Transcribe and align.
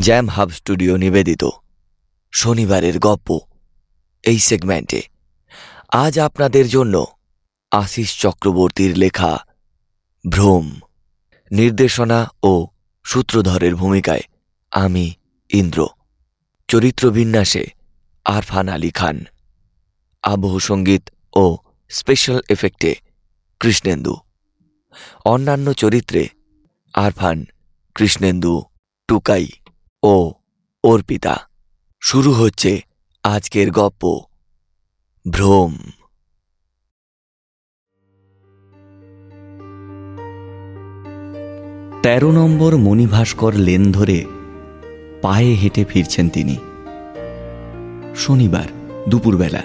Jam 0.00 0.28
Hub 0.28 0.50
studio 0.50 0.96
নিবেদিত। 0.96 1.44
শনিবারের 2.32 2.98
গপ্প। 2.98 3.40
এই 4.22 4.38
সেগমেন্টে 4.38 5.02
আজ 5.92 6.18
আপনাদের 6.18 6.68
জন্য 6.68 7.06
আশিস 7.70 8.18
চক্রবর্তীর 8.18 8.98
লেখা 8.98 9.38
ভ্রম, 10.28 10.80
নির্দেশনা 11.52 12.28
ও 12.42 12.66
সূত্রধরের 13.04 13.74
ভূমিকায় 13.74 14.22
আমি, 14.70 15.14
ইন্দ্র। 15.50 15.88
চরিত্র 16.68 17.10
বিন্যাসে 17.10 17.66
আরফান 18.24 18.68
আলী 18.68 18.90
খান। 18.90 19.24
আবহ 20.22 20.58
সংগীত 20.58 21.10
ও 21.36 21.56
স্পেশাল 21.88 22.40
এফেক্টে 22.48 22.94
কৃষ্ণেন্দু। 23.60 24.16
অন্যান্য 25.24 25.72
চরিত্রে 25.72 26.28
আরফান, 26.94 27.44
কৃষ্ণেন্দু, 27.94 28.62
টুকাই। 29.08 29.48
ও 30.04 30.32
অর্পিতা 30.84 31.40
শুরু 32.00 32.32
হচ্ছে 32.32 32.80
আজকের 33.24 33.70
গপ্প। 33.70 34.20
ভ্রম। 35.30 35.76
তেরো 42.02 42.32
নম্বর 42.32 42.76
মণিভাস্কর 42.76 43.54
লেন 43.54 43.92
ধরে 43.92 44.24
পায়ে 45.22 45.54
হেঁটে 45.54 45.84
ফিরছেন 45.84 46.28
তিনি। 46.28 46.56
শনিবার, 48.16 48.64
দুপুরবেলা। 49.08 49.62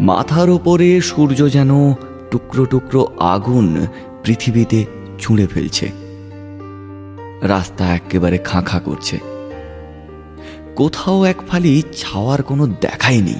মাথার 0.00 0.50
ওপরে 0.50 1.00
সূর্য 1.00 1.52
যেন 1.52 1.94
টুকরো 2.30 2.64
টুকরো 2.64 3.06
আগুন 3.20 3.86
পৃথিবীতে 4.24 4.84
ছুঁড়ে 5.18 5.46
ফেলছে। 5.46 6.03
রাস্তা 7.44 7.94
একেবারে 7.94 8.38
খাঁ 8.38 8.62
খাঁ 8.62 8.80
করছে। 8.80 9.18
কোথাও 10.76 11.24
এক 11.24 11.36
ফালি 11.48 11.82
ছাওয়ার 11.96 12.42
কোনো 12.42 12.66
দেখাই 12.66 13.22
নেই। 13.22 13.38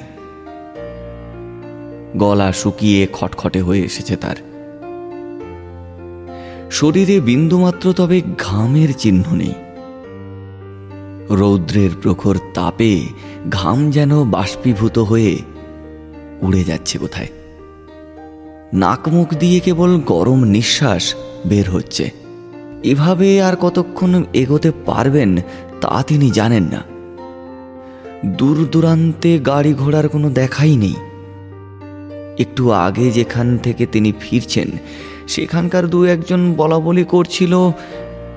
গলা 2.17 2.53
শুকিয়ে 2.53 3.07
খটখটে 3.13 3.61
হয়ে 3.61 3.81
এসেছে 3.81 4.17
তার। 4.17 4.37
শরীরে 6.71 7.21
বিন্দুমাত্র 7.21 7.93
তবে 7.93 8.23
ঘামের 8.39 8.89
চিহ্ন 8.99 9.37
নেই। 9.37 9.55
রৌদ্রের 11.31 11.91
প্রখর 12.03 12.37
তাপে 12.55 13.01
ঘাম 13.51 13.91
যেন 13.91 14.25
বাষ্পীভূত 14.25 14.99
হয়ে 14.99 15.39
উড়ে 16.43 16.65
যাচ্ছে 16.65 16.99
কোথায়। 16.99 17.29
নাকমুখ 18.73 19.35
দিয়ে 19.35 19.61
কেবল 19.61 20.01
গরম 20.01 20.45
নিঃশ্বাস 20.45 21.15
বের 21.47 21.71
হচ্ছে। 21.71 22.24
এভাবে 22.85 23.43
আর 23.43 23.57
কতক্ষণ 23.57 24.25
এগোতে 24.35 24.71
পারবেন 24.87 25.37
তা 25.81 26.05
তিনি 26.07 26.31
জানেন 26.31 26.65
না। 26.65 26.81
দূর 28.27 28.69
দূরান্তে 28.73 29.39
গাড়ি 29.39 29.75
ঘোড়ার 29.75 30.09
কোনো 30.09 30.31
দেখাই 30.31 30.77
নেই। 30.77 30.95
একটু 32.39 32.73
আগে 32.73 33.11
যেখান 33.11 33.59
থেকে 33.59 33.87
তিনি 33.87 34.13
ফিরছেন, 34.21 34.69
সেখানকার 35.29 35.85
দু 35.87 36.05
একজন 36.05 36.55
বলা 36.57 36.79
বলি 36.79 37.05
করছিল, 37.05 37.71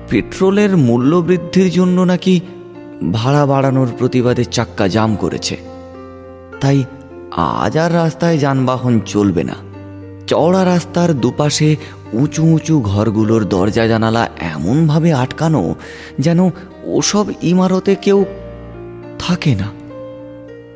পেট্রোলের 0.08 0.76
মূল্য 0.76 1.16
বৃদ্ধির 1.16 1.70
জন্য 1.70 2.00
নাকি 2.00 2.40
ভাড়া 3.12 3.46
বাড়ানোর 3.46 3.88
প্রতিবাদে 3.98 4.44
চাক্কা 4.44 4.88
জাম 4.88 5.16
করেছে। 5.16 5.56
তাই 6.60 6.84
আজ 7.36 7.78
আর 7.78 7.94
রাস্তায় 7.94 8.38
যানবাহন 8.38 9.00
চলবে 9.06 9.44
না। 9.44 9.54
চওড়া 10.26 10.64
রাস্তার 10.64 11.20
দুপাশে 11.20 11.76
উঁচু 12.12 12.44
উঁচু 12.44 12.80
ঘরগুলোর 12.80 13.44
দরজা 13.44 13.86
জানালা 13.86 14.28
এমনভাবে 14.38 15.12
আটকানো 15.12 15.74
যেন 16.18 16.50
ওসব 16.84 17.26
ইমারতে 17.42 17.94
কেউ 17.94 18.24
থাকে 19.18 19.54
না। 19.54 19.68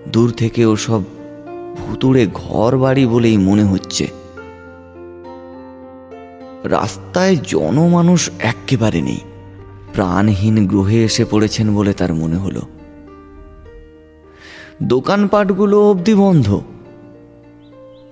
দূর 0.08 0.30
থেকে 0.30 0.64
ওসব 0.64 1.02
ভুতুড়ে 1.76 2.26
ঘর 2.34 2.78
বাড়ি 2.78 3.06
বলেই 3.06 3.36
মনে 3.36 3.64
হচ্ছে। 3.64 4.08
রাস্তায় 6.64 7.36
জনমানুষ 7.36 8.30
একেবারে 8.38 9.00
নেই। 9.00 9.18
প্রাণহীন 9.92 10.66
গ্রহে 10.66 11.04
এসে 11.04 11.24
পড়েছেন 11.24 11.74
বলে 11.74 11.92
তার 11.92 12.14
মনে 12.14 12.36
হলো। 12.36 12.60
দোকানপাটগুলো 14.82 15.90
অবধি 15.90 16.14
বন্ধ। 16.14 16.60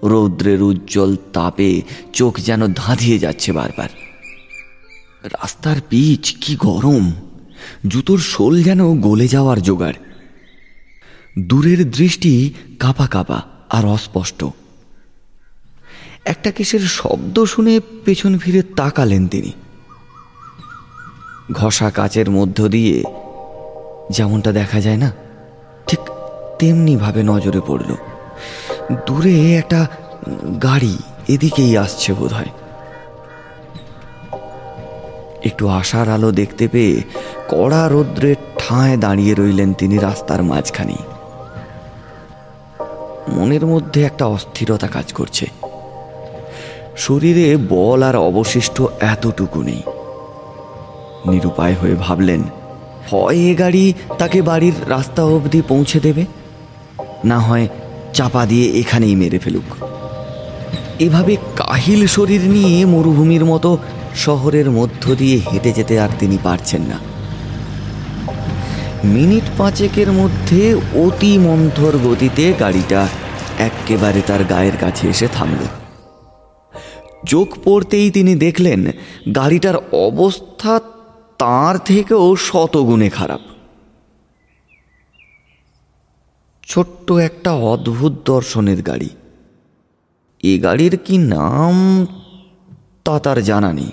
রৌদ্রের 0.05 0.63
উজ্জ্বল 0.63 1.17
তাপে 1.33 1.83
চোখ 2.13 2.39
যেন 2.39 2.73
ধাঁধিয়ে 2.73 3.19
যাচ্ছে 3.19 3.53
বারবার। 3.53 3.89
রাস্তার 5.25 5.77
পিচ 5.89 6.37
কি 6.41 6.57
গরম। 6.57 7.13
জুতোর 7.87 8.19
শোল 8.19 8.63
যেন 8.63 9.01
গলে 9.01 9.29
যাওয়ার 9.29 9.63
জোগাড়। 9.63 9.95
দূরের 11.39 11.91
দৃষ্টি 11.91 12.55
কাপা 12.79 13.07
কাপা 13.07 13.43
আর 13.71 13.87
অস্পষ্ট। 13.87 14.45
একটা 16.25 16.51
কিসের 16.51 16.81
শব্দ 16.81 17.45
শুনে 17.45 17.81
পেছন 18.05 18.39
ফিরে 18.39 18.63
তাকালেন 18.63 19.29
তিনি। 19.29 19.53
ঘষা 21.53 21.91
কাচের 21.91 22.31
মধ্য 22.31 22.69
দিয়ে 22.69 23.05
যেমনটা 24.11 24.53
দেখা 24.53 24.81
যায় 24.81 24.97
না, 24.97 25.13
ঠিক 25.87 26.01
তেমনিভাবে 26.59 27.23
নজরে 27.23 27.61
পড়ল। 27.67 27.95
দূরে 29.07 29.57
একটা 29.57 29.87
গাড়ি 30.63 30.99
এদিকেই 31.29 31.79
আসছে 31.79 32.13
বোধ 32.13 32.33
হয় 32.33 32.53
একটু 35.45 35.69
আশার 35.69 36.09
আলো 36.09 36.33
দেখতে 36.33 36.69
পেয়ে 36.69 37.03
কড়া 37.49 37.89
রৌদ্রের 37.89 38.35
ঠাঁয় 38.59 38.97
দাঁড়িয়ে 38.97 39.35
রইলেন 39.35 39.73
তিনি 39.73 39.99
রাস্তার 39.99 40.43
মাঝখানে। 40.43 40.97
মনের 43.29 43.67
মধ্যে 43.67 44.05
একটা 44.05 44.27
অস্থিরতা 44.27 44.87
কাজ 44.87 45.13
করছে। 45.13 45.47
শরীরে 46.97 47.57
বল 47.57 48.03
আর 48.03 48.17
অবশিষ্ট 48.17 48.83
এতটুকু 49.01 49.63
নেই। 49.63 49.83
নিরুপায় 51.31 51.75
হয়ে 51.75 51.95
ভাবলেন, 51.95 52.43
হয় 53.11 53.37
এ 53.37 53.55
গাড়ি 53.55 53.93
তাকে 54.19 54.43
বাড়ির 54.43 54.73
রাস্তা 54.89 55.25
অবধি 55.25 55.63
পৌঁছে 55.69 56.01
দেবে? 56.01 56.25
না 57.25 57.39
হয় 57.39 57.69
চাপা 58.13 58.47
দিয়ে 58.47 58.67
এখানেই 58.71 59.15
মেরে 59.15 59.39
ফেলুক। 59.39 59.77
এভাবে 60.99 61.37
কাহিল 61.57 62.07
শরীর 62.07 62.41
নিয়ে 62.41 62.87
মরুভূমির 62.87 63.45
মতো 63.45 63.79
শহরের 64.17 64.71
মধ্য 64.71 65.15
দিয়ে 65.15 65.41
হেঁটে 65.53 65.73
যেতে 65.73 66.01
আর 66.01 66.09
তিনি 66.19 66.39
পারছেন 66.43 66.83
না। 66.83 66.99
মিনিট 69.05 69.45
পাঁচেকের 69.59 70.13
মধ্যে 70.13 70.75
অতি 70.75 71.39
মন্থর 71.39 71.99
গতিতে 71.99 72.53
গাড়িটা 72.61 73.09
একেবারে 73.59 74.21
তার 74.27 74.45
গায়ের 74.45 74.77
কাছে 74.77 75.09
এসে 75.09 75.29
থামল। 75.33 75.65
চোখ 77.27 77.49
পড়তেই 77.65 78.11
তিনি 78.11 78.35
দেখলেন, 78.35 78.91
গাড়িটার 79.35 79.77
অবস্থা 79.93 80.81
তার 81.39 81.79
থেকেও 81.79 82.37
শতগুণে 82.37 83.09
খারাপ। 83.09 83.41
ছোট্ট 86.71 87.13
একটা 87.13 87.53
অদ্ভুত 87.53 88.13
দর্শনের 88.25 88.83
গাড়ি। 88.83 89.09
এ 90.43 90.59
গাড়ির 90.59 90.97
কি 90.97 91.19
নাম, 91.19 92.07
তা 93.05 93.19
তার 93.19 93.39
জানা 93.43 93.73
নেই। 93.73 93.93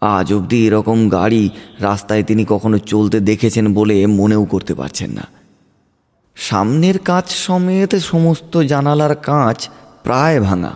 আজ 0.00 0.32
অবধি 0.32 0.66
এরকম 0.66 1.08
গাড়ি 1.08 1.50
রাস্তায় 1.78 2.22
তিনি 2.22 2.44
কখনো 2.48 2.78
চলতে 2.78 3.20
দেখেছেন 3.20 3.74
বলে 3.74 4.06
মনেও 4.06 4.44
করতে 4.44 4.74
পারছেন 4.74 5.10
না। 5.10 5.24
সামনের 6.36 6.98
কাঁচ 6.98 7.28
সমেত 7.30 7.92
সমস্ত 7.94 8.52
জানালার 8.62 9.14
কাঁচ 9.14 9.68
প্রায় 10.02 10.40
ভাঙা। 10.40 10.72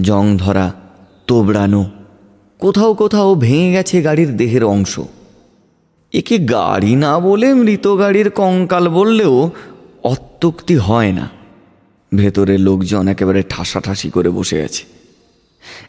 জং 0.00 0.24
ধরা 0.36 0.72
তোবড়ানো, 1.26 1.82
কোথাও 2.58 2.94
কোথাও 2.94 3.34
ভেঙে 3.34 3.72
গেছে 3.72 4.02
গাড়ির 4.02 4.36
দেহের 4.36 4.64
অংশ। 4.64 5.00
একে 6.12 6.38
গাড়ি 6.38 6.96
না 6.96 7.18
বলে 7.18 7.54
মৃত 7.54 7.98
গাড়ির 7.98 8.30
কঙ্কাল 8.30 8.88
বললেও 8.88 9.50
অত্যুক্তি 10.04 10.76
হয় 10.76 11.12
না। 11.12 11.28
ভেতরে 12.14 12.58
লোকজন 12.58 13.08
একেবারে 13.08 13.42
ঠাসাঠাসি 13.48 14.10
করে 14.10 14.30
বসে 14.30 14.62
আছে। 14.62 14.84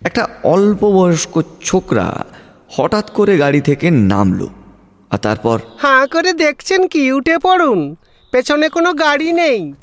একটা 0.04 0.28
অল্প 0.44 0.86
বয়স্ক 0.86 1.42
ছোকরা 1.64 2.26
হঠাৎ 2.70 3.10
করে 3.10 3.38
গাড়ি 3.38 3.62
থেকে 3.62 3.92
নামলো 3.92 4.50
আর 5.10 5.18
তারপর 5.18 5.60
হাঁ 5.78 6.08
করে 6.08 6.34
দেখছেন 6.34 6.88
কি 6.88 7.12
উঠে 7.12 7.38
পড়ুন 7.38 7.96
পেছনে 8.32 8.70
কোনো 8.70 8.94
গাড়ি 8.94 9.32
নেই। 9.32 9.74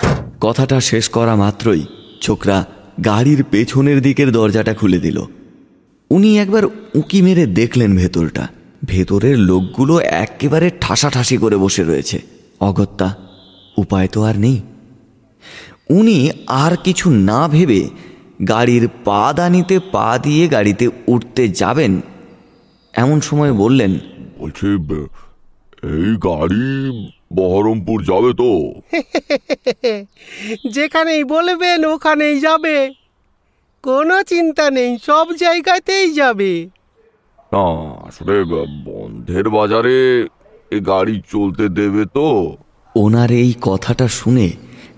কথাটা 0.41 0.79
শেষ 0.79 1.09
করা 1.09 1.35
মাত্রই 1.35 1.85
ছোকরা 2.21 2.65
গাড়ির 3.05 3.43
পেছনের 3.51 4.01
দিকের 4.01 4.31
দরজাটা 4.31 4.73
খুলে 4.73 4.99
দিল। 4.99 5.21
উনি 6.11 6.39
একবার 6.39 6.65
উঁকি 6.65 7.21
মেরে 7.21 7.45
দেখলেন 7.45 7.97
ভেতরটা। 7.97 8.47
ভেতরের 8.85 9.37
লোকগুলো 9.39 9.99
একেবারে 9.99 10.71
ঠাসাঠাসি 10.81 11.37
করে 11.37 11.57
বসে 11.57 11.83
রয়েছে। 11.83 12.21
অগত্যা 12.59 13.15
উপায় 13.77 14.07
তো 14.07 14.23
আর 14.23 14.39
নেই। 14.39 14.61
উনি 15.89 16.31
আর 16.47 16.77
কিছু 16.77 17.09
না 17.09 17.47
ভেবে 17.47 17.89
গাড়ির 18.49 18.89
পা 19.05 19.33
দানিতে 19.35 19.79
পা 19.79 20.19
দিয়ে 20.23 20.47
গাড়িতে 20.47 20.89
উঠতে 21.07 21.47
যাবেন। 21.47 22.01
এমন 22.93 23.21
সময় 23.21 23.53
বললেন 23.53 23.99
বলছি 24.39 24.67
এই 25.83 26.15
গাড়ি 26.15 27.07
বহরমপুর 27.33 28.03
যাবে 28.03 28.33
তো? 28.33 28.73
যেখানেই 30.73 31.23
বলবেন 31.23 31.85
ওখানেই 31.85 32.39
যাবে। 32.39 32.93
কোনো 33.83 34.23
চিন্তা 34.23 34.69
নেই 34.69 34.97
সব 35.05 35.27
জায়গাতেই 35.37 36.13
যাবে। 36.13 36.69
না 37.55 37.65
আসলে 38.07 38.35
বন্ধের 38.85 39.49
বাজারে 39.49 39.97
এ 40.71 40.77
গাড়ি 40.79 41.21
চলতে 41.31 41.65
দেবে 41.69 42.03
তো। 42.13 42.27
ওনার 42.95 43.31
এই 43.31 43.53
কথাটা 43.61 44.07
শুনে 44.07 44.47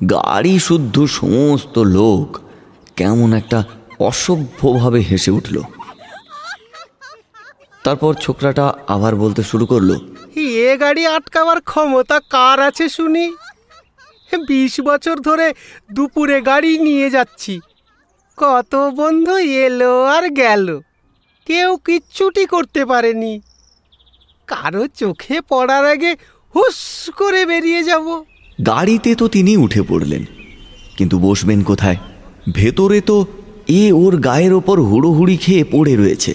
গাড়ি 0.09 0.59
শুদ্ধ 0.59 0.95
সমস্ত 1.05 1.79
লোক 1.97 2.27
কেমন 2.95 3.33
একটা 3.33 3.63
অসভ্যভাবে 3.99 4.99
হেসে 4.99 5.31
উঠল। 5.31 5.55
তারপর 7.83 8.13
ছোকরাটা 8.13 8.73
আবার 8.87 9.15
বলতে 9.15 9.41
শুরু 9.43 9.65
করল 9.65 9.89
এ 10.35 10.77
গাড়ি 10.77 11.03
আটকাবার 11.07 11.59
ক্ষমতা 11.61 12.19
কার 12.19 12.57
আছে 12.59 12.89
শুনি? 12.89 13.25
বিশ 14.47 14.73
বছর 14.81 15.15
ধরে 15.19 15.47
দুপুরে 15.91 16.37
গাড়ি 16.41 16.71
নিয়ে 16.77 17.07
যাচ্ছি। 17.09 17.59
কত 18.37 18.75
বন্ধু 18.95 19.37
এলো 19.37 19.93
আর 20.03 20.29
গেল। 20.29 20.79
কেউ 21.47 21.69
কিচ্ছুটি 21.87 22.43
করতে 22.53 22.81
পারেনি। 22.91 23.33
কারও 24.47 24.83
চোখে 25.01 25.37
পড়ার 25.49 25.85
আগে 25.93 26.11
হুস 26.55 26.79
করে 27.19 27.41
বেরিয়ে 27.51 27.81
যাব। 27.89 28.05
গাড়িতে 28.69 29.11
তো 29.15 29.25
তিনি 29.35 29.51
উঠে 29.65 29.81
পড়লেন, 29.89 30.23
কিন্তু 30.97 31.15
বসবেন 31.19 31.59
কোথায়? 31.69 31.99
ভেতরে 32.59 32.99
তো 33.09 33.17
এ 33.81 33.83
ওর 34.01 34.13
গায়ের 34.27 34.53
ওপর 34.59 34.77
হুড়োহুড়ি 34.89 35.35
খেয়ে 35.37 35.63
পড়ে 35.73 35.93
রয়েছে। 35.95 36.33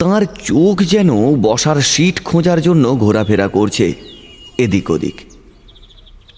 তার 0.00 0.22
চোখ 0.50 0.76
যেন 0.92 1.10
বসার 1.46 1.78
সিট 1.92 2.16
খোঁজার 2.28 2.58
জন্য 2.62 2.84
ঘোরাফেরা 3.04 3.46
করছে, 3.48 3.86
এদিক 4.64 4.86
ওদিক। 4.94 5.16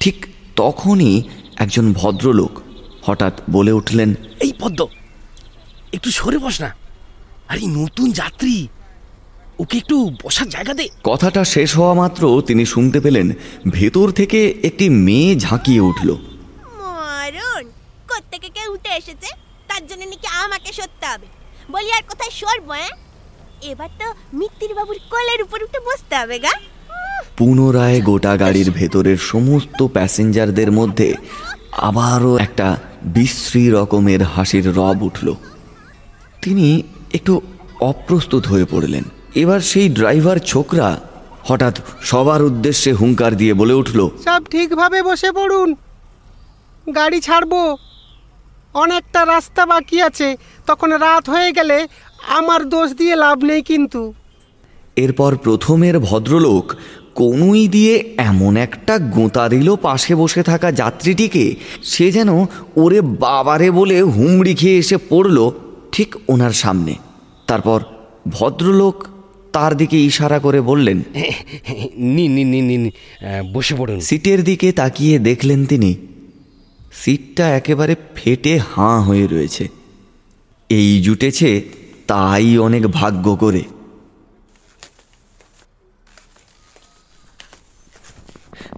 ঠিক 0.01 0.17
তখনই 0.57 1.15
একজন 1.57 1.87
ভদ্রলোক 2.01 2.53
হঠাৎ 3.07 3.35
বলে 3.51 3.73
উঠলেন, 3.73 4.11
এই 4.41 4.53
পদ্ম 4.61 4.81
একটু 5.93 6.11
সরে 6.11 6.39
বস 6.39 6.61
না। 6.61 6.75
আর 7.49 7.59
এই 7.59 7.67
নতুন 7.67 8.13
যাত্রী। 8.13 8.69
ওকে 9.59 9.77
একটু 9.79 10.17
বসার 10.25 10.49
জায়গা 10.49 10.75
দে। 10.75 10.89
কথাটা 11.05 11.45
শেষ 11.45 11.77
হওয়া 11.77 11.95
মাত্র 11.95 12.43
তিনি 12.47 12.67
শুনতে 12.67 13.01
পেলেন 13.01 13.33
ভেতর 13.71 14.11
থেকে 14.11 14.55
একটি 14.63 14.89
মেয়ে 14.89 15.37
ঝাঁকিয়ে 15.37 15.81
উঠল। 15.81 16.11
মরণ! 16.81 17.65
কোত্থেকে 18.09 18.49
কে 18.49 18.69
উঠে 18.69 18.89
এসেছে? 18.89 19.35
তার 19.69 19.87
জন্য 19.87 20.05
নাকি 20.05 20.27
আমাকে 20.27 20.73
সরতে 20.73 21.07
হবে। 21.07 21.27
বলি 21.71 21.93
আর 21.93 22.03
কোথায় 22.09 22.31
সরবো 22.31 22.73
হ্যাঁ 22.73 22.89
এবার 23.63 23.89
তো 23.99 24.37
মিত্তির 24.37 24.75
বাবুর 24.75 24.99
কোলের 25.11 25.43
উপর 25.43 25.63
উঠে 25.63 25.81
বসতে 25.81 26.17
হবে 26.17 26.39
গা। 26.39 26.51
পুনরায় 27.37 28.03
গোটা 28.03 28.37
গাড়ির 28.37 28.71
ভেতরের 28.71 29.17
সমস্ত 29.17 29.87
প্যাসেঞ্জারদের 29.87 30.73
মধ্যে 30.73 31.15
আবারও 31.73 32.37
একটা 32.37 32.77
বিশ্রী 33.03 33.71
রকমের 33.71 34.23
হাসির 34.23 34.75
রব 34.75 35.03
উঠল। 35.03 35.35
তিনি 36.43 36.83
একটু 37.13 37.41
অপ্রস্তুত 37.81 38.47
হয়ে 38.47 38.65
পড়লেন। 38.65 39.05
এবার 39.35 39.61
সেই 39.61 39.89
ড্রাইভার 39.89 40.39
ছোকরা 40.39 41.01
হঠাৎ 41.45 41.75
সবার 42.03 42.43
উদ্দেশ্যে 42.43 42.93
হুঙ্কার 42.93 43.37
দিয়ে 43.37 43.55
বলে 43.55 43.75
উঠল 43.75 44.11
সব 44.25 44.41
ঠিকভাবে 44.51 45.03
বসে 45.03 45.33
পড়ুন 45.33 45.69
গাড়ি 46.95 47.21
ছাড়বো 47.21 47.77
অনেকটা 48.75 49.25
রাস্তা 49.25 49.67
বাকি 49.67 50.03
আছে 50.03 50.37
তখন 50.67 50.91
রাত 50.91 51.25
হয়ে 51.31 51.53
গেলে 51.53 51.89
আমার 52.29 52.69
দোষ 52.69 52.89
দিয়ে 52.91 53.17
লাভ 53.17 53.39
নেই 53.45 53.63
কিন্তু। 53.63 54.15
এরপর 54.97 55.37
প্রথমের 55.37 55.99
ভদ্রলোক 55.99 56.65
কনুই 57.15 57.69
দিয়ে 57.69 58.15
এমন 58.19 58.57
একটা 58.57 58.99
গোঁতা 58.99 59.49
দিল 59.49 59.77
পাশে 59.77 60.15
বসে 60.15 60.43
থাকা 60.43 60.73
যাত্রীটিকে 60.73 61.45
সে 61.83 62.07
যেন 62.13 62.31
ওরে 62.77 63.01
বাবারে 63.01 63.71
বলে 63.71 63.97
হুমড়ি 64.03 64.55
খেয়ে 64.55 64.79
এসে 64.79 64.97
পড়ল। 65.11 65.39
ঠিক 65.93 66.17
ওনার 66.29 66.55
সামনে। 66.63 66.95
তারপর 67.47 67.81
ভদ্রলোক 68.29 68.97
তার 69.53 69.73
দিকে 69.77 69.99
ইশারা 70.05 70.39
করে 70.39 70.61
বললেন 70.61 70.99
বসে 73.53 73.75
পড়ুন। 73.79 74.01
সিটের 74.01 74.45
দিকে 74.45 74.69
তাকিয়ে 74.73 75.19
দেখলেন 75.19 75.61
তিনি। 75.67 75.91
সিটটা 76.93 77.57
একেবারে 77.57 77.95
ফেটে 78.15 78.53
হাঁ 78.71 78.99
হয়ে 79.01 79.27
রয়েছে। 79.27 79.65
এই 80.69 81.03
জুটেছে 81.03 81.51
তাই 82.07 82.59
অনেক 82.59 82.83
ভাগ্য 82.89 83.37
করে। 83.37 83.63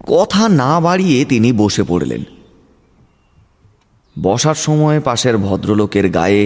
কথা 0.06 0.49
না 0.49 0.81
বাড়িয়ে 0.81 1.19
তিনি 1.25 1.52
বসে 1.52 1.82
পড়লেন। 1.82 2.22
বসার 4.16 4.55
সময় 4.55 4.99
পাশের 5.00 5.37
ভদ্রলোকের 5.37 6.08
গায়ে 6.08 6.43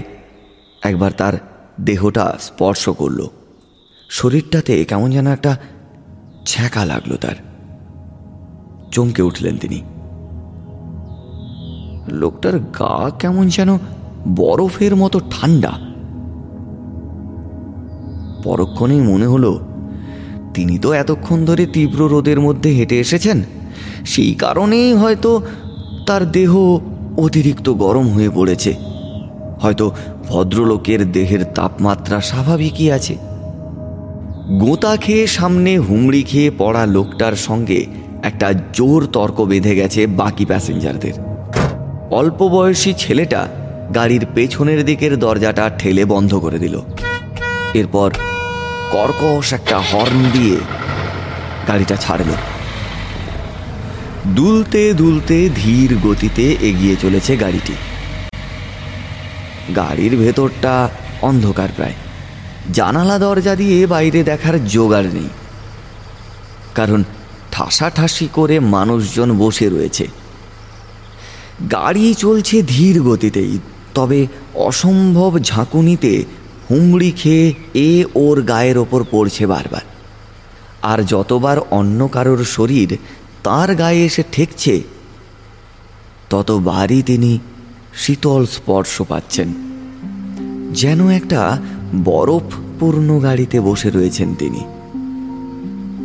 একবার 0.82 1.12
তার 1.12 1.32
দেহটা 1.80 2.36
স্পর্শ 2.40 2.88
করল। 2.88 3.26
শরীরটাতে 4.08 4.84
কেমন 4.84 5.10
যেন 5.10 5.26
একটা 5.26 5.56
ছ্যাঁকা 6.46 6.84
লাগল 6.84 7.16
তার। 7.16 7.34
চমকে 8.92 9.22
উঠলেন 9.22 9.56
তিনি। 9.58 9.82
লোকটার 12.08 12.58
গা 12.58 13.10
কেমন 13.10 13.48
যেন 13.48 13.78
বরফের 14.36 14.96
মতো 14.96 15.20
ঠান্ডা। 15.30 15.72
পরক্ষণেই 18.42 19.00
মনে 19.00 19.26
হলো, 19.26 19.60
তিনি 20.54 20.78
তো 20.78 20.92
এতক্ষণ 20.92 21.44
ধরে 21.44 21.66
তীব্র 21.66 22.08
রোদের 22.08 22.40
মধ্যে 22.40 22.70
হেঁটে 22.70 23.00
এসেছেন। 23.00 23.42
সেই 24.06 24.34
কারণেই 24.34 24.92
হয়তো 24.92 25.42
তার 26.06 26.32
দেহ 26.32 26.56
অতিরিক্ত 27.18 27.68
গরম 27.68 28.08
হয়ে 28.08 28.30
পড়েছে। 28.30 28.74
হয়তো 29.60 29.92
ভদ্রলোকের 30.28 31.12
দেহের 31.12 31.44
তাপমাত্রা 31.44 32.20
স্বাভাবিকই 32.20 32.90
আছে। 32.90 33.14
গোঁতা 34.58 34.96
খেয়ে 34.96 35.26
সামনে 35.26 35.78
হুমড়ি 35.78 36.22
খেয়ে 36.22 36.50
পড়া 36.58 36.86
লোকটার 36.86 37.32
সঙ্গে 37.32 37.86
একটা 38.22 38.52
জোর 38.72 39.06
তর্ক 39.12 39.40
বেঁধে 39.40 39.74
গেছে 39.74 40.06
বাকি 40.06 40.44
প্যাসেঞ্জারদের। 40.44 41.12
অল্প 42.10 42.48
বয়সী 42.48 42.92
ছেলেটা 42.92 43.48
গাড়ির 43.94 44.26
পেছনের 44.34 44.84
দিকের 44.84 45.18
দরজাটা 45.18 45.70
ঠেলে 45.78 46.04
বন্ধ 46.04 46.34
করে 46.34 46.58
দিল। 46.58 46.80
এরপর 47.74 48.10
কর্কশ 48.92 49.52
একটা 49.52 49.78
হর্ন 49.78 50.20
দিয়ে 50.32 50.56
গাড়িটা 51.68 51.96
ছাড়ল। 51.96 52.30
দুলতে 54.26 54.94
দুলতে 54.94 55.48
ধীর 55.56 55.96
গতিতে 56.04 56.56
এগিয়ে 56.60 56.96
চলেছে 56.96 57.36
গাড়িটি। 57.36 57.72
গাড়ির 59.76 60.16
ভেতরটা 60.16 60.88
অন্ধকার 61.22 61.68
প্রায়। 61.76 61.94
জানালা 62.72 63.18
দরজা 63.18 63.56
দিয়ে 63.56 63.86
বাইরে 63.86 64.22
দেখার 64.22 64.66
জোগাড় 64.66 65.08
নেই। 65.08 65.28
কারণ 66.74 67.04
ঠাসাঠাসি 67.52 68.28
করে 68.32 68.60
মানুষজন 68.60 69.38
বসে 69.38 69.68
রয়েছে। 69.68 70.06
গাড়ি 71.72 72.14
চলছে 72.14 72.62
ধীর 72.62 73.02
গতিতেই, 73.02 73.58
তবে 73.94 74.26
অসম্ভব 74.54 75.38
ঝাঁকুনিতে 75.38 76.24
হুমড়ি 76.70 77.10
খেয়ে 77.10 77.54
এ 77.74 78.04
ওর 78.14 78.42
গায়ের 78.42 78.78
ওপর 78.78 79.04
পড়ছে 79.10 79.46
বারবার। 79.46 79.80
আর 80.82 81.02
যতবার 81.02 81.56
অন্য 81.70 82.08
কারোর 82.08 82.44
শরীর 82.44 82.96
তার 83.44 83.74
গায়ে 83.74 84.04
এসে 84.04 84.22
ঠেকছে, 84.32 84.82
ততবারই 86.30 87.02
তিনি 87.02 87.38
শীতল 87.94 88.46
স্পর্শ 88.46 89.02
পাচ্ছেন। 89.02 89.48
যেন 90.72 91.08
একটা 91.08 91.58
বরফপূর্ণ 92.04 93.18
গাড়িতে 93.18 93.60
বসে 93.60 93.90
রয়েছেন 93.90 94.34
তিনি। 94.34 94.60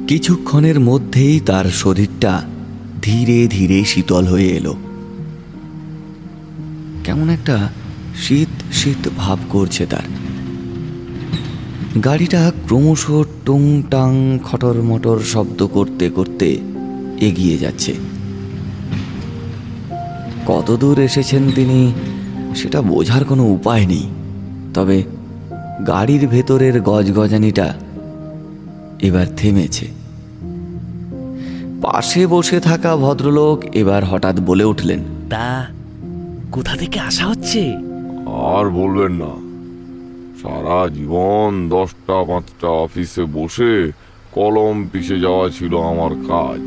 কিছুক্ষণের 0.08 0.80
মধ্যেই 0.80 1.40
তার 1.40 1.66
শরীরটা 1.66 2.44
ধীরে 3.02 3.48
ধীরে 3.48 3.84
শীতল 3.84 4.26
হয়ে 4.26 4.48
এলো। 4.48 4.76
কেমন 7.04 7.30
একটা 7.30 7.70
শীত 8.16 8.74
শীত 8.74 9.10
ভাব 9.18 9.40
করছে 9.50 9.86
তার। 9.86 10.04
গাড়িটা 12.00 12.52
ক্রমশ 12.68 13.06
টুং 13.46 13.84
টাং 13.92 14.40
খটর 14.44 14.82
মটর 14.82 15.20
শব্দ 15.20 15.68
করতে 15.68 16.10
করতে 16.10 16.58
এগিয়ে 17.20 17.58
যাচ্ছে। 17.58 17.94
কত 20.46 20.78
দূর 20.80 21.00
এসেছেন 21.00 21.52
তিনি 21.52 21.94
সেটা 22.56 22.82
বোঝার 22.82 23.26
কোনো 23.26 23.44
উপায় 23.44 23.86
নেই। 23.86 24.10
তবে 24.74 25.04
গাড়ির 25.88 26.28
ভেতরের 26.28 26.82
গজগজানিটা 26.82 27.74
এবার 29.02 29.28
থেমেছে। 29.38 29.88
পাশে 31.82 32.28
বসে 32.28 32.60
থাকা 32.60 32.96
ভদ্রলোক 32.96 33.64
এবার 33.74 34.06
হঠাৎ 34.06 34.40
বলে 34.40 34.64
উঠলেন 34.64 35.00
তা 35.30 35.66
কোথা 36.52 36.78
থেকে 36.78 37.00
আসা 37.00 37.26
হচ্ছে? 37.26 37.74
আর 38.28 38.70
বলবেন 38.70 39.12
না। 39.12 39.34
সারা 40.42 40.90
জীবন 40.90 41.70
দশটা 41.70 42.24
পাঁচটা 42.28 42.68
অফিসে 42.68 43.24
বসে 43.34 43.92
কলম 44.32 44.88
পিষে 44.92 45.20
যাওয়া 45.20 45.50
ছিল 45.50 45.82
আমার 45.82 46.10
কাজ। 46.10 46.60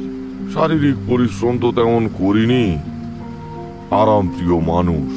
শারীরিক 0.54 0.94
পরিশ্রম 1.08 1.58
তো 1.58 1.72
তেমন 1.72 2.08
করিনি। 2.18 2.78
আরাম 3.90 4.28
প্রিয় 4.28 4.60
মানুষ। 4.60 5.12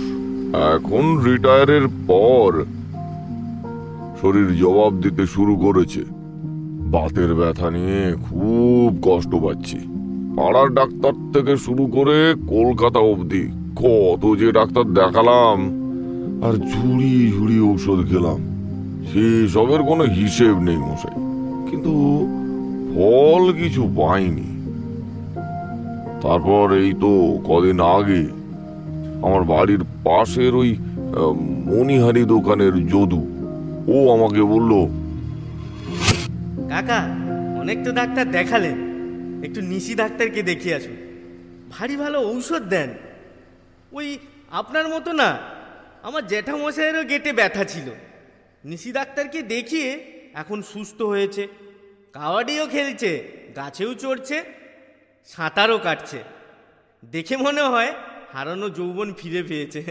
এখন 0.75 1.17
রিটায়ারের 1.17 1.87
পর 2.07 2.65
শরীর 4.21 4.57
জবাব 4.57 4.93
দিতে 4.93 5.25
শুরু 5.25 5.55
করেছে। 5.55 6.03
বাতের 6.91 7.35
ব্যথা 7.35 7.69
নিয়ে 7.69 8.13
খুব 8.13 8.99
কষ্ট 9.01 9.35
পাচ্ছি। 9.35 9.79
পাড়ার 10.37 10.73
ডাক্তার 10.73 11.13
থেকে 11.33 11.57
শুরু 11.57 11.85
করে 11.85 12.35
কলকাতা 12.47 12.99
অবধি 12.99 13.49
কত 13.75 14.35
যে 14.37 14.51
ডাক্তার 14.51 14.93
দেখালাম 14.93 15.59
আর 16.43 16.53
ঝুড়ি 16.53 17.33
ঝুড়ি 17.37 17.59
ঔষধ 17.59 18.09
খেলাম। 18.09 18.39
সেসবের 19.13 19.81
কোনো 19.83 20.03
হিসেব 20.03 20.59
নেই 20.59 20.77
মশাই। 20.77 21.15
কিন্তু 21.69 21.93
ফল 22.95 23.53
কিছু 23.53 23.89
পাইনি। 23.97 24.49
তারপর 26.21 26.73
এই 26.73 26.93
তো 26.93 27.37
কদিন 27.47 27.79
আগে 27.79 28.38
আমার 29.23 29.43
বাড়ির 29.43 29.79
পাশের 30.03 30.55
ওই 30.55 30.75
আহ, 30.75 31.33
মণিহারি 31.69 32.23
দোকানের 32.25 32.87
যদু। 32.87 33.27
ও 33.87 34.13
আমাকে 34.13 34.41
বলল 34.41 34.71
কাকা 36.69 36.99
অনেক 37.59 37.83
তো 37.83 37.91
ডাক্তার 37.91 38.31
দেখালেন। 38.31 38.77
একটু 39.45 39.61
নিশি 39.61 39.95
ডাক্তারকে 39.95 40.43
দেখিয়ে 40.43 40.75
আসুন। 40.75 40.95
ভারী 41.69 41.95
ভালো 41.95 42.35
ঔষধ 42.35 42.63
দেন। 42.63 42.89
ওই 43.91 44.17
আপনার 44.51 44.87
মতো 44.87 45.13
না 45.13 45.37
আমার 46.03 46.27
জ্যাঠামশাইয়েরও 46.27 47.03
গেটে 47.03 47.33
ব্যথা 47.33 47.63
ছিল। 47.63 47.91
নিশি 48.65 48.91
ডাক্তারকে 48.91 49.41
দেখিয়ে 49.41 50.03
এখন 50.33 50.61
সুস্থ 50.61 51.01
হয়েছে। 51.01 51.47
কাবাডিও 52.13 52.67
খেলছে 52.67 53.23
গাছেও 53.55 53.93
চড়ছে 53.93 54.43
সাঁতারও 55.25 55.77
কাটছে। 55.77 56.23
দেখে 57.11 57.37
মনে 57.37 57.61
হয় 57.61 57.93
হারানো 58.33 58.67
যৌবন 58.69 59.07
ফিরে 59.19 59.41
পেয়েছে। 59.43 59.81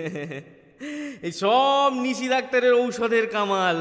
এই 1.26 1.32
সব 1.42 1.90
নিশি 2.04 2.26
ডাক্তারের 2.28 2.74
ঔষধের 2.82 3.26
কামাল। 3.34 3.76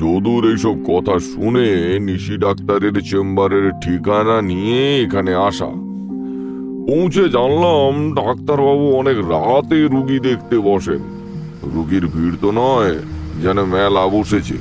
যদুর 0.00 0.42
এইসব 0.52 0.76
কথা 0.90 1.14
শুনে 1.32 1.68
নিশি 2.08 2.34
ডাক্তারের 2.36 2.96
চেম্বারের 3.10 3.66
ঠিকানা 3.82 4.36
নিয়ে 4.50 4.82
এখানে 5.04 5.32
আসা। 5.48 5.70
পৌঁছে 6.88 7.24
জানলাম, 7.36 7.92
ডাক্তারবাবু 8.20 8.86
অনেক 9.00 9.18
রাতে 9.32 9.78
রুগী 9.94 10.18
দেখতে 10.28 10.56
বসেন। 10.58 11.02
রুগীর 11.74 12.04
ভিড় 12.06 12.36
তো 12.42 12.48
নয়, 12.62 12.94
যেন 13.42 13.58
মেলা 13.74 14.04
বসেছে। 14.16 14.56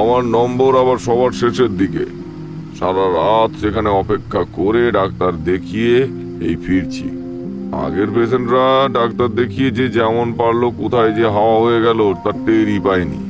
আমার 0.00 0.22
নম্বর 0.36 0.70
আবার 0.82 0.98
সবার 1.06 1.32
শেষের 1.40 1.72
দিকে। 1.80 2.04
সারা 2.78 3.04
রাত 3.18 3.50
সেখানে 3.60 3.90
অপেক্ষা 4.02 4.42
করে 4.58 4.82
ডাক্তার 4.98 5.32
দেখিয়ে 5.50 5.96
এই 6.44 6.56
ফিরছি। 6.56 7.04
আগের 7.72 8.06
পেশেন্টরা 8.14 8.88
ডাক্তার 8.88 9.28
দেখিয়ে 9.28 9.70
যে 9.70 9.88
যেমন 9.88 10.32
পারল 10.32 10.70
কোথায় 10.70 11.12
যে 11.12 11.26
হাওয়া 11.30 11.60
হয়ে 11.60 11.80
গেল 11.82 12.14
তার 12.24 12.32
টেরই 12.46 12.80
পায়নি। 12.80 13.20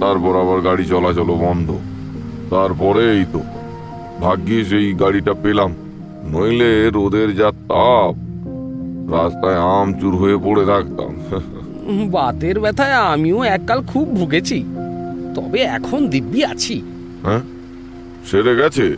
তারপর 0.00 0.40
আবার 0.40 0.60
গাড়ি 0.60 0.84
চলাচলও 0.84 1.34
বন্ধ। 1.34 1.70
তারপরে 2.50 3.12
এই 3.12 3.24
তো। 3.32 3.40
ভাগ্যে 4.20 4.64
সেই 4.64 4.92
গাড়িটা 4.92 5.34
পেলাম। 5.42 5.74
নইলে 6.24 6.90
রোদের 6.90 7.36
যা 7.36 7.50
তাপ 7.50 8.14
রাস্তায় 9.12 9.58
আমচুর 9.58 10.16
হয়ে 10.16 10.36
পড়ে 10.36 10.66
থাকতাম। 10.66 11.40
বাতের 12.10 12.60
ব্যথায় 12.60 12.92
আমিও 12.92 13.42
এককাল 13.42 13.82
খুব 13.82 14.16
ভুগেছি। 14.16 14.64
তবে 15.34 15.60
এখন 15.60 16.06
দিব্যি 16.08 16.44
আছি। 16.44 16.82
হ্যাঁ? 17.24 17.40
সেরে 18.30 18.56
গেছে? 18.56 18.96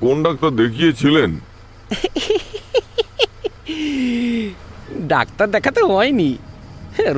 কোন 0.00 0.22
ডাক্তার 0.22 0.50
দেখিয়েছিলেন? 0.50 1.30
ডাক্তার 5.14 5.46
দেখাতে 5.50 5.80
হয়নি। 5.82 6.30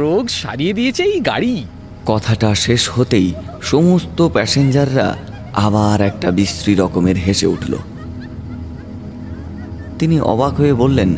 রোগ 0.03 0.25
সারিয়ে 0.41 0.77
দিয়েছে 0.79 1.03
এই 1.13 1.21
গাড়ি। 1.21 1.55
কথাটা 2.07 2.49
শেষ 2.65 2.83
হতেই 2.95 3.29
সমস্ত 3.63 4.19
প্যাসেঞ্জাররা 4.35 5.09
আবার 5.67 5.99
একটা 6.11 6.29
বিশ্রী 6.31 6.73
রকমের 6.75 7.17
হেসে 7.17 7.47
উঠল। 7.47 7.73
তিনি 9.99 10.17
অবাক 10.33 10.53
হয়ে 10.61 10.75
বললেন 10.75 11.11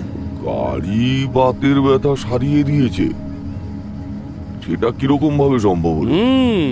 গাড়ি 0.49 1.07
বাতের 1.35 1.79
ব্যথা 1.81 2.13
সারিয়ে 2.25 2.63
দিয়েছে। 2.63 3.07
সেটা 4.63 4.89
কীরকম 4.99 5.33
ভাবে 5.39 5.59
সম্ভব 5.59 5.95
হলো? 5.99 6.11
হুম 6.13 6.67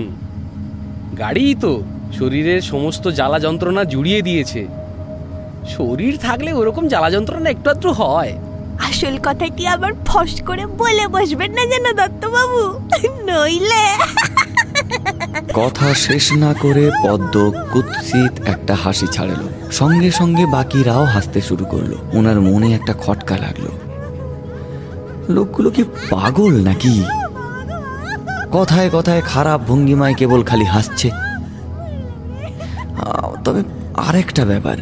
গাড়িই 1.19 1.55
তো 1.55 1.73
শরীরের 2.19 2.61
সমস্ত 2.73 3.05
জ্বালা 3.09 3.39
যন্ত্রণা 3.39 3.83
জুড়িয়ে 3.85 4.21
দিয়েছে। 4.23 4.63
শরীর 5.69 6.15
থাকলে 6.19 6.51
ওরকম 6.53 6.85
জ্বালা 6.89 7.11
যন্ত্রণা 7.11 7.49
একটু 7.51 7.67
আধটু 7.71 7.91
হয়। 7.93 8.33
আসল 8.79 9.19
কথাটি 9.23 9.67
আবার 9.67 9.93
ফস 10.07 10.43
করে 10.43 10.67
বলে 10.67 11.09
বসবেন 11.09 11.53
না 11.53 11.67
যেন 11.67 11.97
দত্তবাবু। 11.97 12.89
নইলে। 13.25 13.85
কথা 15.55 15.95
শেষ 15.95 16.33
না 16.33 16.55
করে 16.61 16.91
পদ্ম 17.05 17.53
কুৎসিত 17.73 18.43
একটা 18.45 18.75
হাসি 18.75 19.07
ছাড়ল। 19.07 19.71
সঙ্গে 19.73 20.11
সঙ্গে 20.11 20.47
বাকিরাও 20.47 21.05
হাসতে 21.05 21.41
শুরু 21.41 21.65
করল। 21.65 21.95
ওনার 22.13 22.41
মনে 22.41 22.75
একটা 22.75 22.95
খটকা 23.01 23.37
লাগল। 23.37 23.67
লোকগুলো 25.29 25.71
কি 25.71 25.83
পাগল 26.11 26.65
নাকি? 26.65 27.05
কথায় 28.53 28.91
কথায় 28.93 29.23
খারাপ 29.23 29.61
ভঙ্গিমায় 29.61 30.15
কেবল 30.15 30.43
খালি 30.43 30.65
হাসছে। 30.65 31.11
তবে 33.45 33.63
আরেকটা 33.97 34.45
ব্যাপার। 34.45 34.77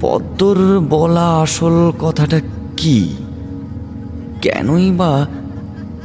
পদ্মর 0.00 0.80
বলা 0.80 1.40
আসল 1.40 1.92
কথাটা 2.00 2.40
কি? 2.80 3.16
কেনই 4.42 4.90
বা 4.90 5.26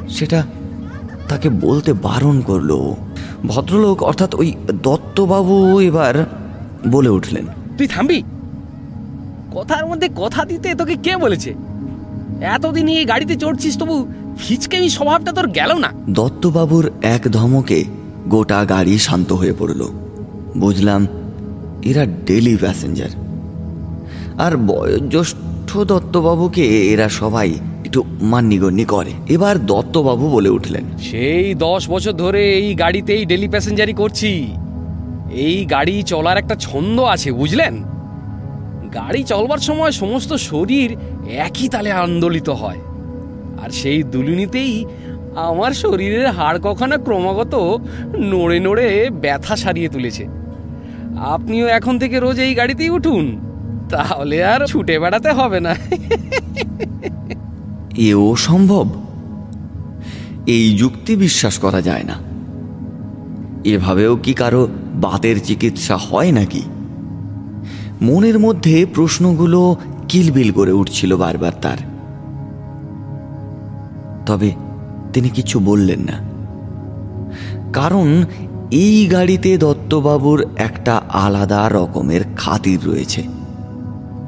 সেটা 0.10 0.44
তাকে 1.30 1.50
বলতে 1.50 1.94
বারণ 1.94 2.42
করল। 2.42 2.94
ভদ্রলোক 3.46 4.04
অর্থাৎ 4.04 4.36
ওই 4.36 4.54
দত্তবাবু 4.84 5.80
এবার 5.80 6.26
বলে 6.88 7.10
উঠলেন 7.10 7.46
তুই 7.78 7.88
থামবি? 7.88 8.24
কথার 9.56 9.86
মধ্যে 9.86 10.10
কথা 10.16 10.46
দিতে 10.46 10.76
তোকে 10.76 10.96
কে 10.96 11.18
বলেছে? 11.18 11.54
এতদিন 12.42 12.88
এই 12.88 13.06
গাড়িতে 13.06 13.36
চড়ছিস 13.36 13.78
তবু 13.78 14.08
ফিচকেমি 14.38 14.90
স্বভাবটা 14.90 15.32
তোর 15.32 15.48
গেল 15.48 15.78
না। 15.78 15.90
দত্তবাবুর 16.10 16.92
এক 17.02 17.22
ধমকে 17.32 17.86
গোটা 18.28 18.66
গাড়ি 18.66 18.98
শান্ত 18.98 19.34
হয়ে 19.34 19.54
পড়ল। 19.60 19.82
বুঝলাম 20.58 21.08
এরা 21.82 22.06
ডেলি 22.06 22.58
প্যাসেঞ্জার। 22.58 23.14
আর 24.38 24.58
বয়োজ্যেষ্ঠ 24.58 25.38
দত্তবাবুকে 25.84 26.92
এরা 26.94 27.10
সবাই 27.10 27.54
একটু 27.86 28.04
মান্যিগণ্যি 28.22 28.86
করে। 28.86 29.12
এবার 29.30 29.66
দত্তবাবু 29.66 30.30
বলে 30.30 30.50
উঠলেন, 30.50 30.84
সেই 30.98 31.54
দশ 31.54 31.90
বছর 31.90 32.12
ধরে 32.12 32.54
এই 32.54 32.76
গাড়িতেই 32.76 33.26
ডেলি 33.26 33.48
প্যাসেঞ্জারি 33.48 33.94
করছি। 33.94 34.48
এই 35.32 35.66
গাড়ি 35.66 36.04
চলার 36.04 36.38
একটা 36.38 36.56
ছন্দ 36.56 37.00
আছে, 37.00 37.32
বুঝলেন? 37.32 37.84
গাড়ি 38.94 39.24
চলবার 39.24 39.58
সময় 39.58 39.92
সমস্ত 39.92 40.34
শরীর 40.34 40.96
একই 41.28 41.70
তালে 41.70 41.92
আন্দোলিত 41.92 42.50
হয়। 42.50 42.80
আর 43.64 43.70
সেই 43.70 44.04
দুলুনিতেই 44.04 44.86
আমার 45.36 45.72
শরীরের 45.72 46.30
হাড় 46.30 46.60
কখনো 46.60 46.98
ক্রমাগত 46.98 47.80
নড়ে 48.16 48.60
নড়ে 48.60 49.10
ব্যথা 49.10 49.56
সারিয়ে 49.56 49.90
তুলেছে। 49.90 50.28
আপনিও 51.16 51.68
এখন 51.68 52.00
থেকে 52.00 52.20
রোজ 52.20 52.40
এই 52.40 52.54
গাড়িতেই 52.54 52.90
উঠুন। 52.90 53.45
তাহলে 53.90 54.46
আর 54.46 54.68
ছুটে 54.68 55.00
বেড়াতে 55.00 55.32
হবে 55.32 55.60
না। 55.60 55.76
এও 57.98 58.36
সম্ভব? 58.36 58.90
এই 60.46 60.78
যুক্তি 60.78 61.16
বিশ্বাস 61.16 61.58
করা 61.58 61.82
যায় 61.82 62.04
না। 62.04 62.14
এভাবেও 63.64 64.16
কি 64.16 64.34
কারও 64.34 64.68
বাতের 64.94 65.44
চিকিৎসা 65.44 65.98
হয় 65.98 66.32
নাকি? 66.32 66.62
মনের 68.02 68.40
মধ্যে 68.40 68.86
প্রশ্নগুলো 68.94 69.76
কিলবিল 70.08 70.52
করে 70.52 70.72
উঠছিল 70.72 71.18
বারবার 71.18 71.52
তার। 71.62 71.78
তবে 74.26 74.52
তিনি 75.14 75.30
কিছু 75.30 75.60
বললেন 75.60 76.00
না। 76.00 76.36
কারণ 77.74 78.26
এই 78.72 79.06
গাড়িতে 79.06 79.58
দত্তবাবুর 79.58 80.46
একটা 80.56 81.02
আলাদা 81.10 81.70
রকমের 81.70 82.22
খাতির 82.38 82.80
রয়েছে। 82.86 83.45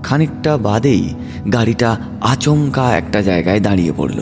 খানিকটা 0.07 0.57
বাদেই 0.57 1.13
গাড়িটা 1.53 1.97
আচমকা 2.21 2.97
একটা 2.97 3.21
জায়গায় 3.21 3.59
দাঁড়িয়ে 3.59 3.93
পড়ল। 3.97 4.19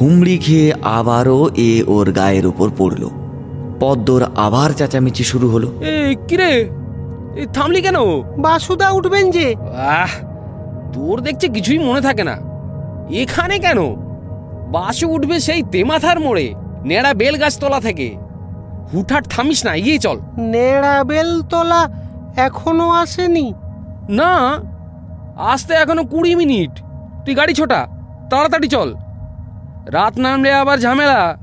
হুমড়ি 0.00 0.38
খেয়ে 0.38 0.72
আবারও 0.82 1.50
এ 1.56 1.84
ওর 1.86 2.12
গায়ের 2.12 2.46
উপর 2.46 2.70
পড়ল। 2.78 3.08
পদ্মর 3.80 4.22
আবার 4.36 4.70
চেঁচামেচি 4.70 5.24
শুরু 5.24 5.50
হলো। 5.50 5.68
এ 5.80 6.16
কিরে? 6.28 6.52
এ 7.36 7.46
থামলি 7.52 7.80
কেন? 7.82 7.98
বাসুদা 8.38 8.90
উঠবেন 8.90 9.30
যে। 9.30 9.54
আহ 9.94 10.12
তোর 10.92 11.20
দেখছে 11.20 11.48
কিছুই 11.48 11.78
মনে 11.78 12.00
থাকে 12.00 12.24
না। 12.24 12.36
এখানে 13.10 13.58
কেন? 13.58 13.80
বাসে 14.72 15.06
উঠবে 15.06 15.40
সেই 15.40 15.62
তেমাথার 15.72 16.20
মোড়ে 16.20 16.54
নেড়া 16.84 17.14
বেল 17.14 17.36
গাছ 17.36 17.54
তলা 17.58 17.80
থেকে। 17.80 18.16
হুটহাট 18.94 19.24
থামিস 19.28 19.64
না 19.64 19.74
এগিয়ে 19.74 19.98
চল। 19.98 20.18
নেড়াবেল 20.38 21.42
তোলা 21.42 21.82
এখনও 22.36 22.88
আসেনি। 22.90 23.52
না 24.08 24.60
আসতে 25.36 25.74
এখনও 25.74 26.04
কুড়ি 26.04 26.34
মিনিট। 26.34 26.70
তুই 27.26 27.34
গাড়ি 27.34 27.54
ছোটা 27.54 27.86
তাড়াতাড়ি 28.30 28.68
চল। 28.68 28.94
রাত 29.86 30.18
নামলে 30.18 30.52
আবার 30.52 30.78
ঝামেলা। 30.78 31.38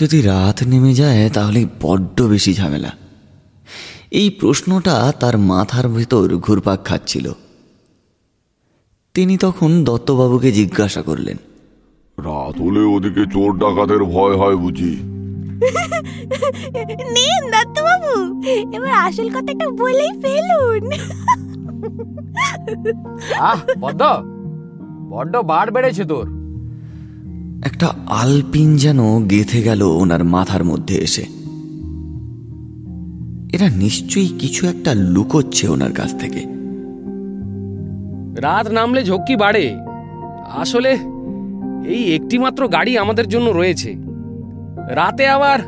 যদি 0.00 0.22
রাত 0.22 0.62
নেমে 0.62 0.94
যায় 0.94 1.30
তাহলে 1.30 1.66
বড্ড 1.82 2.22
বেশি 2.22 2.54
ঝামেলা। 2.54 2.90
এই 4.10 4.30
প্রশ্নটা 4.30 5.12
তার 5.20 5.38
মাথার 5.38 5.88
ভেতর 5.88 6.36
ঘুরপাক 6.36 6.84
খাচ্ছিল। 6.84 7.32
তিনি 9.14 9.36
তখন 9.36 9.84
দত্তবাবুকে 9.84 10.52
জিজ্ঞাসা 10.52 11.02
করলেন। 11.02 11.36
রাত 12.18 12.60
হলে 12.60 12.80
ওদিকে 12.80 13.24
চোর 13.26 13.58
ডাকাতের 13.58 14.04
ভয় 14.04 14.36
হয় 14.36 14.56
বুঝি। 14.56 14.98
নিন 17.10 17.50
দত্তবাবু 17.50 18.42
এবার 18.76 18.90
আসল 18.90 19.28
কথাটা 19.30 19.68
বলেই 19.68 20.10
ফেলুন। 20.22 20.90
আহ 23.40 23.56
বড্ড। 23.78 24.02
বড্ড 25.10 25.36
বার 25.36 25.70
বেড়েছে 25.70 26.04
তোর। 26.04 26.44
একটা 27.64 27.88
আলপিন 28.06 28.76
যেন 28.76 29.28
গেথে 29.28 29.62
গেল 29.62 29.82
ওনার 29.82 30.24
মাথার 30.24 30.64
মধ্যে 30.64 30.94
এসে। 30.94 31.22
এরা 33.52 33.68
নিশ্চয়ই 33.68 34.36
কিছু 34.38 34.66
একটা 34.66 34.94
লুকোচ্ছে 34.94 35.68
ওনার 35.68 35.92
কাছ 35.92 36.18
থেকে। 36.18 36.44
রাত 38.40 38.68
নামলে 38.68 39.04
ঝক্কি 39.04 39.36
বাড়ে। 39.36 39.76
আসলে 40.56 40.98
এই 41.86 42.14
একটি 42.14 42.38
মাত্র 42.38 42.68
গাড়ি 42.68 42.98
আমাদের 42.98 43.28
জন্য 43.28 43.50
রয়েছে। 43.50 43.94
রাতে 44.88 45.28
আবার 45.28 45.58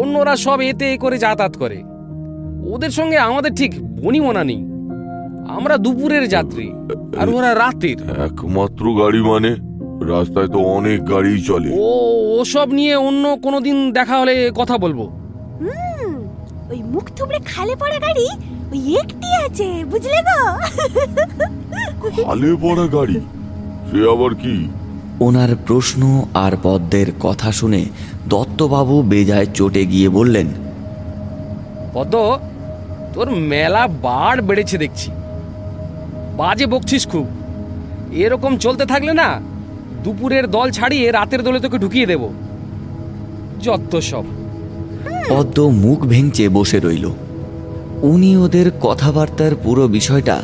অন্যরা 0.00 0.36
সব 0.36 0.60
এতে 0.60 0.94
এ 0.94 0.96
করে 0.96 1.18
যাতায়াত 1.18 1.58
করে। 1.58 1.82
ওদের 2.74 2.90
সঙ্গে 2.90 3.18
আমাদের 3.18 3.54
ঠিক 3.54 3.96
বনিমনা 4.02 4.44
নেই। 4.44 4.75
আমরা 5.48 5.78
দুপুরের 5.78 6.28
যাত্রী 6.28 6.72
আর 7.18 7.28
ওরা 7.28 7.54
রাতের। 7.54 7.98
একমাত্র 8.24 8.94
গাড়ি 8.94 9.22
মানে? 9.22 9.50
রাস্তায় 10.12 10.46
তো 10.46 10.58
অনেক 10.58 11.04
গাড়ি 11.04 11.42
চলে। 11.42 11.70
ও 11.72 11.88
ওসব 12.40 12.72
নিয়ে 12.72 12.96
অন্য 12.96 13.36
কোনো 13.42 13.60
দিন 13.60 13.92
দেখা 13.92 14.18
হলে 14.18 14.50
কথা 14.54 14.78
বলব। 14.78 15.00
হুম, 15.60 16.14
ওই 16.70 16.82
মুখ 16.82 17.10
থুবড়ে 17.16 17.38
খালে 17.38 17.76
পড়া 17.76 17.98
গাড়ি 17.98 18.26
ওই 18.72 18.96
একটি 18.96 19.28
আছে 19.46 19.84
বুঝলে 19.84 20.20
গো? 20.22 20.40
খালে 22.24 22.56
পড়া 22.62 22.86
গাড়ি? 22.86 23.20
সে 23.90 24.08
আবার 24.10 24.34
কি? 24.34 24.68
ওনার 25.20 25.56
প্রশ্ন 25.66 26.24
আর 26.34 26.52
পদ্মের 26.62 27.06
কথা 27.20 27.52
শুনে 27.52 27.84
দত্তবাবু 28.28 29.02
বেজায় 29.02 29.46
চটে 29.54 29.86
গিয়ে 29.86 30.08
বললেন 30.08 30.46
পদ্ম 31.94 32.38
তোর 33.14 33.30
মেলা 33.30 33.88
বার 33.88 34.42
বেড়েছে 34.42 34.78
দেখছি। 34.78 35.10
বাজে 36.36 36.66
বকছিস 36.66 37.08
খুব। 37.08 37.26
এরকম 38.12 38.58
চলতে 38.58 38.84
থাকলে 38.84 39.12
না, 39.12 39.40
দুপুরের 40.04 40.50
দল 40.50 40.70
ছাড়িয়ে 40.70 41.10
রাতের 41.10 41.42
দলে 41.42 41.60
তোকে 41.60 41.78
ঢুকিয়ে 41.78 42.06
দেব। 42.06 42.28
যত 43.62 43.98
সব। 43.98 44.24
পদ্ম 45.28 45.68
মুখ 45.68 46.00
ভেঙচে 46.00 46.48
বসে 46.48 46.80
রইল। 46.80 47.10
উনি 48.02 48.36
ওদের 48.36 48.70
কথাবার্তার 48.80 49.52
পুরো 49.64 49.88
বিষয়টা 49.88 50.42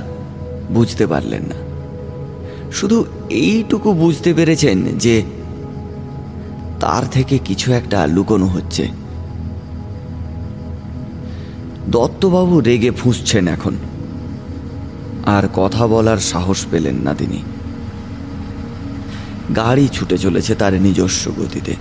বুঝতে 0.72 1.06
পারলেন 1.06 1.42
না। 1.42 1.54
শুধু 2.72 3.04
এইটুকু 3.30 3.92
বুঝতে 3.92 4.34
পেরেছেন 4.34 4.82
যে, 4.82 5.22
তার 6.80 7.02
থেকে 7.10 7.38
কিছু 7.38 7.72
একটা 7.72 8.06
লুকোনো 8.06 8.46
হচ্ছে। 8.46 8.88
দত্তবাবু 11.90 12.60
রেগে 12.60 12.90
ফুঁসছেন 12.90 13.48
এখন। 13.48 13.74
আর 15.26 15.42
কথা 15.54 15.86
বলার 15.86 16.18
সাহস 16.18 16.66
পেলেন 16.70 16.94
না 16.94 17.14
তিনি। 17.14 17.42
গাড়ি 19.56 19.88
ছুটে 19.92 20.18
চলেছে 20.18 20.54
তার 20.54 20.72
নিজস্ব 20.72 21.30
গতিতে। 21.30 21.74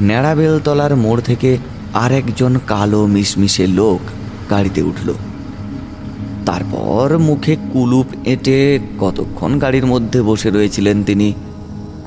ন্যাড়াবেলতলার 0.00 0.96
মোড় 0.96 1.22
থেকে 1.22 1.58
আরেকজন 1.94 2.58
কালো 2.66 3.06
মিশমিশে 3.06 3.66
লোক 3.66 4.00
গাড়িতে 4.50 4.82
উঠল। 4.82 5.14
তারপর 6.46 7.18
মুখে 7.18 7.56
কুলুপ 7.72 8.06
এঁটে 8.24 8.78
কতক্ষণ 9.00 9.58
গাড়ির 9.58 9.86
মধ্যে 9.86 10.22
বসে 10.22 10.50
রয়েছিলেন 10.50 11.04
তিনি, 11.04 11.34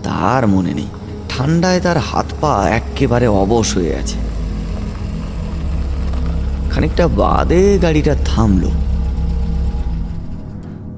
তার 0.04 0.48
মনে 0.48 0.74
নেই। 0.74 0.88
ঠান্ডায় 1.30 1.80
তার 1.80 1.98
হাত 1.98 2.26
পা 2.42 2.70
একেবারে 2.70 3.28
অবশ 3.28 3.76
হয়ে 3.76 3.96
আছে। 3.96 4.29
খানিকটা 6.80 7.08
বাদে 7.08 7.80
গাড়িটা 7.82 8.16
থামল। 8.26 8.64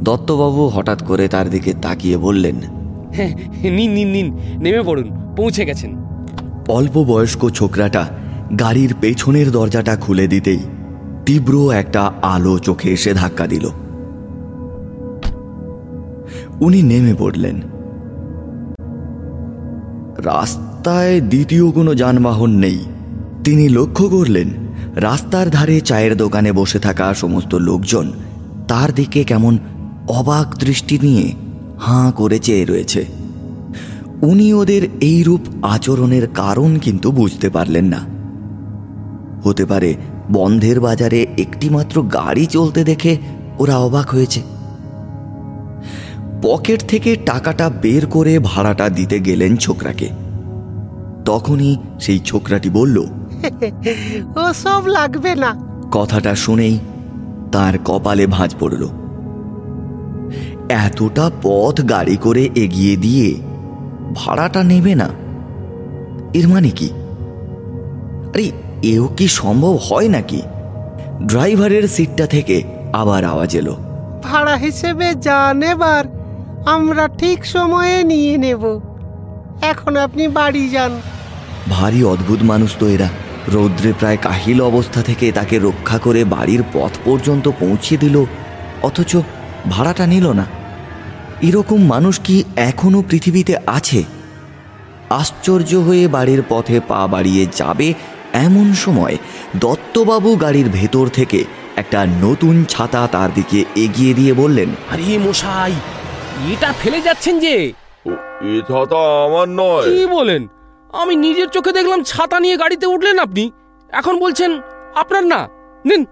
দত্তবাবু 0.04 0.68
হঠাৎ 0.68 1.04
করে 1.04 1.28
তার 1.28 1.50
দিকে 1.50 1.74
তাকিয়ে 1.82 2.18
বললেন 2.18 2.56
হ্যাঁ, 3.14 3.36
নিন 3.72 3.92
নিন 3.92 4.08
নিন 4.08 4.28
নেমে 4.60 4.82
পড়ুন 4.82 5.34
পৌঁছে 5.38 5.66
গেছেন। 5.66 5.92
অল্প 6.68 7.04
বয়স্ক 7.04 7.50
ছোকরাটা 7.50 8.08
গাড়ির 8.60 8.94
পেছনের 9.02 9.52
দরজাটা 9.52 9.96
খুলে 9.96 10.28
দিতেই 10.28 10.60
তীব্র 11.26 11.72
একটা 11.72 12.12
আলো 12.22 12.60
চোখে 12.60 12.90
এসে 12.90 13.14
ধাক্কা 13.14 13.48
দিল। 13.48 13.66
উনি 16.62 16.84
নেমে 16.84 17.14
পড়লেন। 17.20 17.62
রাস্তায় 20.18 21.22
দ্বিতীয় 21.22 21.72
কোনো 21.72 21.96
যানবাহন 21.96 22.50
নেই। 22.50 22.80
তিনি 23.44 23.70
লক্ষ্য 23.70 24.10
করলেন 24.10 24.50
রাস্তার 24.96 25.50
ধারে 25.50 25.82
চায়ের 25.82 26.18
দোকানে 26.18 26.52
বসে 26.52 26.80
থাকা 26.80 27.14
সমস্ত 27.14 27.56
লোকজন 27.56 28.12
তার 28.68 28.94
দিকে 28.94 29.24
কেমন 29.24 29.58
অবাক 30.08 30.58
দৃষ্টি 30.58 31.00
নিয়ে 31.02 31.32
হাঁ 31.80 32.12
করে 32.12 32.40
চেয়ে 32.40 32.66
রয়েছে। 32.66 33.06
উনি 34.22 34.54
ওদের 34.54 34.82
এইরূপ 35.02 35.40
আচরণের 35.62 36.28
কারণ 36.28 36.78
কিন্তু 36.78 37.12
বুঝতে 37.12 37.50
পারলেন 37.50 37.86
না। 37.86 37.98
হতে 39.44 39.66
পারে 39.66 39.96
বন্ধের 40.32 40.80
বাজারে 40.80 41.28
একটিমাত্র 41.38 42.02
গাড়ি 42.02 42.46
চলতে 42.46 42.84
দেখে 42.84 43.18
ওরা 43.60 43.78
অবাক 43.78 44.10
হয়েছে। 44.10 44.42
পকেট 46.42 46.84
থেকে 46.88 47.16
টাকাটা 47.16 47.70
বের 47.70 48.06
করে 48.06 48.40
ভাড়াটা 48.40 48.90
দিতে 48.90 49.20
গেলেন 49.20 49.58
ছোকরাকে। 49.58 50.10
তখনই 51.26 51.78
সেই 52.00 52.20
ছোকরাটি 52.20 52.70
বলল 52.70 53.04
ও 54.36 54.54
সব 54.54 54.88
লাগবে 54.88 55.36
না। 55.36 55.56
কথাটা 55.92 56.36
শুনেই 56.36 56.80
তার 57.52 57.74
কপালে 57.86 58.28
ভাঁজ 58.28 58.56
পড়ল। 58.60 58.88
এতটা 60.70 61.32
পথ 61.42 61.82
গাড়ি 61.90 62.18
করে 62.18 62.50
এগিয়ে 62.56 62.96
দিয়ে 62.96 63.36
ভাড়াটা 64.16 64.64
নেবে 64.64 64.96
না। 64.96 65.10
এর 66.34 66.48
মানে 66.48 66.70
কি? 66.70 66.90
আরে 68.34 68.52
এও 68.84 69.08
কি 69.08 69.28
সম্ভব 69.28 69.76
হয় 69.76 70.08
নাকি? 70.08 70.42
ড্রাইভারের 71.26 71.88
সিটটা 71.88 72.26
থেকে 72.26 72.64
আবার 72.94 73.26
আওয়াজ 73.26 73.56
এলো। 73.56 73.76
ভাড়া 74.24 74.56
হিসেবে 74.56 75.16
যা 75.16 75.54
নেবার 75.54 76.06
আমরা 76.66 77.08
ঠিক 77.08 77.46
সময়ে 77.46 78.04
নিয়ে 78.04 78.38
নেব। 78.38 78.80
এখন 79.62 79.98
আপনি 79.98 80.28
বাড়ি 80.28 80.70
যান। 80.70 80.92
ভারী 81.70 82.04
অদ্ভুত 82.04 82.44
মানুষ 82.44 82.76
তো 82.80 82.88
এরা। 82.88 83.10
রৌদ্রে 83.48 83.94
প্রায় 83.94 84.18
কাহিল 84.18 84.62
অবস্থা 84.62 85.02
থেকে 85.02 85.32
তাকে 85.32 85.60
রক্ষা 85.60 85.98
করে 85.98 86.24
বাড়ির 86.24 86.64
পথ 86.74 86.98
পর্যন্ত 87.06 87.50
পৌঁছে 87.60 87.98
দিল 87.98 88.26
অথচ 88.82 89.16
ভাড়াটা 89.70 90.06
নিল 90.08 90.32
না। 90.32 90.46
এরকম 91.42 91.86
মানুষ 91.86 92.20
কি 92.20 92.44
এখনও 92.56 93.02
পৃথিবীতে 93.02 93.58
আছে? 93.68 94.04
আশ্চর্য 95.10 95.76
হয়ে 95.76 96.08
বাড়ির 96.08 96.44
পথে 96.50 96.80
পা 96.88 97.08
বাড়িয়ে 97.08 97.48
যাবে 97.56 97.94
এমন 98.34 98.74
সময় 98.74 99.18
দত্তবাবু 99.56 100.36
গাড়ির 100.36 100.70
ভেতর 100.70 101.08
থেকে 101.08 101.44
একটা 101.76 102.06
নতুন 102.06 102.66
ছাতা 102.70 103.08
তার 103.08 103.34
দিকে 103.34 103.66
এগিয়ে 103.76 104.14
দিয়ে 104.14 104.34
বললেন 104.34 104.70
আরে 104.92 105.18
মশাই 105.18 105.74
এটা 106.54 106.74
ফেলে 106.74 107.02
যাচ্ছেন 107.02 107.40
যে? 107.40 107.74
ও, 108.06 108.10
এ 108.42 108.62
ছাতা 108.62 109.26
আমার 109.26 109.50
নয়। 109.50 109.84
কি 109.84 110.06
বলেন? 110.06 110.48
আমি 110.94 111.16
নিজের 111.16 111.48
চোখে 111.48 111.72
দেখলাম 111.72 112.04
ছাতা 112.04 112.40
নিয়ে 112.40 112.58
গাড়িতে 112.58 112.86
উঠলেন 112.86 113.20
আপনি। 113.20 113.52
এখন 113.90 114.20
বলছেন, 114.20 114.62
আপনার 114.96 115.24
না। 115.24 115.48
নিন, 115.86 116.06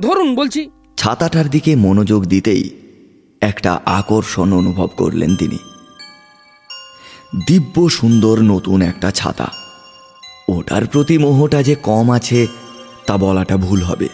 ধরুন, 0.00 0.34
বলছি। 0.34 0.70
ছাতাটার 0.96 1.48
দিকে 1.48 1.76
মনোযোগ 1.76 2.24
দিতেই 2.24 2.70
একটা 3.40 3.80
আকর্ষণ 3.84 4.52
অনুভব 4.52 4.88
করলেন 4.96 5.36
তিনি। 5.36 5.58
দিব্য 7.46 7.88
সুন্দর 7.88 8.38
নতুন 8.38 8.82
একটা 8.82 9.10
ছাতা। 9.10 9.50
ওটার 10.48 10.86
প্রতি 10.86 11.18
মোহটা 11.18 11.62
যে 11.62 11.74
কম 11.74 12.12
আছে, 12.12 12.46
তা 13.06 13.16
বলাটা 13.16 13.56
ভুল 13.56 13.82
হবে। 13.82 14.08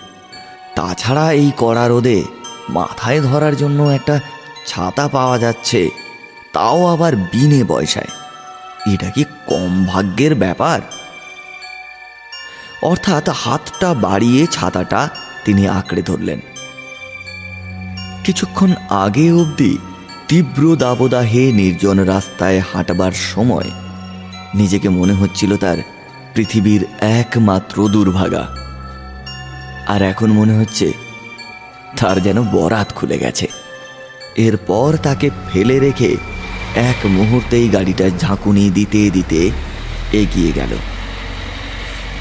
তাছাড়া 0.77 1.33
এই 1.33 1.51
কড়া 1.57 1.89
রোদে 1.89 2.23
মাথায় 2.69 3.21
ধরার 3.21 3.57
জন্য 3.57 3.83
একটা 3.83 4.21
ছাতা 4.67 5.09
পাওয়া 5.09 5.39
যাচ্ছে, 5.39 5.91
তাও 6.53 6.87
আবার 6.87 7.17
বিনে 7.17 7.65
পয়সায়। 7.69 8.09
এটা 8.87 9.11
কি 9.11 9.25
কম 9.47 9.85
ভাগ্যের 9.85 10.35
ব্যাপার? 10.35 10.81
অর্থাৎ 12.83 13.29
হাতটা 13.29 13.95
বাড়িয়ে 13.95 14.47
ছাতাটা 14.47 15.09
তিনি 15.45 15.69
আঁকড়ে 15.69 16.03
ধরলেন। 16.03 16.41
কিছুক্ষণ 18.25 18.73
আগে 18.91 19.33
অবধি 19.33 19.79
তীব্র 20.29 20.77
দাবদাহে 20.77 21.53
নির্জন 21.53 21.99
রাস্তায় 21.99 22.59
হাঁটবার 22.59 23.13
সময় 23.13 23.71
নিজেকে 24.55 24.89
মনে 24.89 25.13
হচ্ছিল 25.13 25.57
তার 25.57 25.77
পৃথিবীর 26.35 26.87
একমাত্র 27.01 27.89
দুর্ভাগা। 27.89 28.49
আর 29.89 30.03
এখন 30.03 30.33
মনে 30.33 30.53
হচ্ছে 30.53 30.93
তার 31.97 32.23
যেন 32.23 32.43
বরাত 32.43 32.95
খুলে 32.95 33.19
গেছে। 33.19 33.49
এরপর 34.37 34.97
তাকে 35.03 35.31
ফেলে 35.53 35.79
রেখে 35.79 36.17
এক 36.77 37.07
মুহূর্তেই 37.07 37.69
গাড়িটা 37.69 38.11
ঝাঁকুনি 38.19 38.71
দিতে 38.71 39.11
দিতে 39.11 39.51
এগিয়ে 40.13 40.53
গেল। 40.53 40.77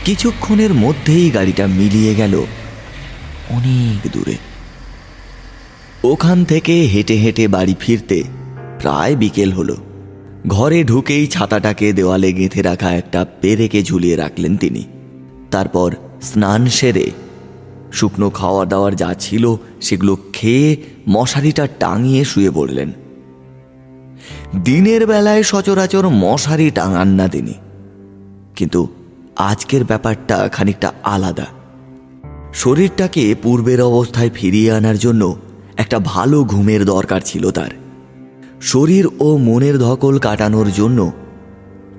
কিছুক্ষণের 0.06 0.74
মধ্যেই 0.74 1.30
গাড়িটা 1.30 1.68
মিলিয়ে 1.68 2.16
গেল 2.16 2.46
অনেক 3.50 4.12
দূরে। 4.12 4.36
ওখান 6.04 6.46
থেকে 6.46 6.82
হেঁটে 6.82 7.16
হেঁটে 7.16 7.48
বাড়ি 7.48 7.76
ফিরতে 7.80 8.24
প্রায় 8.80 9.16
বিকেল 9.16 9.52
হলো। 9.52 9.78
ঘরে 10.48 10.84
ঢুকেই 10.84 11.28
ছাতাটাকে 11.28 11.94
দেওয়ালে 11.94 12.34
গেঁথে 12.34 12.62
রাখা 12.62 12.92
একটা 12.92 13.26
পেরেকে 13.42 13.84
ঝুলিয়ে 13.84 14.16
রাখলেন 14.16 14.58
তিনি। 14.58 14.84
তারপর 15.52 15.96
স্নান 16.22 16.68
সেরে 16.68 17.12
শুকনো 17.94 18.30
খাওয়া 18.30 18.66
দাওয়ার 18.66 18.96
যা 18.96 19.14
ছিল 19.14 19.56
সেগুলো 19.82 20.18
খেয়ে 20.34 20.78
মশারিটা 21.10 21.68
টাঙিয়ে 21.80 22.26
শুয়ে 22.26 22.52
পড়লেন। 22.52 22.92
দিনের 24.56 25.08
বেলায় 25.08 25.44
সচরাচর 25.44 26.10
মশারি 26.10 26.72
টাঙান 26.72 27.08
না 27.08 27.28
তিনি। 27.28 27.54
কিন্তু 28.56 28.88
আজকের 29.36 29.84
ব্যাপারটা 29.84 30.50
খানিকটা 30.50 30.92
আলাদা। 31.04 31.46
শরীরটাকে 32.54 33.36
পূর্বের 33.44 33.82
অবস্থায় 33.82 34.30
ফিরিয়ে 34.30 34.72
আনার 34.72 34.98
জন্য 34.98 35.36
একটা 35.78 36.00
ভালো 36.00 36.44
ঘুমের 36.44 36.86
দরকার 36.86 37.22
ছিল 37.26 37.52
তার। 37.52 37.70
শরীর 38.62 39.08
ও 39.20 39.38
মনের 39.38 39.78
ধকল 39.78 40.20
কাটানোর 40.20 40.72
জন্য 40.72 41.12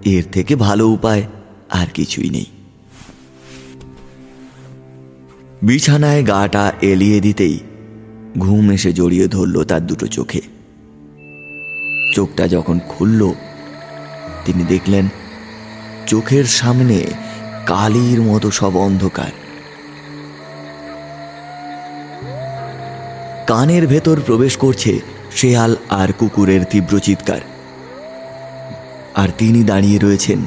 এর 0.05 0.25
থেকে 0.33 0.57
ভালো 0.57 0.89
উপায় 0.89 1.23
আর 1.71 1.87
কিছুই 1.95 2.31
নেই। 2.31 2.47
বিছানায় 5.63 6.27
গাটা 6.27 6.73
এলিয়ে 6.83 7.21
দিতেই 7.21 7.59
ঘুম 8.39 8.71
এসে 8.71 8.93
জড়িয়ে 8.93 9.29
ধরল 9.29 9.65
তার 9.65 9.87
দুটো 9.87 10.07
চোখে। 10.07 10.41
চোখটা 12.13 12.49
যখন 12.49 12.81
খুলল, 12.89 13.33
তিনি 14.45 14.65
দেখলেন 14.65 15.09
চোখের 16.07 16.45
সামনে 16.45 17.07
কালির 17.67 18.23
মতো 18.23 18.51
সব 18.51 18.77
অন্ধকার। 18.77 19.33
কানের 23.47 23.87
ভেতর 23.87 24.21
প্রবেশ 24.27 24.57
করছে 24.57 25.01
শেয়াল 25.37 25.77
আর 25.91 26.09
কুকুরের 26.13 26.65
তীব্র 26.65 26.99
চিৎকার। 26.99 27.43
আর 29.15 29.29
তিনি 29.39 29.65
দাঁড়িয়ে 29.65 29.99
রয়েছেন 29.99 30.39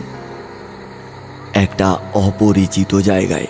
একটা 1.54 1.88
অপরিচিত 2.14 2.96
জায়গায়। 3.00 3.48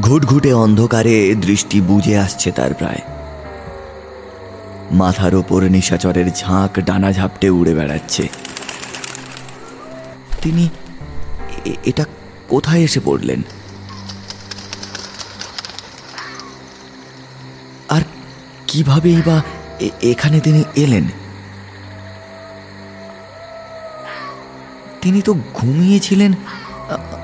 ঘুটঘুটে 0.00 0.52
অন্ধকারে 0.52 1.34
দৃষ্টি 1.34 1.80
বুঝে 1.80 2.18
আসছে 2.18 2.52
তার 2.52 2.74
প্রায়। 2.74 3.17
মাথার 4.90 5.34
ওপর 5.34 5.62
নিশাচরের 5.62 6.30
ঝাঁক 6.34 6.80
ডানা 6.80 7.12
ঝাপটে 7.12 7.50
উড়ে 7.50 7.74
বেড়াচ্ছে। 7.74 8.28
তিনি 10.42 10.68
এটা 11.84 12.04
কোথায় 12.48 12.82
এসে 12.82 13.00
পড়লেন? 13.04 13.42
আর 17.88 18.00
কিভাবেই 18.66 19.22
বা 19.26 19.42
এখানে 20.02 20.40
তিনি 20.40 20.64
এলেন? 20.76 21.04
তিনি 25.02 25.22
তো 25.22 25.34
ঘুমিয়েছিলেন, 25.54 26.32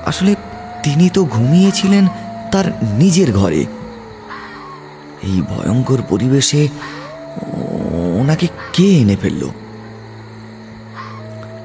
আসলে 0.05 0.35
তিনি 0.83 1.09
তো 1.09 1.23
ঘুমিয়েছিলেন 1.25 2.07
তার 2.51 2.65
নিজের 2.83 3.33
ঘরে। 3.33 3.65
এই 5.23 5.41
ভয়ঙ্কর 5.41 5.97
পরিবেশে 6.09 6.67
ওনাকে 8.25 8.47
কে 8.73 8.87
এনে 8.97 9.17
ফেলল? 9.21 9.43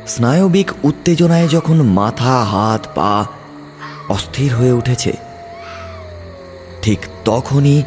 স্নায়বিক 0.06 0.68
উত্তেজনায় 0.82 1.48
যখন 1.48 1.82
মাথা, 1.82 2.36
হাত, 2.44 2.82
পা 2.94 3.12
অস্থির 4.08 4.50
হয়ে 4.54 4.72
উঠেছে, 4.72 5.12
ঠিক 6.82 7.00
তখনই 7.24 7.78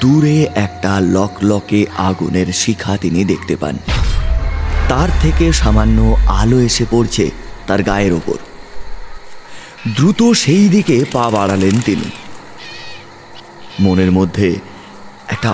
দূরে 0.00 0.36
একটা 0.54 0.92
লকলকে 1.00 1.80
আগুনের 1.98 2.48
শিখা 2.52 2.92
তিনি 2.96 3.20
দেখতে 3.24 3.54
পান। 3.56 3.76
তার 4.88 5.10
থেকে 5.22 5.52
সামান্য 5.52 5.98
আলো 6.26 6.58
এসে 6.60 6.84
পড়ছে 6.90 7.30
তার 7.66 7.82
গায়ের 7.82 8.12
ওপর। 8.12 8.38
দ্রুত 9.96 10.20
সেই 10.22 10.64
দিকে 10.68 10.96
পা 11.12 11.24
বাড়ালেন 11.30 11.76
তিনি। 11.84 12.08
মনের 13.80 14.10
মধ্যে 14.12 14.48
একটা 15.28 15.50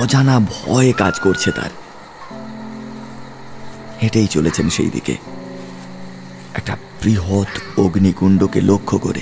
অজানা 0.00 0.36
ভয় 0.40 0.90
কাজ 0.92 1.14
করছে 1.20 1.50
তার। 1.52 1.72
হেঁটেই 4.02 4.26
চলেছেন 4.26 4.70
সেই 4.70 4.90
দিকে। 4.90 5.16
একটা 6.54 6.76
বৃহৎ 7.02 7.78
অগ্নিকুণ্ডকে 7.78 8.60
লক্ষ্য 8.60 8.98
করে। 8.98 9.20